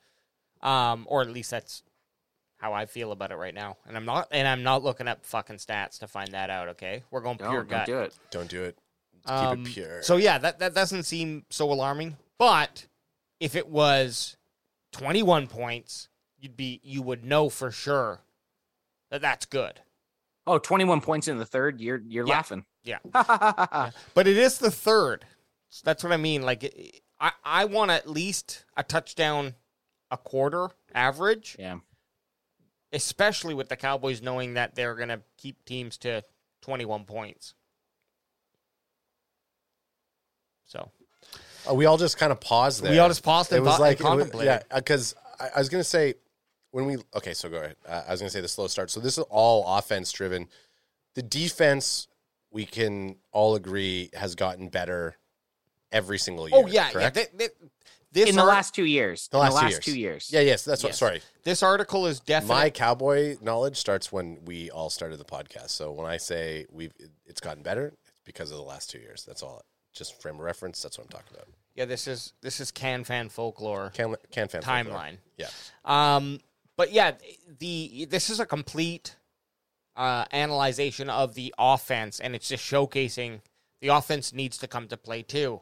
[0.62, 1.82] um, or at least that's
[2.58, 3.78] how I feel about it right now.
[3.88, 6.70] And I'm not, and I'm not looking up fucking stats to find that out.
[6.70, 7.86] Okay, we're going No, pure don't gut.
[7.86, 8.16] do it.
[8.32, 8.78] Don't do it.
[9.26, 10.04] Um, Keep it pure.
[10.04, 12.18] So yeah, that that doesn't seem so alarming.
[12.38, 12.86] But
[13.40, 14.38] if it was
[14.94, 16.08] 21 points,
[16.40, 18.22] you'd be you would know for sure
[19.12, 19.82] that that's good.
[20.46, 21.82] Oh, 21 points in the third.
[21.82, 22.34] You're you're Yeah.
[22.34, 22.66] laughing.
[22.84, 23.00] Yeah.
[23.14, 23.90] Yeah.
[24.14, 25.26] But it is the third.
[25.70, 26.42] So that's what I mean.
[26.44, 29.56] Like I I want at least a touchdown
[30.10, 31.80] a quarter average, yeah.
[32.94, 36.24] Especially with the Cowboys knowing that they're going to keep teams to
[36.62, 37.54] 21 points.
[40.66, 40.92] So,
[41.70, 42.92] Uh, we all just kind of paused there.
[42.92, 44.64] we all just paused it and was like it was- contemplated.
[44.70, 46.16] yeah because I, I was gonna say
[46.72, 49.00] when we okay so go ahead uh, i was gonna say the slow start so
[49.00, 50.48] this is all offense driven
[51.16, 52.08] the defense
[52.52, 55.18] we can all agree has gotten better
[55.92, 57.18] every single year Oh yeah, correct?
[57.18, 57.24] yeah.
[57.24, 57.52] Th- th-
[58.20, 59.28] this In the art- last two years.
[59.30, 59.86] The in last the two years.
[59.86, 60.30] two years.
[60.34, 64.70] yeah yes that's what sorry this article is definitely my cowboy knowledge starts when we
[64.72, 66.94] all started the podcast so when i say we've
[67.26, 69.62] it's gotten better it's because of the last two years that's all
[69.94, 71.86] just frame of reference that's what i'm talking about yeah.
[71.86, 74.96] This is this is can fan folklore can can fan folklore.
[74.98, 75.18] timeline.
[75.38, 75.50] yeah
[75.86, 76.40] Um,
[76.76, 77.12] but yeah,
[77.60, 79.16] the this is a complete
[79.96, 83.42] uh, analyzation of the offense, and it's just showcasing
[83.82, 85.62] the offense needs to come to play too.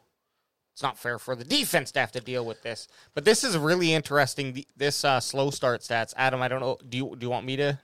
[0.75, 3.57] It's not fair for the defense to have to deal with this, but this is
[3.57, 4.51] really interesting.
[4.51, 6.41] The, this uh, slow start stats, Adam.
[6.41, 6.77] I don't know.
[6.89, 7.79] Do you do you want me to?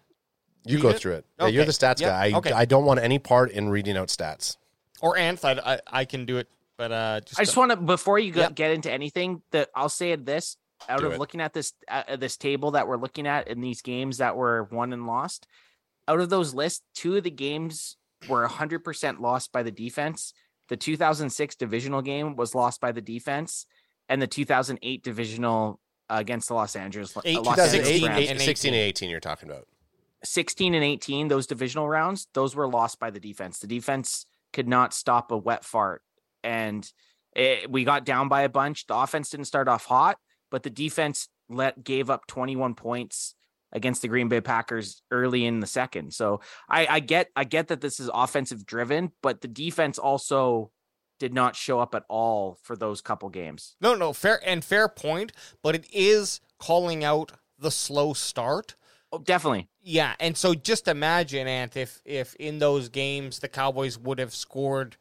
[0.65, 0.99] you Read go it?
[0.99, 2.09] through it yeah, you're the stats Yep.
[2.09, 2.51] guy I, Okay.
[2.51, 4.57] I don't want any part in reading out stats
[5.01, 7.77] Or Anth, I, I, I can do it, but uh, just, I just want to
[7.77, 8.55] before you go, Yep.
[8.55, 10.57] get into anything that I'll say this
[10.89, 11.17] out Do of it.
[11.19, 14.65] looking at this uh, this table that we're looking at in these games that were
[14.65, 15.47] won and lost.
[16.09, 17.95] Out of those lists, two of the games
[18.27, 20.33] were 100% lost by the defense.
[20.71, 23.65] The 2006 divisional game was lost by the defense,
[24.07, 28.29] and the 2008 divisional uh, against the Los Angeles Eight- uh, Los 2008, Angeles 16
[28.29, 28.87] and 16 and 18.
[28.87, 29.67] 18 you're talking about
[30.23, 33.59] 16 and 18, those divisional rounds, those were lost by the defense.
[33.59, 36.03] The defense could not stop a wet fart.
[36.41, 36.89] And
[37.35, 38.87] it, we got down by a bunch.
[38.87, 40.19] The offense didn't start off hot,
[40.49, 43.35] but the defense let gave up 21 points
[43.73, 46.13] against the Green Bay Packers early in the second.
[46.13, 50.71] So I, I get I get that this is offensive driven, but the defense also
[51.19, 53.75] did not show up at all for those couple games.
[53.79, 55.31] No, no, fair and fair point,
[55.61, 58.75] but it is calling out the slow start.
[59.11, 59.67] Oh, definitely.
[59.83, 64.33] Yeah, and so just imagine, Ant, if if in those games the Cowboys would have
[64.33, 64.97] scored,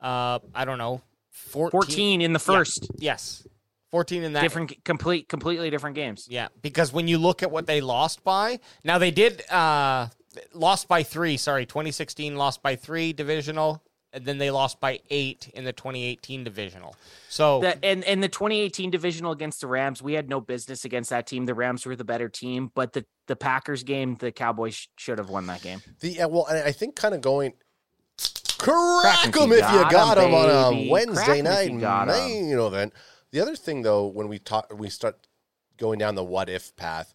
[0.00, 1.70] uh, I don't know, 14.
[1.70, 2.90] 14 in the first.
[2.98, 3.46] Yes,
[3.90, 4.42] fourteen in that.
[4.42, 6.26] Different complete completely different games.
[6.30, 10.08] Yeah, because when you look at what they lost by, now they did uh
[10.54, 11.36] lost by three.
[11.36, 16.44] Sorry, 2016 lost by three divisional, and then they lost by eight in the 2018
[16.44, 16.94] divisional.
[17.28, 21.10] So The, and and the 2018 divisional against the Rams, we had no business against
[21.10, 21.46] that team.
[21.46, 25.18] The Rams were the better team, but the the Packers game, the Cowboys sh- should
[25.18, 25.80] have won that game.
[26.00, 27.52] the yeah, well i think kind of going
[28.58, 30.90] Crack them if you got got 'em, them on a.
[30.90, 32.14] Wednesday Crack 'em if night you got 'em.
[32.16, 32.92] main event.
[33.32, 35.26] The other thing, though, when we talk, we start
[35.76, 37.14] going down the what if path.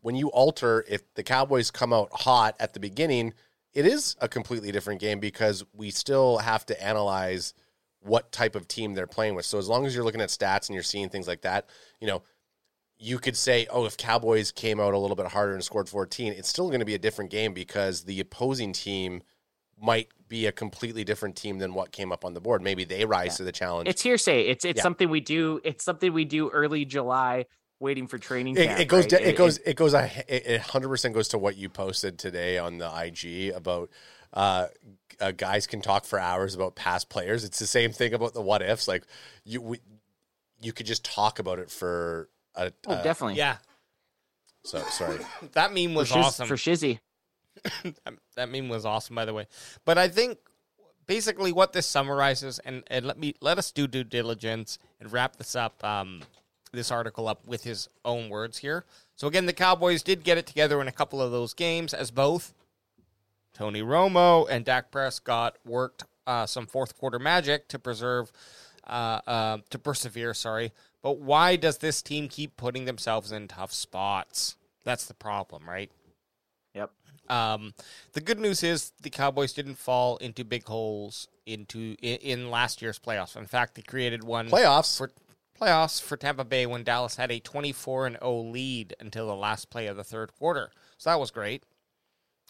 [0.00, 3.34] When you alter, if the Cowboys come out hot at the beginning,
[3.72, 7.54] it is a completely different game because we still have to analyze
[8.00, 9.44] what type of team they're playing with.
[9.44, 11.68] So as long as you're looking at stats and you're seeing things like that,
[12.00, 12.22] you know,
[12.98, 16.32] you could say, oh, if Cowboys came out a little bit harder and scored 14,
[16.32, 19.22] it's still going to be a different game because the opposing team
[19.80, 22.62] might be a completely different team than what came up on the board.
[22.62, 23.36] Maybe they rise Yeah.
[23.38, 23.88] to the challenge.
[23.90, 24.46] It's hearsay.
[24.46, 24.82] It's it's Yeah.
[24.82, 25.60] something we do.
[25.64, 27.44] It's something we do early July,
[27.80, 28.80] waiting for training it, camp.
[28.80, 29.02] it goes.
[29.04, 29.10] right?
[29.10, 29.58] da- It, goes.
[29.58, 29.92] It goes.
[29.92, 33.90] a- It hundred percent goes to what you posted today on the IG about
[34.32, 34.68] uh,
[35.20, 37.42] uh, guys can talk for hours about past players.
[37.44, 38.86] It's the same thing about the what ifs.
[38.86, 39.02] Like
[39.44, 39.80] you, we,
[40.60, 42.30] you could just talk about it for.
[42.54, 43.34] A, Oh, uh, definitely.
[43.36, 43.56] Yeah,
[44.64, 45.18] So sorry.
[45.52, 46.46] that meme For, was shiz, awesome.
[46.48, 47.00] for Shizzy.
[48.36, 49.46] That meme was awesome, by the way.
[49.84, 50.38] But I think
[51.06, 55.36] basically what this summarizes, and, and let me let us do due diligence and wrap
[55.36, 56.22] this up, um,
[56.72, 58.84] this article up with his own words here.
[59.16, 62.10] So again, the Cowboys did get it together in a couple of those games, as
[62.10, 62.54] both
[63.52, 68.32] Tony Romo and Dak Prescott worked uh, some fourth quarter magic to preserve,
[68.86, 70.32] uh, uh, to persevere.
[70.32, 70.72] Sorry,
[71.02, 74.56] but why does this team keep putting themselves in tough spots?
[74.84, 75.90] That's the problem, right?
[77.30, 77.74] Um,
[78.12, 82.82] the good news is the Cowboys didn't fall into big holes into in, in last
[82.82, 83.36] year's playoffs.
[83.36, 84.98] In fact, they created one Playoffs.
[84.98, 85.12] for
[85.58, 89.70] playoffs for Tampa Bay when Dallas had a 24 and 0 lead until the last
[89.70, 90.70] play of the third quarter.
[90.98, 91.62] So that was great.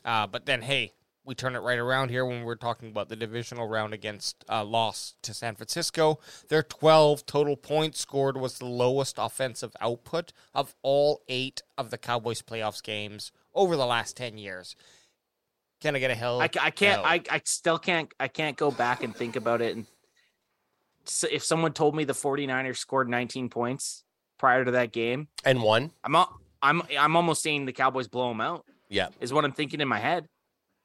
[0.02, 0.92] Uh, but then, hey,
[1.24, 4.64] we turn it right around here when we're talking about the divisional round against uh,
[4.64, 6.18] loss to San Francisco.
[6.48, 11.98] Their 12 total points scored was the lowest offensive output of all eight of the
[11.98, 14.74] Cowboys playoffs games over the last 10 years.
[15.80, 16.40] Can I get a hell?
[16.40, 17.02] I, I can't.
[17.02, 17.08] no?
[17.08, 18.12] I, I still can't.
[18.20, 19.76] I can't go back and think about it.
[19.76, 19.86] And
[21.04, 24.04] so if someone told me the 49ers scored 19 points
[24.38, 25.92] prior to that game, And one.
[26.04, 26.16] I'm
[26.62, 28.64] I'm I'm almost saying the Cowboys blow them out.
[28.88, 29.08] Yeah.
[29.20, 30.26] Is what I'm thinking in my head.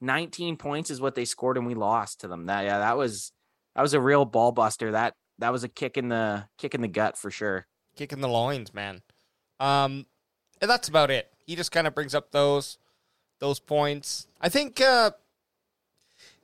[0.00, 2.46] 19 points is what they scored, and we lost to them.
[2.46, 3.32] That yeah, that was
[3.74, 4.92] that was a real ball buster.
[4.92, 7.66] That that was a kick in the kick in the gut for sure.
[7.96, 9.02] kicking the loins, man.
[9.60, 10.06] Um,
[10.60, 11.32] and that's about it.
[11.46, 12.78] He just kind of brings up those
[13.38, 14.26] those points.
[14.40, 15.10] I think, uh,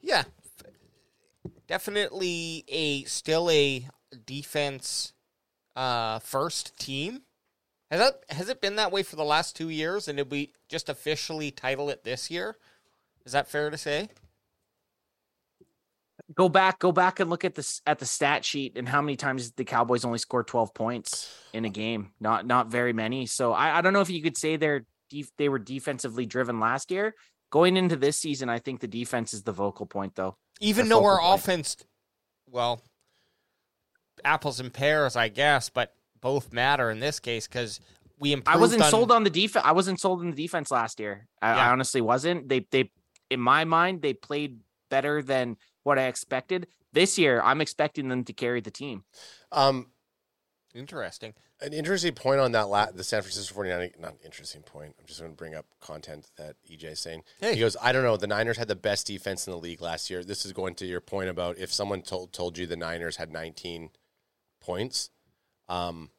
[0.00, 0.24] yeah,
[1.66, 3.88] definitely a still a
[4.26, 5.12] defense
[5.76, 7.22] uh, first team.
[7.90, 10.08] Has that has it been that way for the last two years?
[10.08, 12.56] And did we just officially title it this year?
[13.24, 14.08] Is that fair to say?
[16.34, 19.16] Go back, go back and look at this at the stat sheet and how many
[19.16, 22.12] times the Cowboys only scored 12 points in a game.
[22.20, 23.26] Not not very many.
[23.26, 26.58] So I, I don't know if you could say they're def- they were defensively driven
[26.60, 27.14] last year.
[27.50, 30.36] Going into this season, I think the defense is the vocal point though.
[30.60, 31.40] Even The though our point.
[31.40, 31.76] offense,
[32.48, 32.80] well,
[34.24, 37.80] apples and pears, I guess, but both matter in this case because
[38.18, 38.56] we improved.
[38.56, 39.64] I wasn't on, sold on the defense.
[39.66, 41.26] I wasn't sold on the defense last year.
[41.42, 42.48] I, I honestly wasn't.
[42.48, 42.90] They they
[43.32, 44.60] in my mind they played
[44.90, 46.66] better than what I expected.
[46.92, 49.04] This year, I'm expecting them to carry the team.
[49.50, 49.86] Um,
[50.74, 51.34] Interesting.
[51.60, 54.94] an interesting point on that la- the San Francisco 49 not interesting point.
[54.98, 57.22] I'm just going to bring up content that EJ is saying.
[57.40, 57.54] Hey.
[57.54, 58.16] He goes, I don't know.
[58.16, 60.24] The Niners had the best defense in the league last year.
[60.24, 63.30] This is going to your point about if someone told told you the Niners had
[63.30, 63.90] 19
[64.60, 65.10] points.
[65.68, 66.10] Um,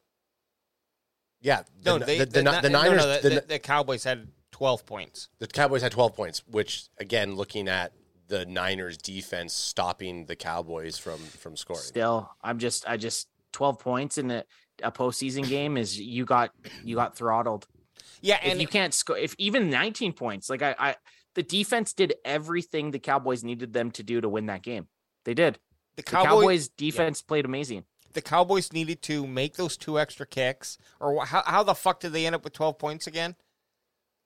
[1.40, 3.58] yeah, the, No, they, the, the, Ni- the no, Niners, no, the, the, the, the
[3.58, 5.28] Cowboys had twelve points.
[5.40, 7.92] the Cowboys had 12 points, which again, looking at
[8.28, 11.82] the Niners defense stopping the Cowboys from from scoring.
[11.82, 14.44] Still, I'm just I just 12 points in a,
[14.82, 16.52] a postseason game is you got
[16.84, 17.66] you got throttled.
[18.20, 20.94] Yeah, if and you can't score if even 19 points, like I, I
[21.34, 24.86] the defense did everything the Cowboys needed them to do to win that game.
[25.24, 25.58] They did.
[25.96, 27.84] the The Cowboys, Cowboys defense played amazing.
[28.12, 30.78] the Cowboys needed to make those two extra kicks.
[31.00, 33.34] Or how how the fuck did they end up with twelve points again?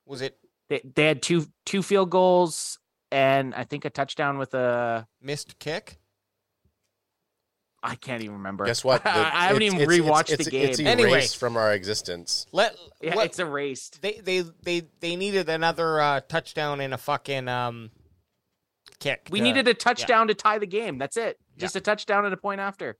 [0.09, 0.37] Was it
[0.69, 2.79] They, they had two two field goals
[3.11, 5.99] and I think a touchdown with a missed kick?
[7.81, 8.65] I can't even remember.
[8.65, 9.03] Guess what?
[9.03, 10.69] The- I haven't it's- even it's- rewatched it's, the game.
[10.69, 11.11] It's Anyway.
[11.11, 12.45] erased from our existence.
[12.51, 14.01] Let yeah, what- it's erased.
[14.01, 17.91] they they they they needed another uh, touchdown and a fucking um
[18.99, 19.27] kick.
[19.31, 20.97] We to- needed a touchdown to tie the game.
[20.97, 21.37] That's it.
[21.57, 22.97] Just a touchdown and a point after.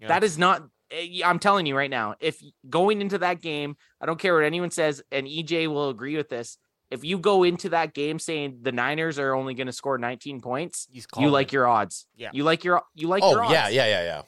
[0.00, 0.08] Yeah.
[0.08, 0.62] That is not.
[0.90, 2.14] Eh, I'm telling you right now.
[2.20, 6.16] If going into that game, I don't care what anyone says, and EJ will agree
[6.16, 6.58] with this.
[6.90, 10.40] If you go into that game saying the Niners are only going to score 19
[10.40, 10.88] points,
[11.18, 12.06] you like your odds.
[12.16, 12.30] Yeah.
[12.32, 13.52] you like your you like your Oh odds.
[13.52, 14.22] yeah, yeah, yeah, yeah.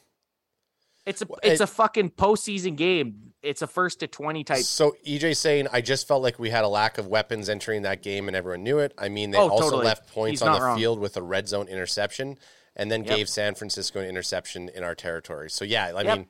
[1.07, 3.33] It's a it's it- a fucking postseason game.
[3.43, 4.59] It's a first to 20 type.
[4.65, 8.03] So EJ saying, I just felt like we had a lack of weapons entering that
[8.03, 8.93] game, and everyone knew it.
[8.99, 9.87] I mean, they Oh, also totally.
[9.87, 10.77] left points He's on the wrong.
[10.77, 12.37] field with a red zone interception,
[12.77, 13.17] and then Yep.
[13.17, 15.49] gave San Francisco an interception in our territory.
[15.49, 16.19] So yeah, I Yep.
[16.19, 16.29] mean,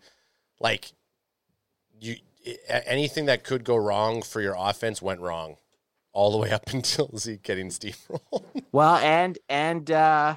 [0.60, 0.92] like
[2.00, 2.16] you
[2.68, 5.56] anything that could go wrong for your offense went wrong
[6.12, 8.44] all the way up until Zeke getting steamrolled.
[8.72, 10.36] Well, and and uh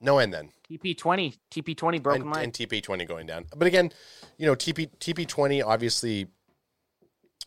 [0.00, 0.50] no end then.
[0.70, 2.44] TP twenty, TP twenty broken and, line.
[2.44, 3.46] and TP twenty going down.
[3.56, 3.90] But again,
[4.36, 6.28] you know, TP TP twenty obviously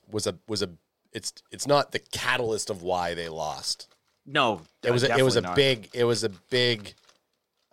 [0.10, 0.70] was a was a
[1.14, 3.88] it's it's not the catalyst of why they lost.
[4.26, 5.56] no, It was a, it was a not.
[5.56, 6.94] big it was a big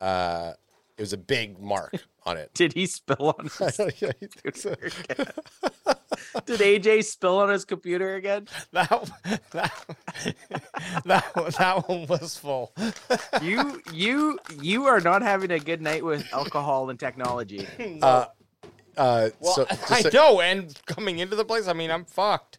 [0.00, 0.52] uh
[0.98, 1.94] it was a big mark
[2.26, 2.52] on it.
[2.54, 4.74] Did he spill on his Yeah, he so.
[4.74, 5.26] computer again?
[6.44, 8.48] Did AJ spill on his computer again?
[8.72, 9.10] That
[9.52, 9.72] that
[11.04, 12.72] that, one- that one was full.
[13.40, 17.66] You you you are not having a good night with alcohol and technology.
[18.02, 18.26] Uh,
[18.96, 22.04] uh, Well, so, I just so- know, and coming into the place, I mean, I'm
[22.04, 22.58] fucked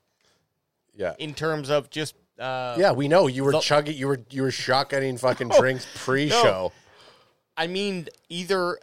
[0.95, 4.21] yeah, in terms of just uh, yeah, we know you were the- chugging, you were
[4.29, 6.71] you were shotgunning fucking drinks pre-show.
[7.60, 8.80] I mean, either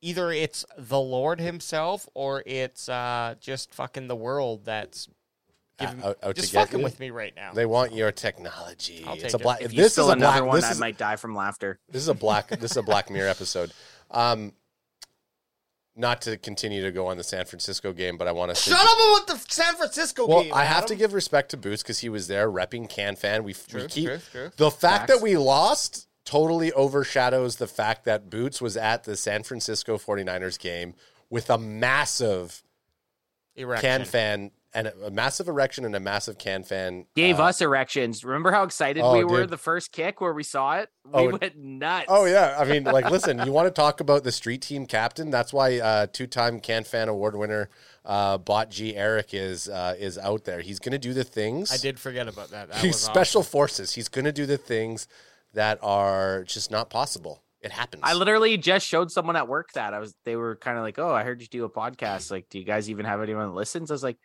[0.00, 5.08] either it's the Lord Himself or it's uh, just fucking the world that's
[5.78, 6.84] giving, Uh, out- out just fucking you?
[6.84, 7.52] with me right now.
[7.54, 9.04] They want your technology.
[9.06, 9.42] I'll It's take a it.
[9.42, 9.60] black.
[9.62, 10.30] If you This is spill a black.
[10.36, 11.78] another one, This I is, might die from laughter.
[11.88, 12.48] this is a black.
[12.48, 13.72] This is a Black Mirror episode.
[14.10, 14.52] Um,
[15.96, 18.74] not to continue to go on the San Francisco game, but I want to Shut
[18.76, 20.52] up about the San Francisco Well, game.
[20.52, 23.44] I have to give respect to Boots because he was there repping Can Fan.
[23.44, 24.50] We, we keep true, true.
[24.56, 25.12] the fact Facts.
[25.12, 30.58] that we lost totally overshadows the fact that Boots was at the San Francisco 49ers
[30.58, 30.94] game
[31.30, 32.62] with a massive
[33.56, 33.88] Erection.
[33.88, 37.60] Can Fan and a, a massive erection and a massive Can Fan Gave uh, us
[37.60, 38.24] erections.
[38.24, 39.50] Remember how excited Oh, we were dude.
[39.50, 40.88] the first kick where we saw it?
[41.04, 42.06] We Oh, went nuts.
[42.08, 45.30] Oh yeah, I mean, like, listen, you want to talk about the street team captain?
[45.30, 47.68] That's why uh, two-time Can Fan Award winner
[48.04, 50.60] uh, Bot G Eric is uh, is out there.
[50.60, 51.70] He's going to do the things.
[51.72, 52.70] I did forget about that.
[52.70, 53.94] that He's was special forces.
[53.94, 55.06] He's going to do the things
[55.54, 57.42] that are just not possible.
[57.60, 58.02] It happens.
[58.04, 60.14] I literally just showed someone at work that I was.
[60.26, 62.30] They were kind of like, "Oh, I heard you do a podcast.
[62.30, 64.18] Like, do you guys even have anyone that listens?" I was like,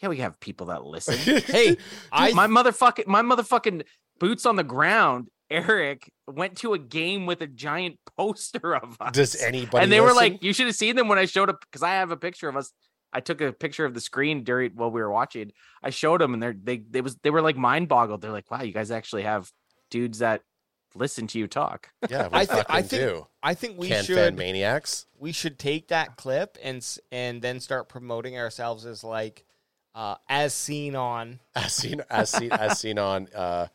[0.00, 1.16] "Yeah, we have people that listen."
[1.46, 1.76] Hey,
[2.10, 3.82] I my motherfucking my motherfucking
[4.18, 5.28] boots on the ground.
[5.50, 9.12] Eric went to a game with a giant poster of us.
[9.12, 9.82] Does anybody?
[9.82, 11.90] and they were like, "You should have seen them when I showed up because I
[11.90, 12.72] have a picture of us.
[13.12, 15.52] I took a picture of the screen during while we were watching.
[15.82, 18.22] I showed them, and they're they they was they were like mind boggled.
[18.22, 19.50] They're like, "Wow, you guys actually have
[19.96, 20.42] dudes that
[20.94, 23.88] listen to you talk." "Yeah, we I, thi- fucking I think do." I think we
[23.88, 25.06] Can should maniacs.
[25.18, 29.44] we should take that clip and and then start promoting ourselves as like
[29.94, 33.68] uh, as seen on As seen, as seen, as seen on uh,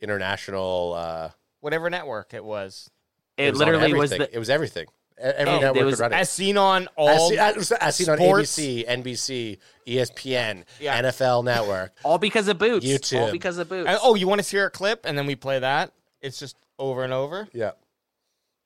[0.00, 0.94] international.
[0.96, 1.30] Uh,
[1.60, 2.90] whatever network it was.
[3.36, 4.30] It, was literally was everything.
[4.32, 4.86] the It was everything.
[5.20, 6.16] Every Oh, network was could run it.
[6.16, 11.02] As seen on all As seen, as, as seen on sports- ABC, NBC, ESPN, Yeah.
[11.02, 11.92] NFL Network.
[12.04, 12.86] all because of boots.
[12.86, 13.32] YouTube, All YouTube.
[13.32, 13.88] because of boots.
[13.88, 15.92] And- oh, you want to see our clip and then we play that?
[16.20, 17.48] It's just over and over.
[17.52, 17.72] Yeah.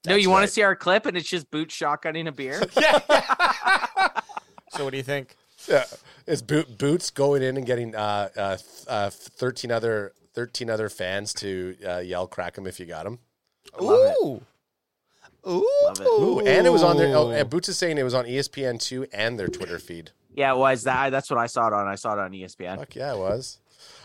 [0.07, 2.61] no, you that's want to see our clip and it's just boots shotgunning a beer.
[4.75, 5.37] So what do you think?
[5.69, 5.85] Yeah,
[6.27, 10.89] it's Boot, Boots going in and getting uh, uh, th- uh, thirteen other thirteen other
[10.89, 13.19] fans to uh, yell "crack 'em if you got 'em."
[13.79, 14.17] Love it.
[14.25, 14.43] Ooh.
[15.49, 15.69] Ooh.
[15.85, 16.07] Love it.
[16.07, 17.17] Ooh, and it was on their.
[17.17, 20.11] Oh, and Boots is saying it was on E ESPN two and their Twitter feed.
[20.35, 21.11] Yeah, it was that.
[21.11, 21.87] That's what I saw it on.
[21.89, 22.79] I saw it on E ESPN.
[22.79, 23.59] Fuck yeah, it was.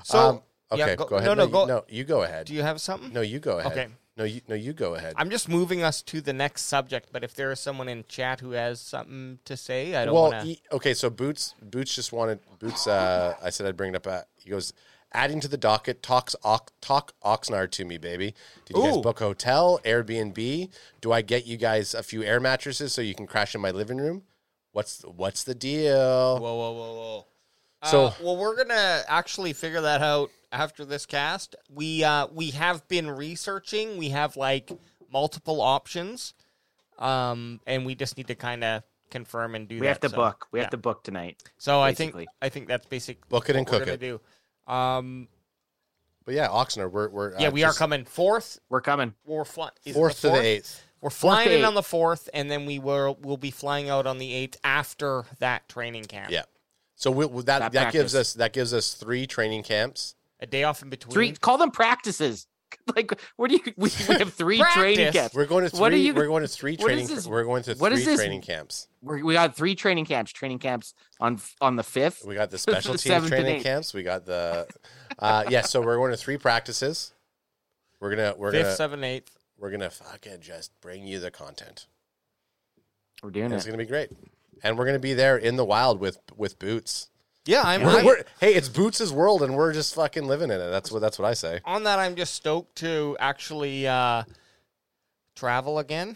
[0.04, 0.42] So Um,
[0.72, 1.28] okay, yeah, go, go- ahead.
[1.28, 2.48] no, no, you- go- no, you go ahead.
[2.48, 3.14] Do you have something?
[3.14, 3.72] no, you go ahead.
[3.72, 3.88] Okay.
[4.18, 5.14] No, you no, you go ahead.
[5.16, 8.40] I'm just moving us to the next subject, but if there is someone in chat
[8.40, 10.48] who has something to say, I don't well, want to.
[10.48, 12.88] he- okay, so Boots Boots just wanted Boots.
[12.88, 14.08] Uh, I said I'd bring it up.
[14.08, 14.74] At, he goes
[15.14, 16.04] adding to the docket.
[16.04, 18.34] Talks Ox, talk Oxnard to me, baby.
[18.66, 20.70] Did you guys book a hotel, Airbnb?
[21.02, 23.72] Do I get you guys a few air mattresses so you can crash in my
[23.72, 24.24] living room?
[24.72, 26.40] What's what's the deal?
[26.40, 27.26] Whoa, whoa, whoa, whoa.
[27.84, 31.56] So- uh, well, we're gonna actually figure that out after this cast.
[31.74, 33.98] We uh, we have been researching.
[33.98, 34.72] We have like
[35.12, 36.34] multiple options,
[37.00, 39.88] um, and we just need to kind of confirm and do We that.
[39.88, 40.48] have to so, book.
[40.52, 40.64] We yeah.
[40.64, 41.42] have to book tonight.
[41.58, 43.28] So I think I think that's basic.
[43.30, 44.00] Book it and cook gonna it.
[44.00, 44.22] Do.
[44.68, 45.28] Um,
[46.26, 48.60] But yeah, Oxnard, we're we're yeah, uh, we are coming fourth.
[48.70, 49.14] We're coming.
[49.26, 50.84] We're flying fourth to the eighth.
[51.00, 54.06] We're flying to in on the fourth, and then we will we'll be flying out
[54.08, 56.32] on the eighth after that training camp.
[56.32, 56.44] Yeah.
[56.96, 60.16] So we, we- that That that, gives us that gives us three training camps.
[60.40, 61.14] a day off in between.
[61.14, 61.32] Three.
[61.34, 62.48] Call them practices.
[62.96, 63.74] Like, what do you?
[63.76, 65.36] We, we have three training camps.
[65.36, 65.80] We're going to three.
[65.80, 67.08] What are you- we're going to three training.
[67.08, 68.88] this- We're going to what three is this- training camps.
[69.02, 70.32] We're, we got three training camps.
[70.32, 72.24] Training camps on on the fifth.
[72.26, 73.94] We got the special The teams training camps.
[73.94, 74.68] We got the
[75.20, 75.62] uh, yeah.
[75.62, 77.14] So we're going to three practices.
[78.00, 79.38] We're gonna we're fifth, gonna seventh, eighth.
[79.58, 81.88] we're gonna fucking just bring you the content.
[83.24, 84.12] We're doing And it's gonna be great,
[84.64, 87.10] and we're gonna be there in the wild with with boots.
[87.48, 87.82] Yeah, I'm.
[87.84, 90.70] We're, we're- hey, it's Boots' world, and we're just fucking living in it.
[90.70, 91.62] That's what that's what I say.
[91.66, 91.98] on that.
[92.00, 94.24] I'm just stoked to actually uh,
[95.36, 96.16] travel again.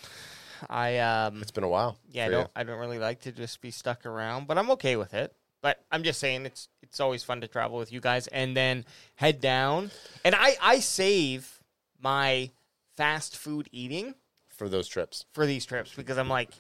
[0.70, 1.98] I um It's been a while.
[2.12, 4.96] yeah, I don't I don't really like to just be stuck around, but I'm okay
[4.96, 5.34] with it.
[5.62, 8.86] But I'm just saying it's it's always fun to travel with you guys and then
[9.16, 9.90] head down.
[10.26, 11.62] And I I save
[12.00, 12.52] my
[12.98, 14.14] fast food eating
[14.50, 15.26] for those trips.
[15.34, 16.52] for these trips because I'm like,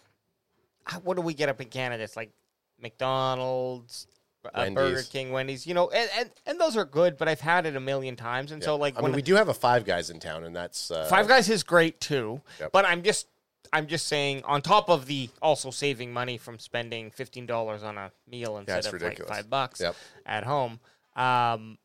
[0.88, 2.03] ah, what do we get up in Canada?
[2.03, 2.31] It's like
[2.81, 4.07] McDonald's,
[4.53, 7.65] uh, Burger King, Wendy's, you know, and, and and those are good, but I've had
[7.65, 9.85] it a million times, and so like I when mean, we do have a Five
[9.85, 12.72] Guys in town, and that's uh, Five Guys is great too, Yep.
[12.72, 13.27] but I'm just
[13.73, 17.97] I'm just saying on top of the also saving money from spending fifteen dollars on
[17.97, 19.30] a meal instead it's of ridiculous.
[19.30, 19.95] like five bucks Yep.
[20.26, 20.80] at home.
[21.15, 21.77] Um,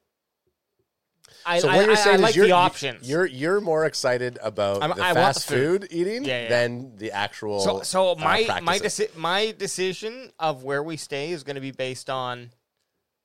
[1.44, 3.08] I, So I, what you're I- I saying like is you're, the options.
[3.08, 5.82] You're you're more excited about I'm- the I want the fast food.
[5.82, 5.88] food.
[5.92, 6.48] eating Yeah, yeah.
[6.48, 7.60] than the actual.
[7.60, 11.60] So, so uh, my my deci- my decision of where we stay is going to
[11.60, 12.50] be based on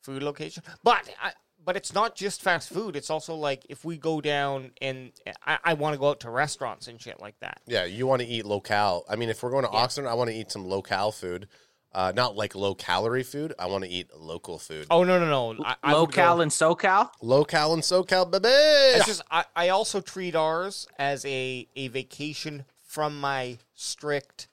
[0.03, 1.33] food location, but I,
[1.63, 2.95] but it's not just fast food.
[2.95, 5.11] It's also like if we go down and
[5.45, 7.61] I, I want to go out to restaurants and shit like that.
[7.67, 9.05] Yeah, you want to eat locale.
[9.07, 11.47] I mean, if we're going to Oxnard, I want to eat some locale food.
[11.93, 13.53] Uh, not like low calorie food.
[13.59, 14.87] I want to eat local food.
[14.89, 15.63] Oh no no no!
[15.65, 17.09] I, I would Local go- and SoCal.
[17.21, 18.47] Local and SoCal, baby.
[18.47, 24.47] It's just I, I also treat ours as a a vacation from my strict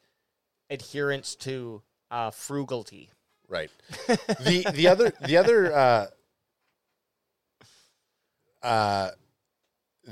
[0.69, 3.11] adherence to uh, frugality.
[3.49, 3.71] Right.
[4.09, 6.07] the the other the other uh
[8.63, 9.11] uh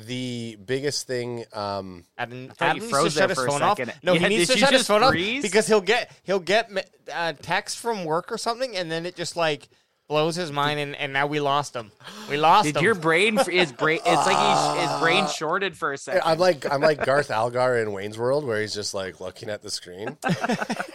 [0.04, 3.46] the biggest thing um Adam, thought Adam you needs froze to shut there his for
[3.46, 3.78] a phone off.
[3.78, 3.94] second.
[4.02, 5.38] No, Yeah, he needs to shut his phone freeze?
[5.38, 6.70] off because he'll get he'll get
[7.12, 9.68] uh, text from work or something, and then it just like
[10.08, 11.90] blows his mind, and, and now we lost him.
[12.30, 12.84] We lost Did him.
[12.84, 13.36] your brain?
[13.38, 13.98] His brain.
[14.04, 16.22] It's like he, his brain shorted for a second.
[16.24, 19.62] I'm like I'm like Garth Algar in Wayne's World where he's just like looking at
[19.62, 20.16] the screen.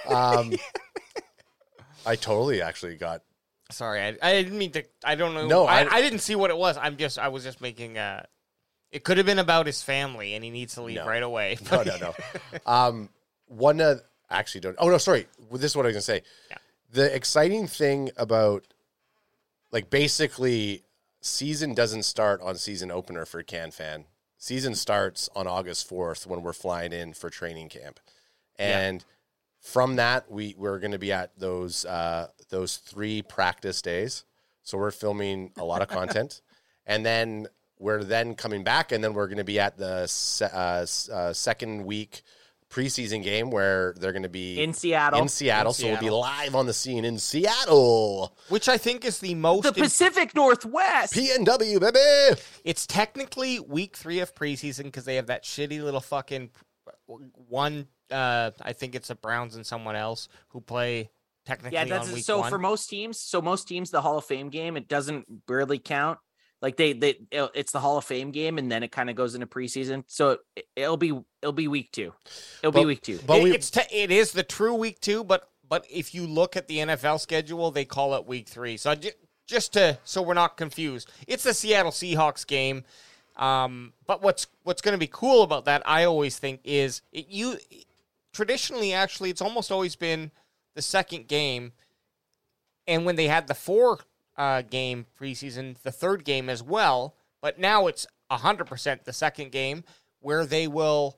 [0.09, 0.51] Um
[2.05, 3.21] I totally actually got
[3.69, 4.83] Sorry, I, I didn't mean to.
[5.05, 5.47] I don't know.
[5.47, 6.75] No, I, I- I, didn't see what it was.
[6.77, 8.25] I'm just I was just making a.
[8.91, 11.07] It could have been about his family, and he needs to leave No.
[11.07, 11.57] right away.
[11.71, 12.13] no no no.
[12.65, 13.09] Um
[13.47, 13.95] one uh,
[14.29, 15.27] actually don't Oh no, sorry.
[15.51, 16.21] This is what I was going to say.
[16.49, 16.57] Yeah.
[16.91, 18.65] The exciting thing about
[19.71, 20.83] like basically
[21.21, 24.05] season doesn't start on season opener for Can Fan.
[24.37, 27.99] Season starts on August 4th when we're flying in for training camp.
[28.57, 29.05] And
[29.59, 34.25] from that we we're going to be at those uh those 3 practice days.
[34.63, 36.41] So we're filming a lot of content.
[36.85, 37.47] and then
[37.81, 41.33] we're then coming back and then we're going to be at the se- uh, uh,
[41.33, 42.21] second week
[42.69, 45.19] preseason game where they're going to be in Seattle.
[45.21, 48.35] in Seattle, In so we'll be live on the scene in Seattle.
[48.49, 49.63] Which I think is the most.
[49.63, 51.13] the im- Pacific Northwest.
[51.13, 52.39] PNW, baby.
[52.63, 56.49] it's technically week three of preseason because they have that shitty little fucking
[57.07, 57.87] one.
[58.09, 61.09] Uh, I think it's the Browns and someone else who play
[61.45, 62.49] technically yeah, on that's week so one.
[62.49, 63.19] for most teams.
[63.19, 66.19] So most teams, the Hall of Fame game, it doesn't barely count.
[66.61, 69.33] Like they, they, it's the Hall of Fame game, and then it kind of goes
[69.33, 70.03] into preseason.
[70.07, 71.11] So it, it'll be,
[71.41, 72.13] it'll be week two.
[72.61, 73.19] It'll be week two.
[73.25, 76.27] But It- we, it's te- it is the true week two, but but if you
[76.27, 78.77] look at the NFL schedule, they call it week three.
[78.77, 79.09] So ju-
[79.47, 82.83] just to so we're not confused, it's the Seattle Seahawks game.
[83.37, 87.27] Um, but what's what's going to be cool about that, I always think, is it,
[87.29, 87.57] you
[88.33, 90.31] traditionally actually it's almost always been
[90.75, 91.71] the second game,
[92.87, 93.99] and when they had the four
[94.37, 97.15] uh, game preseason, the third game as well.
[97.41, 99.83] But now it's hundred percent the second game
[100.19, 101.17] where they will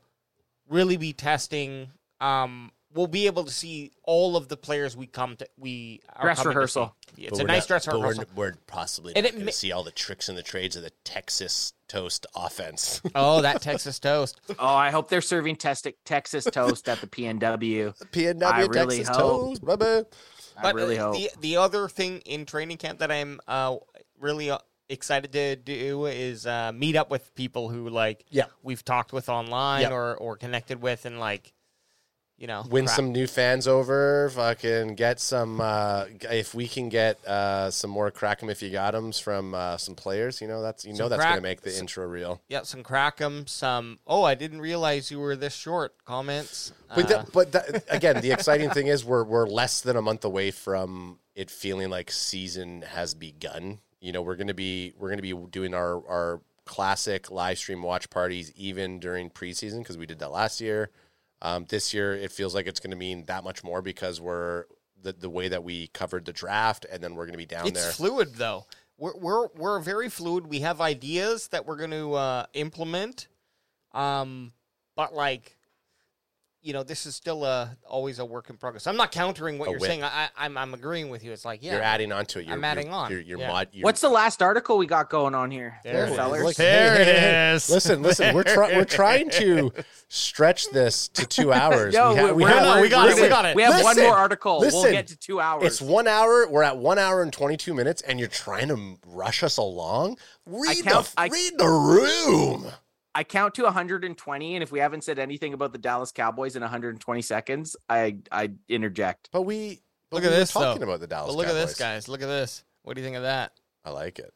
[0.70, 1.90] really be testing.
[2.22, 5.48] Um, we'll be able to see all of the players we come to.
[5.58, 6.96] We are Dress coming to rehearsal.
[7.16, 7.24] see.
[7.26, 8.26] It's a nice not- dress but rehearsal.
[8.36, 10.44] We're, we're possibly And not it going ma- to see all the tricks and the
[10.44, 13.02] trades of the Texas toast offense.
[13.16, 14.40] Oh, that Texas toast.
[14.58, 17.96] oh, I hope they're serving test- Texas toast at the PNW.
[18.12, 19.60] PNW I really Texas hope.
[19.60, 19.66] toast,
[20.56, 20.60] baby.
[20.68, 21.16] I But really hope.
[21.16, 23.78] the the other thing in training camp that I'm uh,
[24.20, 24.58] really uh,
[24.90, 28.46] excited to do is uh, meet up with people who like Yeah.
[28.62, 29.92] we've talked with online Yeah.
[29.92, 31.54] or or connected with and like
[32.38, 32.96] you know Win crap.
[32.96, 34.30] some new fans over.
[34.32, 35.62] Fucking get some.
[35.62, 39.54] Uh, if we can get uh, some more crack 'em if you got 'ems from
[39.54, 41.72] uh, some players, you know that's you know Some that's crack- going to make the
[41.72, 42.42] some- intro real.
[42.50, 47.08] yeah some crack'em some oh I didn't realize you were this short comments But Uh,
[47.08, 50.52] that, but that, again, the exciting thing is we're we're less than a month away
[50.52, 53.80] from it feeling like season has begun.
[54.02, 58.10] You know, we're gonna be we're gonna be doing our our classic live stream watch
[58.10, 60.90] parties even during preseason because we did that last year.
[61.44, 64.64] Um, this year, it feels like it's going to mean that much more because we're
[65.02, 67.68] the the way that we covered the draft, and then we're going to be down
[67.68, 67.92] it's there.
[67.92, 68.66] fluid though.
[68.98, 70.48] We're we're we're very fluid.
[70.48, 73.28] We have ideas that we're going to uh, implement,
[73.92, 74.54] um,
[74.96, 75.58] but like
[76.64, 78.88] you know, this is still a always a work in progress.
[78.88, 79.90] I'm not countering what A you're wit.
[79.90, 80.04] saying.
[80.04, 81.32] I, I'm I'm agreeing with you.
[81.34, 82.46] It's like yeah, You're adding on to it.
[82.46, 83.12] You're, I'm adding you're, on.
[83.12, 83.48] You're, you're Yeah.
[83.50, 83.68] mod.
[83.82, 86.16] What's the last article we got going on here, There it is.
[86.16, 86.44] fellers?
[86.44, 87.08] Look, There it
[87.56, 87.70] is.
[87.70, 88.34] Listen, listen.
[88.34, 88.76] We're trying.
[88.78, 89.72] We're trying to
[90.08, 91.94] stretch this to two hours.
[91.94, 93.56] Yo, we, ha- we're, we we're- have- no, we got it, we got it.
[93.56, 94.60] We have one more article.
[94.62, 95.64] we'll get to two hours.
[95.66, 96.48] It's one hour.
[96.50, 100.18] We're at one hour and twenty two minutes, and you're trying to rush us along.
[100.46, 102.72] Read count- the I- read the room.
[103.16, 106.62] I count to 120, and if we haven't said anything about the Dallas Cowboys in
[106.62, 109.30] 120 seconds, I I interject.
[109.32, 110.88] But we but Look we at were this, talking though.
[110.88, 111.32] about the Dallas.
[111.32, 112.08] But look at this, guys.
[112.08, 112.64] Look at this.
[112.84, 113.54] What do you think of that?
[113.86, 114.34] I like it.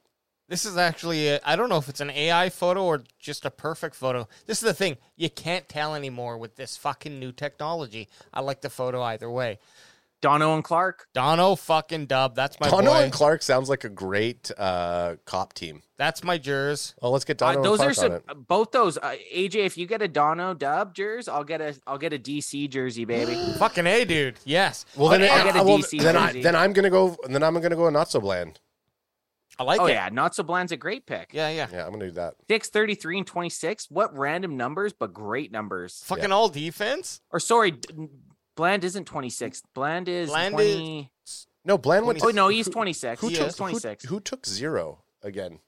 [0.49, 3.52] This is actually, I I don't know if it's an AI photo or just a
[3.52, 4.28] perfect photo.
[4.45, 4.98] This is the thing.
[5.18, 8.08] You can't tell anymore with this fucking new technology.
[8.34, 9.60] I like the photo either way.
[10.22, 11.07] Dono and Clark.
[11.14, 12.35] Dono fucking dub.
[12.35, 13.03] That's my Dono boy.
[13.03, 15.84] and Clark sounds like a great uh, cop team.
[15.98, 16.95] That's my jers.
[17.02, 18.48] Oh, let's get Uh, Dono those and are Clark on some it.
[18.48, 18.98] both those.
[18.98, 22.19] Uh, AJ, if you get a Dono dub jersey, I'll get a I'll get a
[22.19, 23.35] DC jersey, baby.
[23.60, 24.39] Fucking A, dude.
[24.44, 24.85] Yes.
[24.95, 26.41] Well, then, I'll get a uh, well, DC then, I, jersey.
[26.41, 27.15] then I'm gonna go.
[27.27, 28.60] Then I'm gonna go not so bland.
[29.60, 29.94] I like oh it.
[29.94, 31.31] yeah, not so bland's a great pick.
[31.34, 31.68] Yeah, yeah.
[31.72, 32.35] Yeah, I'm gonna do that.
[32.48, 33.88] Six, 33, and 26.
[33.89, 36.02] What random numbers, but great numbers.
[36.06, 37.22] Fucking all defense.
[37.31, 38.07] Or sorry, D-
[38.57, 39.63] Bland isn't 26.
[39.73, 41.09] Bland is Bland 20.
[41.63, 42.19] No, bland went.
[42.23, 43.21] oh no, he's 26.
[43.21, 44.03] Who He took is 26.
[44.05, 45.59] Who, who took zero again?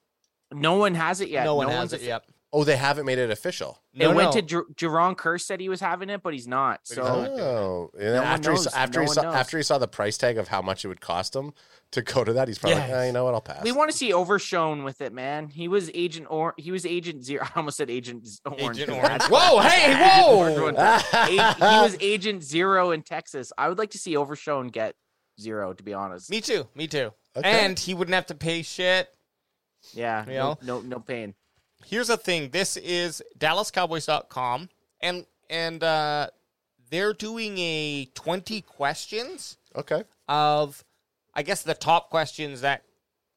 [0.52, 1.44] no one has it yet.
[1.46, 2.02] no one no has one's it.
[2.02, 2.26] a- Yep.
[2.52, 3.80] Oh, they haven't made it official.
[3.94, 4.42] No, it went no.
[4.42, 6.80] to Jer- Jayron Kearse said he was having it, but he's not.
[6.90, 7.26] But he's So not.
[7.28, 7.40] doing.
[7.40, 9.36] Oh, and then No after he saw, after No he saw knows.
[9.36, 11.54] after he saw the price tag of how much it would cost him
[11.92, 13.00] to go to that, he's probably like, Yeah.
[13.02, 13.64] "Ah, you know what, I'll pass.
[13.64, 15.50] we want to see Overshown with it, man.
[15.50, 17.44] He was Agent or he was Agent Zero.
[17.46, 18.80] I almost said Agent Z- Orange.
[18.80, 19.24] Agent 'cause Orange.
[19.30, 19.94] Whoa, hey,
[20.24, 20.38] whoa.
[20.64, 20.78] Orange.
[20.80, 23.54] A- he was Agent Zero in Texas.
[23.60, 24.96] I would like to see Overshown get
[25.40, 26.32] zero, to be honest.
[26.32, 26.68] Me too.
[26.74, 27.14] Me too.
[27.36, 27.64] Okay.
[27.66, 29.08] And he wouldn't have to pay shit.
[29.94, 30.58] Yeah, You no, know?
[30.64, 31.36] no, no pain.
[31.86, 32.50] Here's the thing.
[32.50, 34.70] This is DallasCowboys.com,
[35.02, 36.28] and and uh,
[36.92, 40.04] they're doing a 20 questions okay.
[40.28, 40.84] of,
[41.34, 42.84] I guess, the top questions that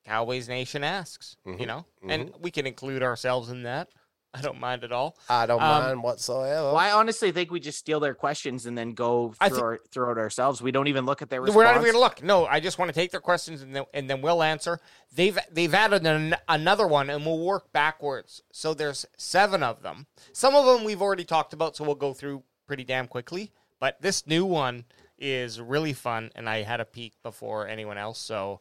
[0.05, 1.37] Cowboys Nation asks.
[1.47, 3.89] Mhm, You know, and we can include ourselves in that.
[4.35, 5.17] I don't mind at all.
[5.29, 6.69] I don't Um, mind whatsoever.
[6.69, 9.63] Well, I honestly think we just steal their questions and then go I through, thi-
[9.63, 10.63] our, through it ourselves.
[10.63, 11.57] We don't even look at their response.
[11.57, 12.23] We're not even going to look.
[12.23, 14.81] No, I just want to take their questions and then, and then we'll answer.
[15.15, 18.43] They've they've added an, another one, and we'll work backwards.
[18.53, 20.07] So there's seven of them.
[20.33, 23.53] Some of them we've already talked about, so we'll go through pretty damn quickly.
[23.81, 24.85] But this new one
[25.19, 28.19] is really fun, and I had a peek before anyone else.
[28.19, 28.61] So,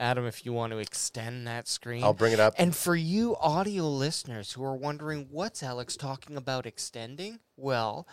[0.00, 2.54] Adam, if you want to extend that screen, I'll bring it up.
[2.56, 8.06] and for you audio listeners who are wondering what's Alex talking about extending, well,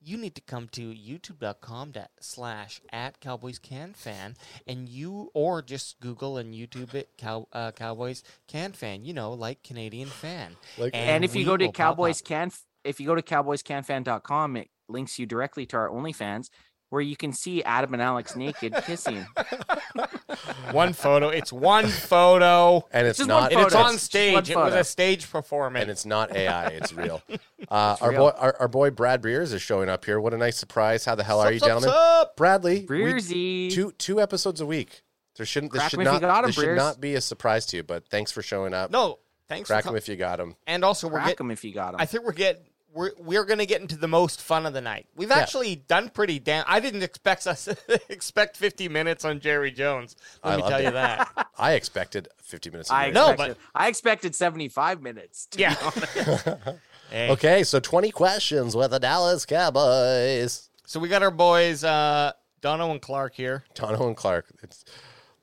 [0.00, 4.36] you need to come to youtube.com da- slash at Cowboys Can Fan
[4.66, 9.32] and you or just Google and YouTube it Cow, uh, Cowboys Can Fan, you know,
[9.32, 10.56] like Canadian fan.
[10.78, 12.22] Like- and if you go to will pop Cowboys.
[12.22, 12.50] Can,
[12.84, 16.48] if you go to CowboysCanFan.com, it links you directly to our OnlyFans,
[16.90, 19.26] where you can see Adam and Alex naked kissing.
[20.72, 22.86] one photo, it's one photo.
[22.92, 23.86] and it's just one not And it's Photo.
[23.88, 24.32] on stage.
[24.34, 24.80] one It was photo.
[24.80, 25.82] a stage performance.
[25.82, 26.66] and it's not AI.
[26.68, 27.22] It's real.
[27.70, 28.20] Uh, our real.
[28.20, 30.18] boy, our, our boy Brad Breers is showing up here.
[30.20, 31.04] What a nice surprise!
[31.04, 31.90] How the hell are you, Sup, sup, gentlemen?
[31.90, 32.36] sup?
[32.36, 33.70] Bradley, we- Breersy.
[33.72, 35.02] two two episodes a week.
[35.36, 36.76] There shouldn't this Crack should 'em if you not got 'em, this should Breers.
[36.76, 37.82] not be a surprise to you.
[37.82, 38.90] But thanks for showing up.
[38.90, 40.54] No, thanks crack for them com- if you got them.
[40.66, 42.00] And also, we're Crack getting them if you got them.
[42.00, 42.62] I think we're getting
[42.92, 45.06] we're we're gonna get into the most fun of the night.
[45.14, 46.64] We've actually done pretty damn.
[46.66, 47.68] I didn't expect us
[48.08, 50.16] expect fifty minutes on Jerry Jones.
[50.44, 51.48] Let I me loved tell you that.
[51.58, 52.90] I expected 50 minutes.
[52.90, 55.46] I Jerry No, expected, I expected 75 minutes.
[55.46, 55.76] to Yeah.
[55.82, 56.48] honest.
[57.10, 57.30] Hey.
[57.30, 60.68] Okay, so 20 questions with the Dallas Cowboys.
[60.84, 63.64] So we got our boys uh, Dono and Clark here.
[63.74, 64.44] Dono and Clark.
[64.62, 64.84] It's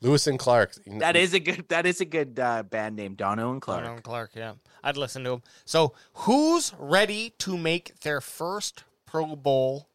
[0.06, 0.73] Lewis and Clark.
[0.99, 1.65] that is a good.
[1.69, 3.82] That is a good uh, band name, Dono and Clark.
[3.84, 4.32] Dono and Clark.
[4.36, 4.53] Yeah,
[4.84, 5.41] I'd listen to him.
[5.65, 9.90] So who's ready to make their first Pro Bowl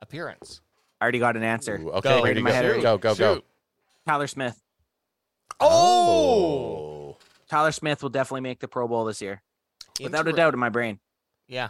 [0.00, 0.60] appearance?
[1.00, 1.76] I already got an answer.
[1.80, 2.22] Ooh, okay, Go.
[2.22, 2.68] Right you in my head go.
[2.68, 2.82] already.
[2.82, 3.34] Go, go, go.
[3.36, 3.44] Shoot.
[4.06, 4.60] Tyler Smith.
[5.60, 7.16] Oh,
[7.48, 9.42] Tyler Smith will definitely make the Pro Bowl this year,
[10.02, 10.98] without a doubt in my brain.
[11.48, 11.68] Yeah.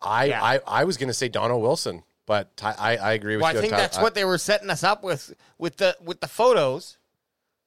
[0.00, 0.42] I, Yeah.
[0.42, 3.60] I, I was going to say Donovan Wilson, but I, I agree with Well, I
[3.60, 6.98] think Ty- that's what they were setting us up with with the with the photos.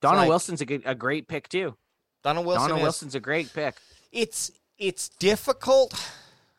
[0.01, 1.75] Donald like- Wilson's a good, a great pick too.
[2.23, 2.63] Donovan Wilson.
[2.63, 3.75] Donald is- Wilson's a great pick.
[4.11, 5.93] it's it's difficult.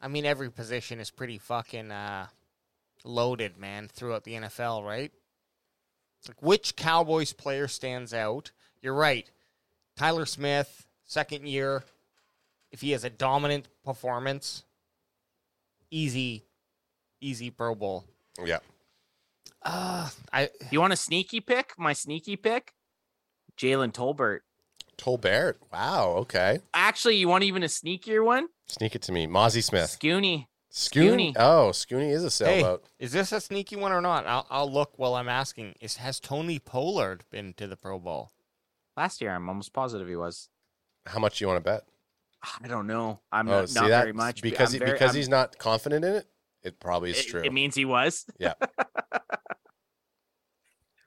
[0.00, 2.28] I mean, every position is pretty fucking uh,
[3.04, 5.12] loaded, man, throughout the NFL, right?
[6.26, 8.50] Like which Cowboys player stands out?
[8.80, 9.28] You're right.
[9.96, 11.84] Tyler Smith, second year.
[12.70, 14.62] If he has a dominant performance,
[15.90, 16.44] easy,
[17.20, 18.04] easy Pro Bowl.
[18.44, 18.58] Yeah.
[19.62, 21.72] Uh, I You want a sneaky pick?
[21.78, 22.74] My sneaky pick,
[23.56, 24.40] Jalen Tolbert.
[24.96, 25.54] Tolbert.
[25.72, 26.14] Wow.
[26.18, 26.60] Okay.
[26.74, 28.48] Actually, you want even a sneakier one?
[28.66, 29.26] Sneak it to me.
[29.26, 29.96] Mazi Smith.
[29.98, 30.46] Scooney.
[30.72, 31.32] Scooney.
[31.32, 31.36] Scooney.
[31.36, 32.84] Oh, Scooney is a Hey, sailboat.
[32.98, 34.26] is this a sneaky one or not?
[34.26, 35.74] I'll, I'll look while I'm asking.
[35.80, 38.30] Is has Tony Pollard been to the Pro Bowl?
[38.96, 40.48] Last year, I'm almost positive he was.
[41.06, 41.84] How much do you want to bet?
[42.62, 43.20] I don't know.
[43.32, 46.04] I'm oh, not, not that very much because he, very- because I'm- he's not confident
[46.04, 46.26] in it.
[46.62, 47.42] It probably is true.
[47.42, 48.26] It means he was.
[48.38, 48.54] Yeah.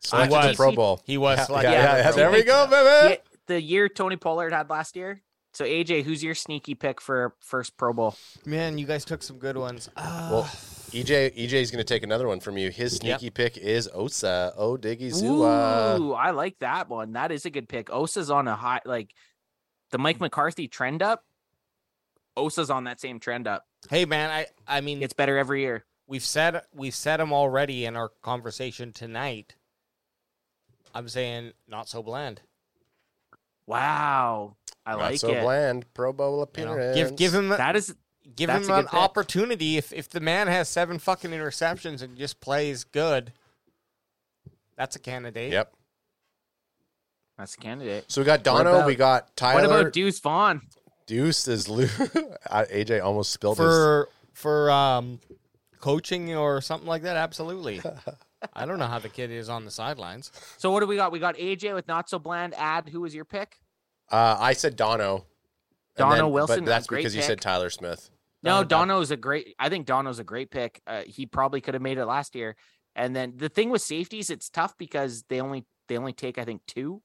[0.02, 0.52] Selected was.
[0.52, 1.02] to Pro Bowl.
[1.06, 3.14] He was Yeah, yeah, yeah, the yeah, there we go, baby.
[3.14, 3.15] Yeah,
[3.48, 5.22] the year Tony Pollard had last year.
[5.53, 8.15] So AJ, who's your sneaky pick for first Pro Bowl?
[8.45, 9.90] Man, you guys took some good ones.
[9.95, 10.44] Uh, Well,
[10.91, 12.72] EJ EJ's going to take another one from you.
[12.72, 13.19] His Yep.
[13.19, 15.99] sneaky pick is Osa Odighizuwa.
[15.99, 17.14] Ooh, I like that one.
[17.14, 17.90] That is a good pick.
[17.90, 19.14] Osa's on a high, like
[19.91, 21.26] the Mike McCarthy trend up.
[22.38, 23.66] Osa's on that same trend up.
[23.90, 25.86] hey, man, I I mean, It's better every year.
[26.08, 29.56] we've said we've said him already in our conversation tonight.
[30.94, 32.41] I'm saying not so bland.
[33.68, 34.56] Wow,
[34.86, 35.41] I Not like so it.
[35.41, 35.86] bland.
[35.94, 37.95] Pro Bowl You know, give give him That is
[38.36, 39.78] give him an opportunity.
[39.78, 43.32] If if the man has seven fucking interceptions and just plays good,
[44.76, 45.52] that's a candidate.
[45.53, 45.74] Yep.
[47.38, 48.06] that's a candidate.
[48.12, 48.74] So we got What Dono.
[48.76, 49.68] about- we got Tyler.
[49.70, 50.62] What about Deuce Vaughn?
[51.12, 51.88] Deuce is Lou.
[51.88, 53.66] AJ almost spilled his.
[53.66, 55.20] For for um
[55.82, 57.82] coaching or something like that, absolutely.
[58.54, 60.32] I don't know how the kid is on the sidelines.
[60.58, 61.12] So what do we got?
[61.12, 62.54] We got AJ with not so bland.
[62.58, 63.60] Ad, who was your pick?
[64.10, 65.26] Uh, I said Dono.
[65.98, 68.10] And Dono then- Wilson, But that's a great because you said Tyler Smith.
[68.42, 69.54] No, Uh, Don- Dono's a great.
[69.60, 70.82] I think Dono's a great pick.
[70.88, 72.56] Uh, he probably could have made it last year.
[72.96, 76.46] And then the thing with safeties, it's tough because they only they only take I
[76.46, 77.02] think two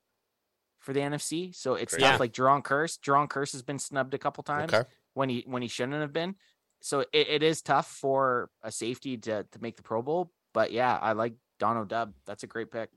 [0.87, 1.55] for the NFC.
[1.55, 2.03] So it's Crazy.
[2.05, 2.13] tough.
[2.15, 2.19] Yeah.
[2.19, 4.89] Like Jayron Kearse, Jayron Kearse has been snubbed a couple times Okay.
[5.15, 6.37] when he when he shouldn't have been.
[6.81, 10.31] So it, it is tough for a safety to to make the Pro Bowl.
[10.55, 12.15] But yeah, I like Dono Dub.
[12.25, 12.89] That's a great pick.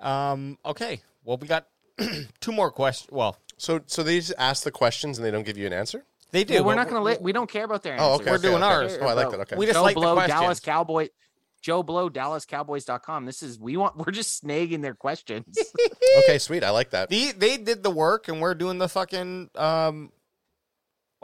[0.00, 0.56] Um.
[0.64, 1.00] Okay.
[1.24, 1.66] Well, we got
[2.40, 3.10] two more questions.
[3.12, 6.04] Well, So so they just ask the questions and they don't give you an answer.
[6.30, 6.54] they do.
[6.54, 7.22] Well, we're but not going to let.
[7.22, 8.30] We don't care about their Oh, okay.
[8.30, 8.64] We're okay, doing okay.
[8.72, 8.98] ours.
[9.00, 9.40] Oh, I like that.
[9.40, 9.56] Okay.
[9.56, 10.40] We just Joe like the Blow, questions.
[10.40, 11.08] Dallas Cowboy.
[11.62, 13.24] Joe Blow, DallasCowboys.com.
[13.24, 13.96] This is we want.
[14.06, 15.56] We're just snagging their questions.
[16.24, 16.64] okay, sweet.
[16.64, 17.08] I like that.
[17.08, 20.12] They they did the work, and we're doing the fucking um.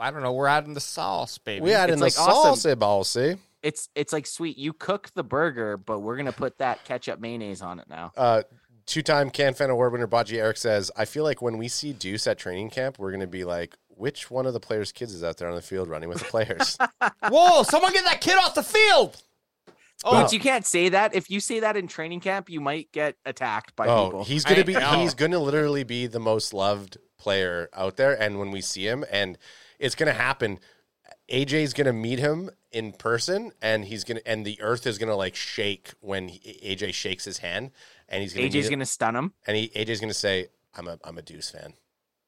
[0.01, 0.31] I don't know.
[0.31, 1.61] We're adding the sauce, baby.
[1.61, 2.71] We add in It's the like awesome.
[2.71, 3.35] salsa ball, see?
[3.61, 4.57] it's it's like sweet.
[4.57, 8.13] You cook the burger, but we're gonna put that ketchup mayonnaise on it now.
[8.15, 8.43] Uh,
[8.85, 12.25] two-time Can Fan Award winner Baji Eric says, "I feel like when we see Deuce
[12.27, 15.21] at training camp, we're going to be like, which one of the players' kids is
[15.23, 16.77] out there on the field running with the players?"
[17.27, 17.63] Whoa!
[17.63, 19.21] Someone get that kid off the field.
[20.05, 21.13] Oh, But you can't say that.
[21.13, 24.23] If you say that in training camp, you might get attacked by oh, people.
[24.23, 24.99] he's going to I be know.
[25.01, 28.87] he's going to literally be the most loved player out there and when we see
[28.87, 29.37] him and
[29.77, 30.57] it's going to happen
[31.29, 34.97] AJ's going to meet him in person and he's going to and the earth is
[34.97, 36.39] going to like shake when he,
[36.75, 37.71] AJ shakes his hand
[38.07, 39.33] and he's going to AJ's gonna stun him.
[39.45, 41.73] and he AJ's going to say I'm a I'm a Deuce fan.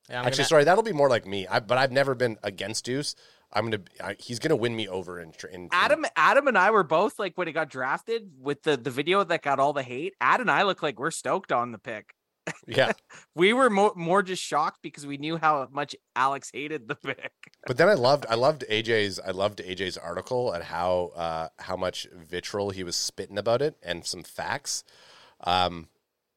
[0.10, 1.48] Yeah, I'm Actually, gonna- sorry, that'll be more like me.
[1.48, 3.16] I, but I've never been against Deuce.
[3.54, 3.84] I'm gonna.
[4.04, 5.34] I, he's gonna win me over in.
[5.52, 8.78] in in- Adam, Adam, and I were both like when he got drafted with the
[8.78, 10.14] the video that got all the hate.
[10.22, 12.16] Ad and I look like we're stoked on the pick.
[12.66, 12.94] Yeah,
[13.36, 17.32] We were more more just shocked because we knew how much Alex hated the pick.
[17.68, 18.26] but then I loved.
[18.30, 19.20] I loved AJ's.
[19.20, 23.76] I loved AJ's article and how uh, how much vitriol he was spitting about it
[23.84, 24.84] and some facts.
[25.44, 25.88] Um.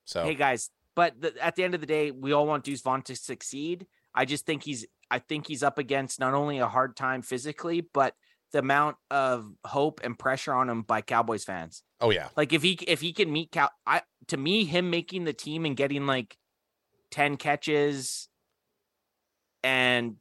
[0.04, 2.82] So Hey guys, but the, at the end of the day, we all want Deuce
[2.82, 3.86] Vaughn to succeed.
[4.14, 7.80] I just think he's I think he's up against not only a hard time physically,
[7.80, 8.14] but
[8.52, 11.84] the amount of hope and pressure on him by Cowboys fans.
[12.00, 15.22] oh yeah, Like if he if he can meet Cow, I to me him making
[15.22, 16.36] the team and getting like
[17.12, 18.28] ten catches
[19.62, 20.16] and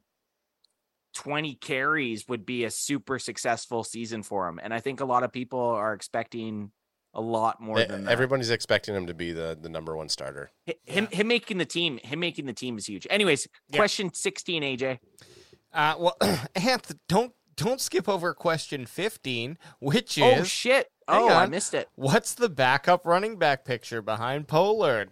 [1.12, 4.60] twenty carries would be a super successful season for him.
[4.62, 6.70] And I think a lot of people are expecting
[7.14, 8.10] a lot more than that.
[8.12, 10.50] everybody's expecting him to be the the number one starter.
[10.66, 13.06] Hi- him him making the team him making the team is huge.
[13.10, 13.76] Anyways, Yeah.
[13.78, 14.98] question sixteen, AJ.
[15.72, 16.16] Uh, well,
[16.54, 20.90] Anth, don't don't skip over question fifteen, which is Oh shit!
[21.08, 21.88] Hang Oh, I missed it.
[21.94, 25.10] what's the backup running back picture behind Pollard?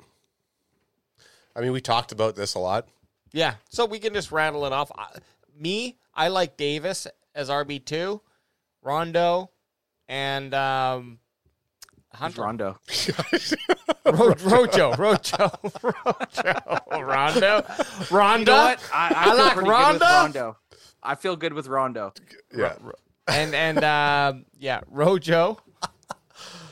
[1.55, 2.89] I mean, we talked about this a lot.
[3.33, 4.91] Yeah, so we can just rattle it off.
[4.97, 5.07] I,
[5.59, 8.21] me, I like Davis as RB two,
[8.83, 9.51] Rondo,
[10.09, 11.19] and um, Who's
[12.15, 12.43] Hunter.
[12.43, 12.79] Rondo.
[14.07, 15.51] Ro- Rojo, Rojo,
[15.83, 17.65] Rojo, Rondo,
[18.11, 18.39] Rondo.
[18.39, 18.81] You know what?
[18.93, 20.05] I, I, I feel like good with Rondo.
[20.07, 20.57] Rondo.
[21.03, 22.13] I feel good with Rondo.
[22.57, 22.77] Yeah,
[23.29, 25.59] and and um, yeah, Rojo.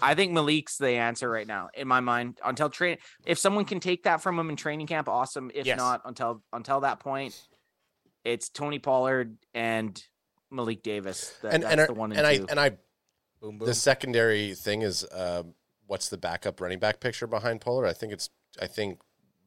[0.03, 2.39] I think Malik's the answer right now in my mind.
[2.45, 2.97] Until train,
[3.27, 5.51] if someone can take that from him in training camp, awesome.
[5.55, 5.77] If Yes.
[5.79, 7.41] not, until until that point,
[8.25, 10.03] it's Tony Pollard and
[10.51, 11.35] Malik Davis.
[11.43, 12.71] That, and that's and, I- the one and, and I and I
[13.41, 13.67] Boom, boom.
[13.67, 15.55] the secondary thing is um,
[15.87, 17.87] what's the backup running back picture behind Pollard?
[17.87, 18.31] I think it's
[18.61, 19.01] I think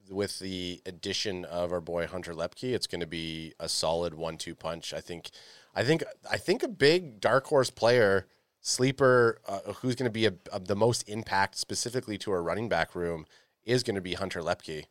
[0.09, 4.55] with the addition of our boy Hunter Lepke, it's going to be a solid one-two
[4.55, 4.93] punch.
[4.93, 5.31] I think,
[5.75, 8.27] I think, I think a big dark horse player
[8.61, 12.69] sleeper uh, who's going to be a, a, the most impact specifically to our running
[12.69, 13.25] back room
[13.63, 14.85] is going to be Hunter Lepke.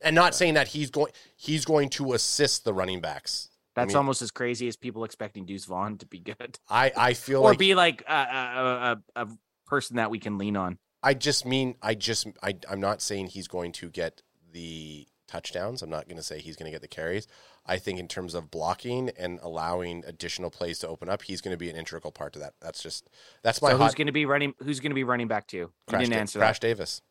[0.00, 3.48] And not saying that he's going he's going to assist the running backs.
[3.76, 7.14] That's mean- almost as crazy as people expecting Deuce Vaughn to be good I I
[7.14, 9.28] feel or like be like a, a, a, a
[9.66, 10.78] person that we can lean on.
[11.02, 14.22] I just mean I just I I'm not saying he's going to get
[14.52, 15.82] the touchdowns.
[15.82, 17.26] I'm not going to say he's going to get the carries.
[17.68, 21.52] I think in terms of blocking and allowing additional plays to open up, he's going
[21.52, 22.54] to be an integral part to that.
[22.60, 23.08] That's just
[23.42, 24.54] that's my So who's hot going to be running?
[24.62, 25.56] Who's going to be running back too?
[25.58, 26.66] You Crash, didn't Da- answer Crash that.
[26.68, 27.02] Davis.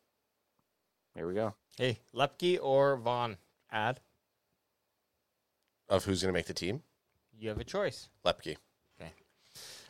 [1.15, 1.55] There we go.
[1.77, 3.37] Hey, Lepke or Vaughn?
[3.71, 3.99] Ad.
[5.89, 6.81] Of who's going to make the team?
[7.37, 8.09] You have a choice.
[8.25, 8.55] Lepke.
[8.99, 9.11] Okay.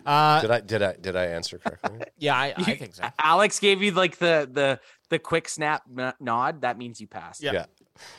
[0.05, 1.99] Uh, Did I did I did I answer correctly?
[2.17, 3.03] yeah, I, I think so.
[3.19, 6.61] Alex gave you like the the the quick snap n- nod.
[6.61, 7.41] That means you passed.
[7.41, 7.51] Yeah.
[7.53, 7.65] yeah.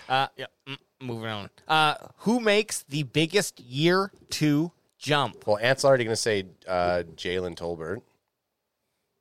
[0.08, 0.46] Uh, yeah.
[0.68, 1.50] mm, Moving on.
[1.68, 5.46] Uh, who makes the biggest year two jump?
[5.46, 8.00] Well, Ant's already going to say uh, Jalen Tolbert.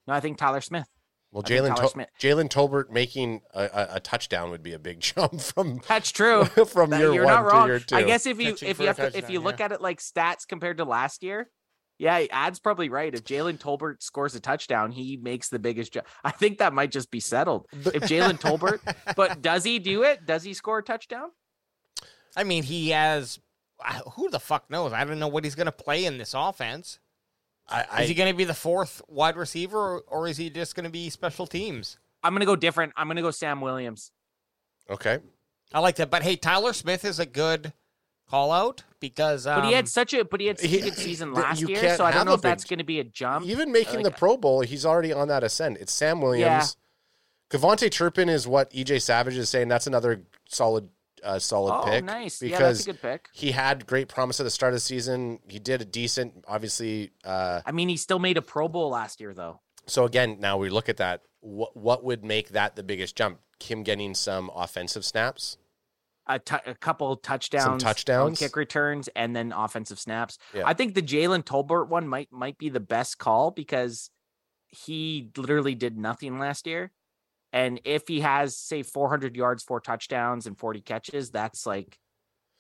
[0.08, 0.88] No, I think Tyler Smith.
[1.36, 5.00] Well, Jalen Tyler Tol- Jalen Tolbert making a, a, a touchdown would be a big
[5.02, 6.46] jump from That's true.
[6.66, 7.68] from That- year you're one not wrong.
[7.68, 7.96] to year two.
[7.98, 9.66] I guess if you Catching if you have to, if you look yeah.
[9.66, 11.50] at it like stats compared to last year,
[11.98, 13.14] yeah, Ad's probably right.
[13.14, 16.08] If Jalen Tolbert scores a touchdown, he makes the biggest jump.
[16.24, 17.68] I think that might just be settled.
[17.74, 18.80] If Jalen Tolbert,
[19.18, 20.26] but does he do it?
[20.26, 21.32] Does he score a touchdown?
[22.36, 23.40] I mean, he has.
[23.86, 24.94] uh, Who the fuck knows?
[24.94, 27.00] I don't know what he's going to play in this offense.
[27.68, 30.50] I, I, is he going to be the fourth wide receiver, or, or is he
[30.50, 31.98] just going to be special teams?
[32.24, 32.94] I'm gonna go different.
[32.98, 34.12] I'm gonna go Sam Williams.
[34.90, 35.20] okay.
[35.74, 36.10] I like that.
[36.10, 37.74] But hey, Tyler Smith is a good
[38.30, 39.46] call out because.
[39.46, 41.62] Um, But he had such a but he had such he- a good season last
[41.62, 43.46] year, so I don't know a if that's going to be a jump.
[43.46, 45.78] Even making the like- Pro Bowl, he's already on that ascent.
[45.80, 46.78] It's Sam Williams.
[47.52, 49.68] KaVontae Turpin is what EJ Savage is saying.
[49.68, 50.90] That's another solid,
[51.24, 52.04] uh, solid oh, pick.
[52.04, 52.42] nice.
[52.42, 53.30] Yeah, Because that's a good pick.
[53.34, 55.40] he had great promise at the start of the season.
[55.48, 57.12] He did a decent, obviously.
[57.24, 59.62] Uh, I mean, he still made a Pro Bowl last year, though.
[59.86, 61.22] so again, now we look at that.
[61.42, 63.40] What what would make that the biggest jump?
[63.64, 65.58] Him getting some offensive snaps.
[66.28, 68.40] A, tou- a couple touchdowns, on touchdowns.
[68.40, 70.40] kick returns, and then offensive snaps.
[70.56, 70.64] Yeah.
[70.66, 74.10] I think the Jalen Tolbert one might might be the best call because
[74.68, 76.92] he literally did nothing last year.
[77.56, 81.98] And if he has, say, 400 yards, four touchdowns, and 40 catches, that's like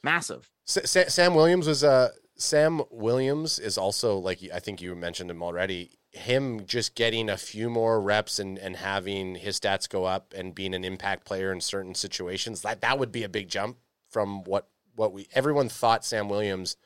[0.05, 0.49] massive.
[0.63, 5.43] Sa- Sam Williams was uh Sam Williams is also like I think you mentioned him
[5.43, 5.91] already.
[6.11, 10.55] Him just getting a few more reps and and having his stats go up and
[10.55, 13.77] being an impact player in certain situations that that would be a big jump
[14.09, 16.77] from what what we everyone thought Sam Williams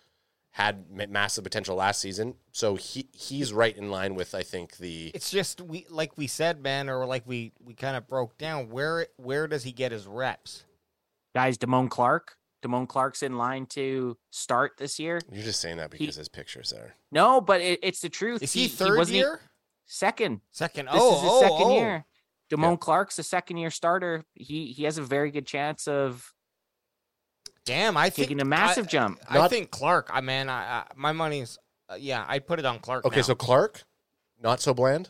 [0.51, 2.35] had massive potential last season.
[2.51, 6.27] So he he's right in line with I think the It's just we like we
[6.27, 8.69] said, man, or like we we kind of broke down.
[8.69, 10.65] Where where does he get his reps?
[11.35, 12.35] Guys, Damone Clark.
[12.63, 15.21] Damone Clark's in line to start this year.
[15.31, 16.95] you're just saying that because his pictures there.
[17.09, 18.43] No, but it, it's the truth.
[18.43, 19.39] Is he, third wasn't e year?
[19.85, 20.41] second.
[20.51, 20.87] Second.
[20.87, 21.75] This oh, is his oh, second oh.
[21.75, 22.05] year.
[22.51, 24.25] Damone Clark's a second year starter.
[24.33, 26.33] He he has a very good chance of
[27.65, 29.19] Damn, I think taking a massive I, jump.
[29.27, 30.09] I Not- think Clark.
[30.11, 31.57] I man, I, I my money's
[31.89, 32.25] uh, yeah.
[32.27, 33.05] I'd put it on Clark.
[33.05, 33.21] Okay, now.
[33.21, 33.83] so Clark,
[34.41, 35.09] not so bland.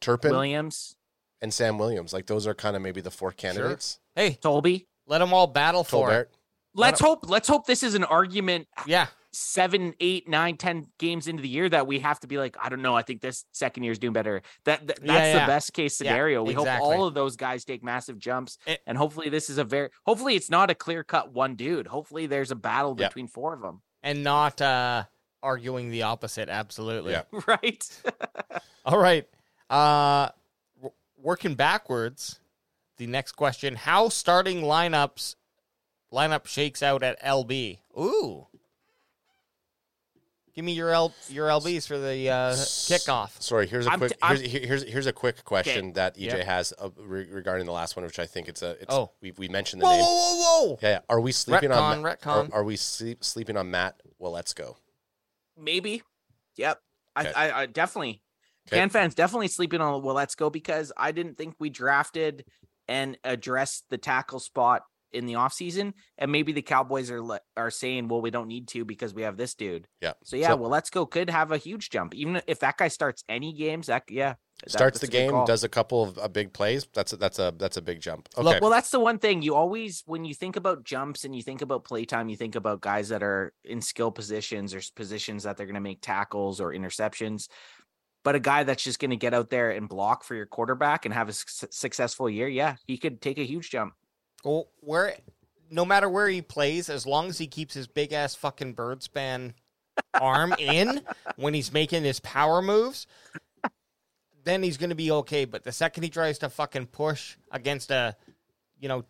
[0.00, 0.96] Turpin Williams,
[1.42, 4.00] and Sam Williams, like those are kind of maybe the four candidates.
[4.16, 4.86] hey, Tolby.
[5.06, 6.30] let them all battle for it.
[6.74, 7.28] Let's hope.
[7.28, 8.68] Let's hope this is an argument.
[8.86, 12.56] Yeah, Seven, eight, nine, ten games into the year that we have to be like,
[12.60, 12.96] I don't know.
[12.96, 14.42] I think this second year is doing better.
[14.64, 16.42] That, that- that's Yeah, the best case Yeah, scenario.
[16.42, 16.86] we exactly.
[16.88, 19.90] hope all of those guys take massive jumps, It- and hopefully this is a very.
[20.04, 21.86] Hopefully it's not a clear cut one dude.
[21.86, 23.06] Hopefully there's a battle Yeah.
[23.08, 23.82] between four of them.
[24.02, 25.04] and not uh
[25.42, 26.48] arguing the opposite.
[26.48, 27.12] Absolutely.
[27.12, 27.22] Yeah.
[27.46, 28.02] Right.
[28.84, 29.28] All right.
[29.70, 30.28] Uh,
[30.76, 32.40] w- working backwards.
[32.96, 35.36] The next question: How starting lineups
[36.12, 37.78] lineup shakes out at LB?
[37.98, 38.48] Ooh.
[40.60, 43.40] Give me your L your LBs for the uh, kickoff.
[43.40, 46.24] Sorry, here's a I'm quick t- I'm- here's, here's here's a quick question that EJ
[46.26, 46.44] Yep.
[46.44, 49.10] has uh, re- regarding the last one, which I think it's a it's Oh.
[49.22, 50.02] we we mentioned the Whoa, name.
[50.04, 50.78] whoa, whoa, whoa!
[50.82, 50.98] Yeah, yeah.
[51.08, 52.52] Are we sleeping on Retcon, Ma- retcon.
[52.52, 54.02] Are, are we sleep, sleeping on Matt?
[54.18, 54.76] Well, let's go.
[55.56, 56.02] Maybe.
[56.58, 56.78] Yep.
[57.18, 57.32] Okay.
[57.34, 58.20] I, I, I definitely.
[58.68, 58.76] Okay.
[58.80, 62.44] Can fans definitely sleeping on Waletzko because I didn't think we drafted
[62.86, 64.82] and addressed the tackle spot
[65.12, 65.92] in the offseason.
[66.18, 69.22] And maybe the Cowboys are le- are saying, well, we don't need to because we
[69.22, 69.86] have this dude.
[70.00, 70.12] Yeah.
[70.24, 72.14] So yeah, So- Waletzko could have a huge jump.
[72.14, 74.34] Even if that guy starts any games, that yeah.
[74.62, 76.86] that- Starts the that's a good game, does a couple of uh, big plays.
[76.92, 78.28] That's a, that's a that's a big jump.
[78.36, 78.44] Okay.
[78.44, 81.42] Look, well, that's the one thing you always, when you think about jumps and you
[81.42, 85.56] think about playtime, you think about guys that are in skill positions or positions that
[85.56, 87.48] they're going to make tackles or interceptions.
[88.22, 91.06] But a guy that's just going to get out there and block for your quarterback
[91.06, 93.94] and have a su- successful year, yeah, he could take a huge jump.
[94.44, 95.16] Well, where,
[95.70, 99.02] no matter where he plays, as long as he keeps his big ass fucking bird
[99.02, 99.54] span
[100.14, 101.02] arm in
[101.36, 103.06] when he's making his power moves,
[104.44, 105.44] then he's going to be okay.
[105.44, 108.16] But the second he tries to fucking push against a,
[108.78, 109.04] you know,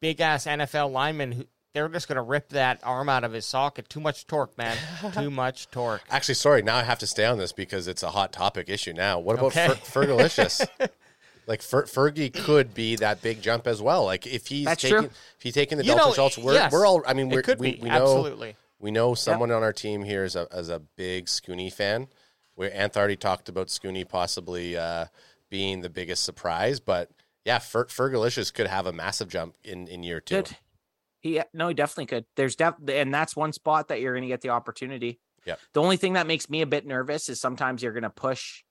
[0.00, 3.46] big ass NFL lineman, who, they're just going to rip that arm out of his
[3.46, 3.88] socket.
[3.88, 4.76] Too much torque, man.
[5.14, 6.02] Too much torque.
[6.10, 6.62] Actually, sorry.
[6.62, 9.20] Now I have to stay on this because it's a hot topic issue now.
[9.20, 9.68] What about Okay.
[9.84, 10.66] Fer- Fergalicious?
[11.50, 14.04] like Fer- Fergie could be that big jump as well.
[14.04, 15.06] Like if he's That's taking, true.
[15.06, 17.02] if he's taking the You Delta know, Schultz, we're, yes, we're all.
[17.04, 18.56] I mean, we, be we know absolutely.
[18.78, 22.06] we know someone on our team here is a as a big Scooney fan.
[22.54, 25.06] Where Anth already talked about Scooney possibly uh,
[25.48, 27.10] being the biggest surprise, but
[27.44, 30.36] yeah, Fer- Fergalicious could have a massive jump in in year two.
[30.36, 30.56] Could
[31.20, 31.42] he?
[31.52, 32.26] No, he definitely could.
[32.36, 35.18] There's def, and that's one spot that you're going to get the opportunity.
[35.46, 35.58] Yep.
[35.72, 38.62] The only thing that makes me a bit nervous is sometimes you're going to push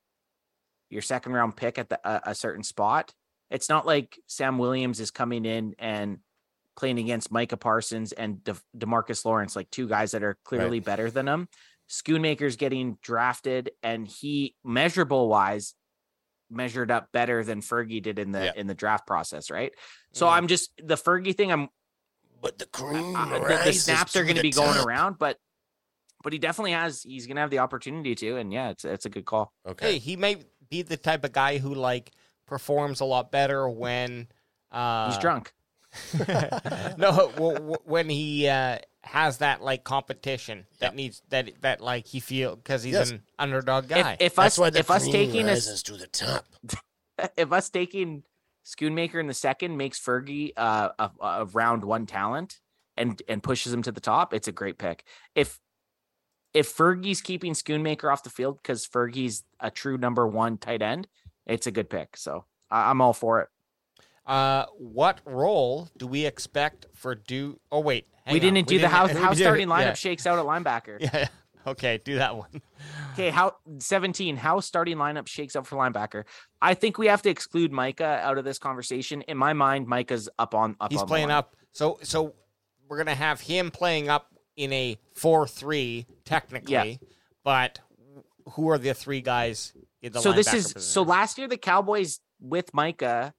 [0.90, 3.14] your second round pick at the, a, a certain spot.
[3.50, 6.20] It's not like Sam Williams is coming in and
[6.76, 11.10] playing against Micah Parsons and De- Demarcus Lawrence, like two guys that are clearly better
[11.12, 11.48] than him.
[11.90, 15.74] Schoonmaker's getting drafted, and he measurable wise
[16.52, 18.52] measured up better than Fergie did in the Yeah.
[18.56, 19.74] in the draft process, right?
[20.14, 20.32] So Mhm.
[20.32, 21.52] I'm just the Fergie thing.
[21.52, 21.70] I'm
[22.42, 25.38] But the cream uh, the, the snaps are going to the be going around, but
[26.24, 27.02] but he definitely has.
[27.04, 29.54] He's going to have the opportunity to, and yeah, it's it's a good call.
[29.68, 30.38] Okay, Hey, he may
[30.70, 32.12] be the type of guy who like
[32.46, 34.28] performs a lot better when
[34.72, 35.54] uh, He's drunk.
[36.98, 40.94] no, w- w- when he uh, has that like competition that Yep.
[40.96, 43.10] needs that that like he feel because he's Yes.
[43.12, 44.18] an underdog guy.
[44.20, 46.46] if That's us why the if us cream taking a to the top.
[47.38, 48.24] if us taking
[48.66, 52.60] Schoonmaker in the second makes Fergie uh, a, a round one talent
[52.96, 55.04] and and pushes him to the top, it's a great pick.
[55.34, 55.60] If
[56.54, 61.08] if Fergie's keeping Schoonmaker off the field because Fergie's a true number one tight end,
[61.46, 62.18] it's a good pick.
[62.18, 63.50] So I, I'm all for it.
[64.26, 67.60] uh, what role do we expect for do?
[67.72, 68.40] Oh wait, we on.
[68.40, 69.94] didn't do the how we how didn't- starting lineup yeah.
[69.94, 70.98] shakes out at linebacker.
[71.14, 71.28] Yeah.
[71.68, 72.62] Okay, do that one.
[73.14, 76.24] Okay, how 17, how starting lineup shakes up for linebacker.
[76.62, 79.22] I think we have to exclude Micah out of this conversation.
[79.24, 81.56] In my mind, Micah's up on up He's on playing up.
[81.74, 82.34] So so
[82.88, 87.00] we're gonna have him playing up in a four three technically,
[87.46, 87.80] but
[88.52, 92.20] who are the three guys in the so this is so last year the Cowboys
[92.42, 93.34] with Micah,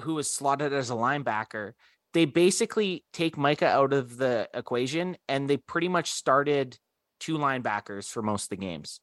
[0.00, 1.72] who was slotted as a linebacker,
[2.14, 6.78] they basically take Micah out of the equation and they pretty much started
[7.18, 9.00] two linebackers for most of the games.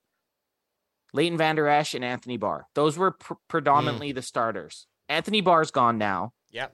[1.13, 2.67] Leighton Vander Esch and Anthony Barr.
[2.73, 4.15] Those were pr- predominantly hmm.
[4.15, 4.87] the starters.
[5.09, 6.31] Anthony Barr's gone now.
[6.51, 6.73] Yep.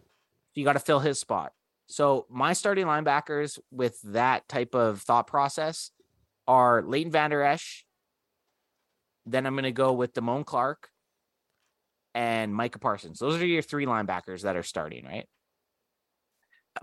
[0.53, 1.53] you got to fill his spot.
[1.87, 5.91] So my starting linebackers with that type of thought process
[6.47, 7.85] are Leighton Vander Esch.
[9.25, 10.89] Then I'm going to go with Damone Clark
[12.13, 13.19] and Micah Parsons.
[13.19, 15.27] Those are your three linebackers that are starting, right?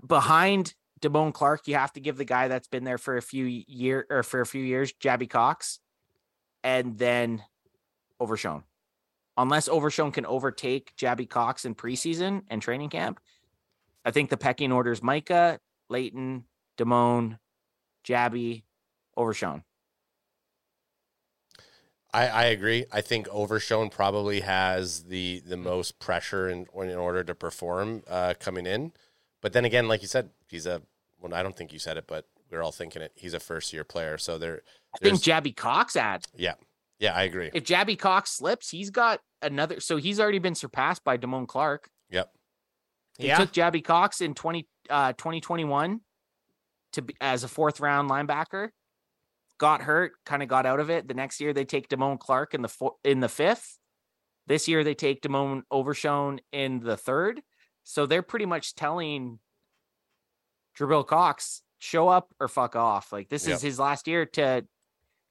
[0.05, 3.45] Behind Damone Clark, you have to give the guy that's been there for a few
[3.45, 5.79] year or for a few years, Jabby Cox,
[6.63, 7.43] and then
[8.19, 8.63] Overshown.
[9.37, 13.19] Unless Overshown can overtake Jabby Cox in preseason and training camp,
[14.05, 15.59] I think the pecking order is Micah,
[15.89, 16.45] Leighton,
[16.77, 17.37] Damone,
[18.07, 18.63] Jabby,
[19.17, 19.63] Overshown.
[22.13, 22.85] I, I agree.
[22.91, 28.33] I think Overshown probably has the the most pressure in in order to perform uh,
[28.39, 28.93] coming in.
[29.41, 30.81] But then again, like you said, he's a
[31.19, 31.33] well.
[31.33, 33.11] I don't think you said it, but we're all thinking it.
[33.15, 34.61] He's a first year player, so there.
[34.95, 36.25] I think Jabby Cox adds.
[36.35, 36.55] Yeah,
[36.99, 37.51] yeah, I agree.
[37.53, 39.79] If Jabby Cox slips, he's got another.
[39.79, 41.89] So he's already been surpassed by Damone Clark.
[42.09, 42.31] Yep.
[43.19, 43.37] They Yeah.
[43.37, 46.01] took Jabby Cox in 20, uh, 2021
[46.93, 48.69] to be as a fourth round linebacker.
[49.59, 51.07] Got hurt, kind of got out of it.
[51.07, 53.77] The next year they take Damone Clark in the four, in the fifth.
[54.47, 57.41] This year they take Damone Overshown in the third.
[57.83, 59.39] So they're pretty much telling
[60.77, 63.11] Jabril Cox, show up or fuck off.
[63.11, 63.55] Like this Yep.
[63.57, 64.65] is his last year to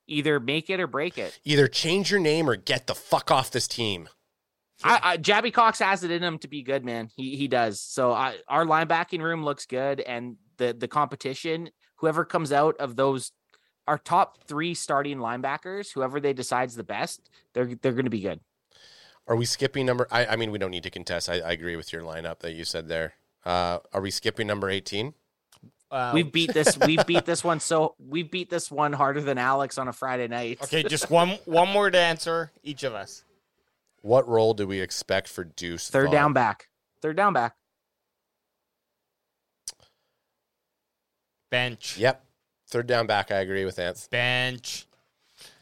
[0.06, 1.40] either make it or break it.
[1.44, 4.08] Either change your name or get the fuck off this team.
[4.84, 7.10] I, I Jabby Cox has it in him to be good, man.
[7.16, 7.80] He he does.
[7.80, 12.96] So I, our linebacking room looks good, and the the competition, whoever comes out of
[12.96, 13.32] those,
[13.86, 18.20] our top three starting linebackers, whoever they decides the best, they're they're going to be
[18.20, 18.40] good.
[19.26, 20.06] Are we skipping number?
[20.10, 21.28] I, I mean, we don't need to contest.
[21.28, 23.14] I, I agree with your lineup that you said there.
[23.44, 25.14] Uh, are we skipping number eighteen?
[25.90, 26.78] Uh, We've beat this.
[26.86, 27.60] We've beat this one.
[27.60, 30.58] So we beat this one harder than Alex on a Friday night.
[30.62, 33.24] okay, just one one word answer each of us.
[34.08, 35.90] What role do we expect for Deuce?
[35.90, 36.12] Third Vaughn?
[36.12, 36.68] down back.
[37.02, 37.56] Third down back.
[41.50, 41.98] Bench.
[41.98, 42.24] Yep.
[42.68, 43.30] Third down back.
[43.30, 44.08] I agree with Anth.
[44.08, 44.86] Bench.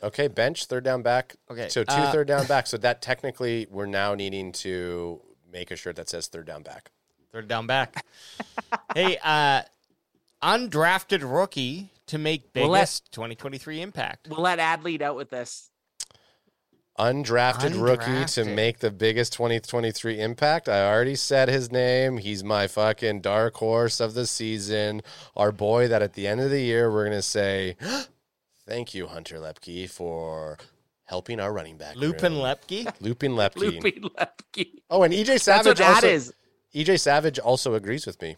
[0.00, 1.34] Okay, bench, third down back.
[1.50, 2.68] Okay, So two uh, third down back.
[2.68, 5.20] So that technically we're now needing to
[5.52, 6.92] make a shirt that says third down back.
[7.32, 8.06] Third down back.
[8.94, 9.62] hey, uh,
[10.40, 14.28] undrafted rookie to make We'll let- biggest 2023 impact.
[14.28, 15.72] We'll let Ad lead out with this.
[16.98, 20.68] Undrafted, rookie to make the biggest 2023 impact.
[20.68, 22.16] I already said his name.
[22.18, 25.02] He's my fucking dark horse of the season.
[25.36, 27.76] Our boy that at the end of the year we're going to say,
[28.66, 30.56] thank you, Hunter Lepke, for
[31.04, 31.96] helping our running back.
[31.96, 32.90] Lupin room." Lepke.
[33.00, 33.56] Lupin Lepke.
[33.56, 34.66] Loopy Lepke.
[34.88, 36.32] Oh, and EJ That's Savage what that also, is.
[36.74, 38.36] EJ Savage also agrees with me.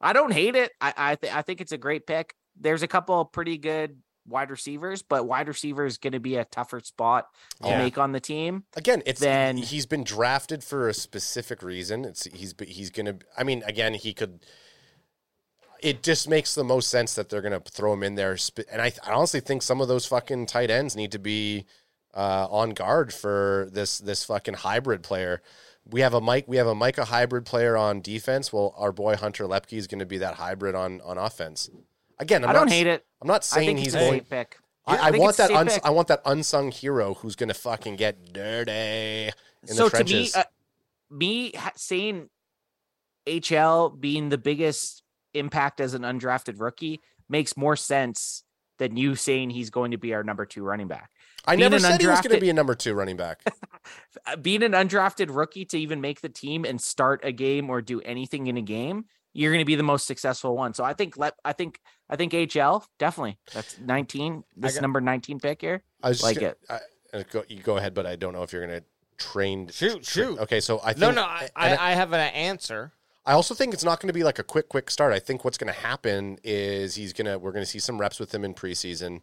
[0.00, 0.72] I don't hate it.
[0.80, 2.34] I I, th- I think it's a great pick.
[2.58, 6.36] There's a couple of pretty good wide receivers, but wide receiver is going to be
[6.36, 7.28] a tougher spot
[7.62, 7.78] to Yeah.
[7.78, 8.64] make on the team.
[8.74, 12.04] Again, it's Then- he's been drafted for a specific reason.
[12.04, 13.18] It's he's he's gonna.
[13.36, 14.40] I mean, again, he could.
[15.80, 18.36] It just makes the most sense that they're gonna throw him in there.
[18.72, 21.66] And I, I honestly think some of those fucking tight ends need to be
[22.14, 25.42] uh, on guard for this this fucking hybrid player.
[25.88, 26.46] We have a Mike.
[26.48, 28.52] We have a Micah hybrid player on defense.
[28.52, 31.70] Well, our boy Hunter Lepke is going to be that hybrid on on offense.
[32.18, 33.04] Again, I'm I don't not, hate it.
[33.20, 34.20] I'm not I saying he's a going.
[34.22, 34.58] pick.
[34.86, 35.50] I, I think want that.
[35.50, 39.30] Uns- I want that unsung hero who's going to fucking get dirty
[39.68, 40.36] in so the to me, trenches.
[40.36, 40.44] uh,
[41.10, 42.28] me saying
[43.26, 45.02] HL being the biggest
[45.34, 48.44] impact as an undrafted rookie makes more sense
[48.78, 51.10] than you saying he's going to be our number two running back.
[51.44, 53.40] I being never said he was going to be a number two running back.
[54.42, 58.00] Being an undrafted rookie to even make the team and start a game or do
[58.00, 59.04] anything in a game,
[59.36, 60.74] you're going to be the most successful one.
[60.74, 64.44] So I think let I think I think HL definitely that's 19.
[64.56, 65.82] This got- number 19 pick here.
[66.02, 66.58] I was just Like gonna, it.
[66.68, 68.86] I, uh, go, you go ahead, but I don't know if you're going to
[69.18, 69.68] train.
[69.68, 70.38] Shoot, tra- shoot.
[70.40, 72.92] Okay, so I think No, no, I, I, I have an answer.
[73.24, 75.12] I also think it's not going to be like a quick, quick start.
[75.12, 77.98] I think what's going to happen is he's going to we're going to see some
[77.98, 79.20] reps with him in preseason.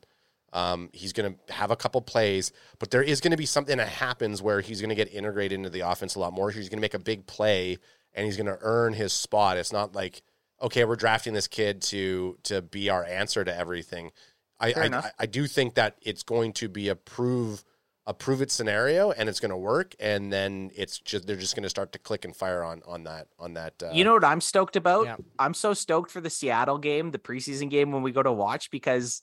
[0.51, 3.77] Um, he's going to have a couple plays, but there is going to be something
[3.77, 6.51] that happens where he's going to get integrated into the offense a lot more.
[6.51, 7.77] He's going to make a big play
[8.13, 9.57] and he's going to earn his spot.
[9.57, 10.21] It's not like
[10.61, 14.11] okay, we're drafting this kid to to be our answer to everything.
[14.59, 14.85] I I.
[14.87, 17.63] I, I do think that it's going to be a prove
[18.05, 21.55] a prove it scenario and it's going to work and then it's just they're just
[21.55, 24.13] going to start to click and fire on on that on that uh, You know
[24.13, 25.05] what I'm stoked about?
[25.05, 25.15] Yeah.
[25.39, 28.71] I'm so stoked for the Seattle game, the preseason game when we go to watch
[28.71, 29.21] because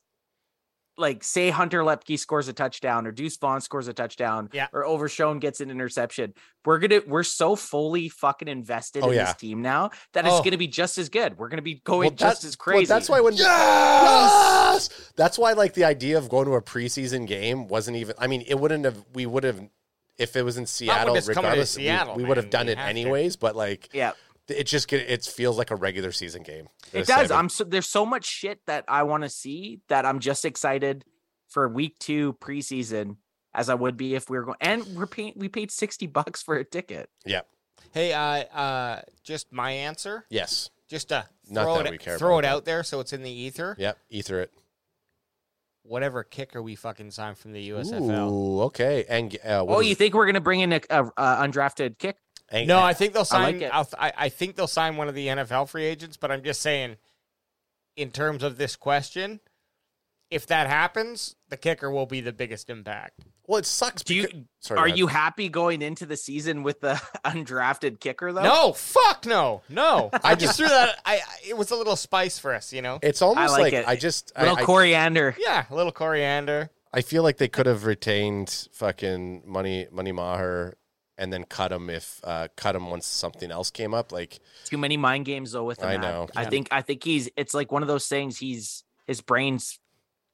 [0.99, 4.67] like say Hunter Lepke scores a touchdown or Deuce Vaughn scores a touchdown Yeah.
[4.73, 6.35] or Overshown gets an interception.
[6.65, 9.25] We're gonna we're so fully fucking invested Oh, in yeah.
[9.27, 10.43] this team now that it's Oh.
[10.43, 11.39] gonna be just as good.
[11.39, 12.87] We're gonna be going Well, just that- as well, crazy.
[12.87, 15.11] that's why when yes!
[15.17, 18.15] that's why like the idea of going to a preseason game wasn't even.
[18.19, 19.05] I mean, it wouldn't have.
[19.15, 19.61] We would have
[20.19, 21.15] if it was in Seattle.
[21.15, 22.91] it's coming to regardless, we- Seattle, we, would have done We it have to.
[22.91, 23.37] anyways.
[23.37, 24.13] But like, yeah.
[24.51, 26.69] It just get it feels like a regular season game.
[26.93, 27.09] It does.
[27.09, 27.33] segment.
[27.33, 31.05] I'm so there's so much shit that I want to see that I'm just excited
[31.49, 33.17] for week two preseason
[33.55, 36.43] as I would be if we were going and we're paying we paid 60 bucks
[36.43, 37.09] for a ticket.
[37.25, 37.41] yeah.
[37.93, 38.21] Hey, uh,
[38.57, 40.25] uh, just my answer.
[40.31, 40.71] Yes.
[40.89, 42.55] Just to Not throw that it, we care throw about it that.
[42.57, 43.75] out there so it's in the ether.
[43.79, 43.99] Yep.
[44.11, 44.53] Ether it.
[45.83, 48.31] Whatever kicker we fucking sign from the USFL.
[48.31, 49.05] Ooh, okay.
[49.09, 52.17] And uh, Oh, is- you think we're gonna bring in a, a, a undrafted kick?
[52.51, 53.43] And- No, I think they'll I sign.
[53.55, 53.71] like it.
[53.73, 56.17] I'll, I, I think they'll sign one of the NFL free agents.
[56.17, 56.97] But I'm just saying,
[57.97, 59.41] in terms of this question,
[60.31, 63.21] if that happens, the kicker will be the biggest impact.
[63.49, 64.05] well, it sucks.
[64.05, 66.95] Do you because- Sorry, are you happy going into the season with the
[67.25, 68.43] undrafted kicker though?
[68.43, 70.11] No, fuck no, no.
[70.23, 71.01] I just threw that.
[71.05, 72.99] I I- it was a little spice for us, you know.
[73.03, 73.89] It's almost like like, it.
[73.89, 75.35] I just I, little I, coriander.
[75.39, 76.71] Yeah, a little coriander.
[76.93, 80.77] I feel like they could have retained fucking money money Maher
[81.21, 84.11] and then cut him if uh, cut him once something else came up.
[84.11, 85.89] Like Too many mind games though with him.
[85.89, 86.01] I Matt.
[86.01, 86.29] know.
[86.35, 86.49] I Yeah.
[86.49, 88.39] think I think he's it's like one of those things.
[88.39, 89.79] He's his brain's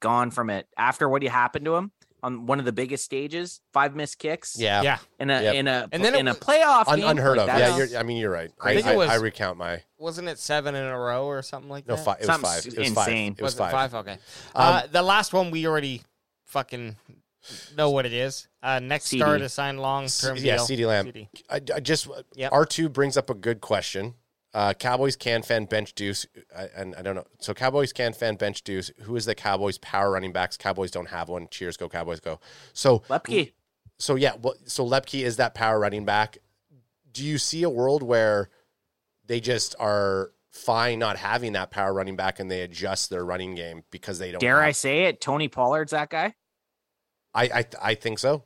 [0.01, 1.91] gone from it after what happened to him
[2.23, 3.61] on one of the biggest stages.
[3.73, 4.57] Five missed kicks.
[4.59, 5.55] yeah, Yeah, In a Yep.
[5.55, 7.59] in a And then it in a playoff Un- game, unheard like, of.
[7.59, 8.51] Yeah, you're, I mean you're right.
[8.61, 11.27] I I, think I, it was- I recount my wasn't it seven in a row
[11.27, 12.05] or something like no that?
[12.05, 12.17] five.
[12.17, 12.67] It was Something five.
[12.67, 13.33] It was insane.
[13.35, 13.39] five.
[13.41, 13.71] It was, it five.
[13.73, 13.95] five?
[13.95, 14.13] Okay.
[14.13, 14.19] Um,
[14.55, 16.03] uh, the last one we already
[16.45, 16.97] fucking
[17.77, 18.49] know what it is.
[18.63, 19.21] Uh, next CD.
[19.21, 20.57] star to sign long term yeah.
[20.57, 21.07] CeeDee Lamb.
[21.07, 21.29] CD.
[21.51, 22.53] I, I just Yep.
[22.53, 24.15] R two brings up a good question.
[24.55, 26.25] Uh, Cowboys can fan bench Deuce,
[26.57, 27.27] I, and I don't know.
[27.41, 28.91] So Cowboys can fan bench Deuce.
[29.03, 30.57] Who is the Cowboys power running backs?
[30.57, 31.49] Cowboys don't have one.
[31.51, 32.41] Cheers, go Cowboys, go.
[32.73, 33.53] So Lepke.
[33.99, 36.39] so yeah, well, so Lepke is that power running back.
[37.13, 38.49] Do you see a world where
[39.27, 43.57] they just are fine not having that power running back and they adjust their running
[43.57, 44.41] game because they don't?
[44.41, 45.21] Dare I say it?
[45.21, 46.35] Tony Pollard's that guy.
[47.37, 48.45] I I I think so.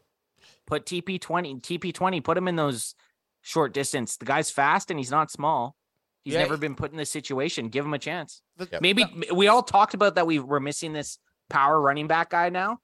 [0.67, 2.21] Put TP twenty, TP twenty.
[2.21, 2.95] Put him in those
[3.41, 4.17] short distance.
[4.17, 5.77] The guy's fast and he's not small.
[6.25, 7.69] He's Yeah, never been put in this situation.
[7.69, 8.43] Give him a chance.
[8.59, 8.83] Yep.
[8.83, 9.05] Maybe
[9.35, 10.27] we all talked about that.
[10.27, 11.19] We were missing this
[11.49, 12.81] power running back guy now.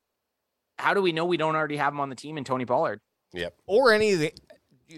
[0.78, 3.00] how do we know we don't already have him on the team in Tony Pollard?
[3.34, 3.54] Yep.
[3.66, 4.32] or any of the.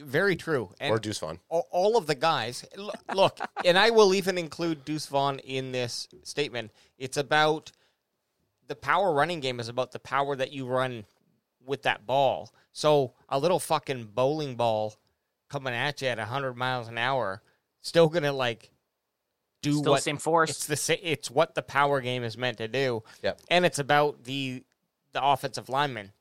[0.05, 0.70] Very true.
[0.80, 1.39] And or Deuce Vaughn.
[1.48, 2.62] all, all of the guys.
[3.14, 6.70] Look, and I will even include Deuce Vaughn in this statement.
[6.98, 7.72] It's about
[8.69, 11.05] the power running game is about the power that you run
[11.65, 12.53] with that ball.
[12.73, 14.95] So a little fucking bowling ball
[15.51, 17.43] coming at you at 100 miles an hour
[17.81, 18.70] still going to like
[19.62, 20.51] do Still what same force.
[20.51, 23.03] it's the sa- it's what the power game is meant to do.
[23.23, 23.40] Yep.
[23.51, 24.62] And it's about the
[25.12, 26.12] the offensive lineman.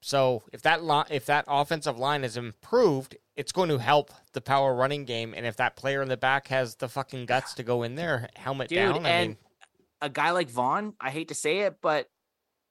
[0.00, 4.40] So if that li- if that offensive line is improved, it's going to help the
[4.40, 5.34] power running game.
[5.36, 8.28] And if that player in the back has the fucking guts to go in there,
[8.36, 9.36] helmet Dude, down, I and mean,
[10.00, 12.08] a guy like Vaughn, I hate to say it, but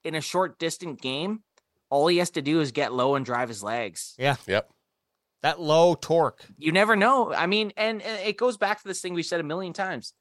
[0.03, 1.41] in a short distant game,
[1.89, 4.13] all he has to do is get low and drive his legs.
[4.17, 4.35] Yeah.
[4.47, 4.69] Yep.
[5.43, 6.41] that low torque.
[6.57, 7.33] You never know.
[7.33, 10.13] I mean, and, and it goes back to this thing we've said a million times.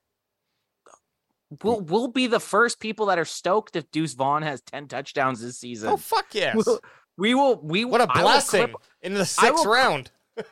[1.62, 1.86] We'll mm.
[1.90, 5.58] we'll be the first people that are stoked if Deuce Vaughn has ten touchdowns this
[5.58, 5.90] season.
[5.90, 6.56] Oh fuck yes!
[6.56, 6.80] We'll-
[7.16, 7.60] we will.
[7.62, 10.10] We what a I will blessing clip- in the sixth will- round.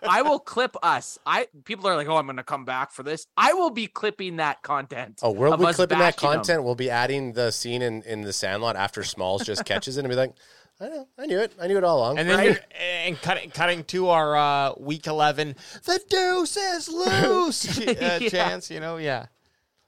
[0.09, 1.19] I will clip us.
[1.27, 3.27] I people are like, oh, I'm going to come back for this.
[3.37, 5.21] I will be clipping that content.
[5.23, 6.37] Oh, we'll be clipping that bashing 'em.
[6.37, 6.65] content.
[6.65, 10.09] We'll be adding the scene in, in the Sandlot after Smalls just catches it and
[10.09, 10.35] be like,
[10.81, 12.19] I know, I knew it, I knew it all along.
[12.19, 12.61] And then Right?
[13.05, 15.55] and cutting cutting to our uh, week eleven,
[15.85, 18.29] the deuce is loose uh, Yeah.
[18.29, 18.71] chance.
[18.71, 19.27] You know, yeah.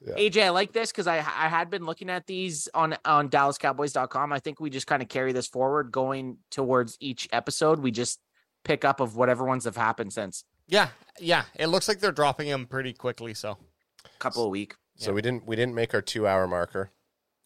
[0.07, 4.31] AJ, I like this because I I had been looking at these on on DallasCowboys.com.
[4.33, 7.79] I think we just kind of carry this forward, going towards each episode.
[7.79, 8.19] We just
[8.65, 10.89] pick up of whatever ones have happened since Yeah,
[11.19, 11.43] yeah.
[11.55, 13.33] It looks like they're dropping them pretty quickly.
[13.33, 13.57] So,
[14.03, 14.75] a couple of week.
[14.97, 16.91] so we didn't we didn't make our two hour marker.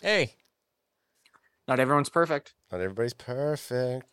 [0.01, 0.33] hey,
[1.67, 2.55] Not everyone's perfect.
[2.71, 4.07] Not everybody's perfect.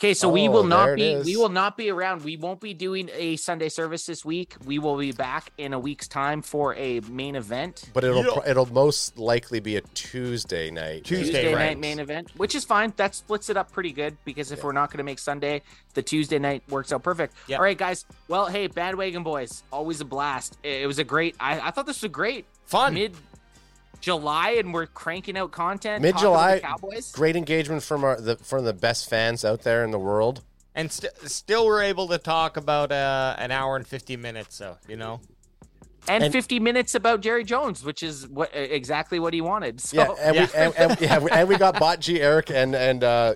[0.00, 2.24] Okay, so we Oh, will not be we will not be around.
[2.24, 4.54] We won't be doing a Sunday service this week.
[4.64, 7.84] We will be back in a week's time for a main event.
[7.92, 8.32] But it'll Yeah.
[8.32, 11.04] pro- it'll most likely be a Tuesday night.
[11.04, 12.94] Tuesday, Tuesday night main event, which is fine.
[12.96, 15.60] That splits it up pretty good because if we're not going to make Sunday,
[15.92, 17.34] the Tuesday night works out perfect.
[17.48, 17.58] Yep.
[17.58, 18.06] All right, guys.
[18.26, 20.56] Well, hey, bandwagon boys, always a blast.
[20.62, 21.36] It it was a great.
[21.38, 22.46] I, I thought this was great.
[22.64, 22.94] fun.
[22.94, 23.14] Mid
[24.00, 26.02] July, and we're cranking out content.
[26.02, 27.12] Mid-July, Cowboys.
[27.12, 30.42] Great engagement from our the from the best fans out there in the world.
[30.74, 34.76] and st- still we're able to talk about uh, an hour and 50 minutes so
[34.88, 35.20] you know
[36.08, 39.80] and, and- 50 minutes about Jerry Jones, which is what exactly what he wanted.
[39.80, 40.46] So, Yeah, and Yeah.
[40.46, 43.34] we and, and, yeah, we- and we got Bot G Eric and and uh,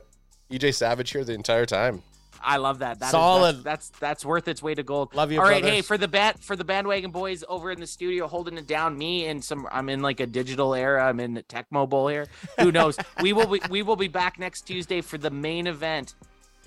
[0.51, 2.03] EJ Savage here the entire time.
[2.45, 2.99] I love that.
[3.01, 3.57] That is- Solid.
[3.65, 5.15] that's, that's that's worth its weight of gold.
[5.15, 5.71] Love you, All right, brothers.
[5.77, 8.97] hey, for the bat for the bandwagon boys over in the studio holding it down,
[8.99, 11.09] me and some I'm in like a digital era.
[11.09, 12.27] I'm in tech mobile here.
[12.61, 12.97] Who knows?
[13.23, 16.15] we will be we will be back next Tuesday for the main event.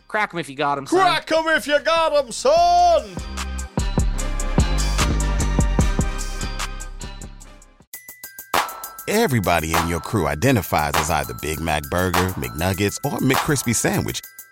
[0.08, 1.00] Crack Crack 'em if you got got 'em, son.
[1.00, 3.16] crack 'em if you got got 'em son
[9.08, 14.20] Everybody in your crew identifies as either Big Mac Burger, McNuggets, or McCrispy Sandwich.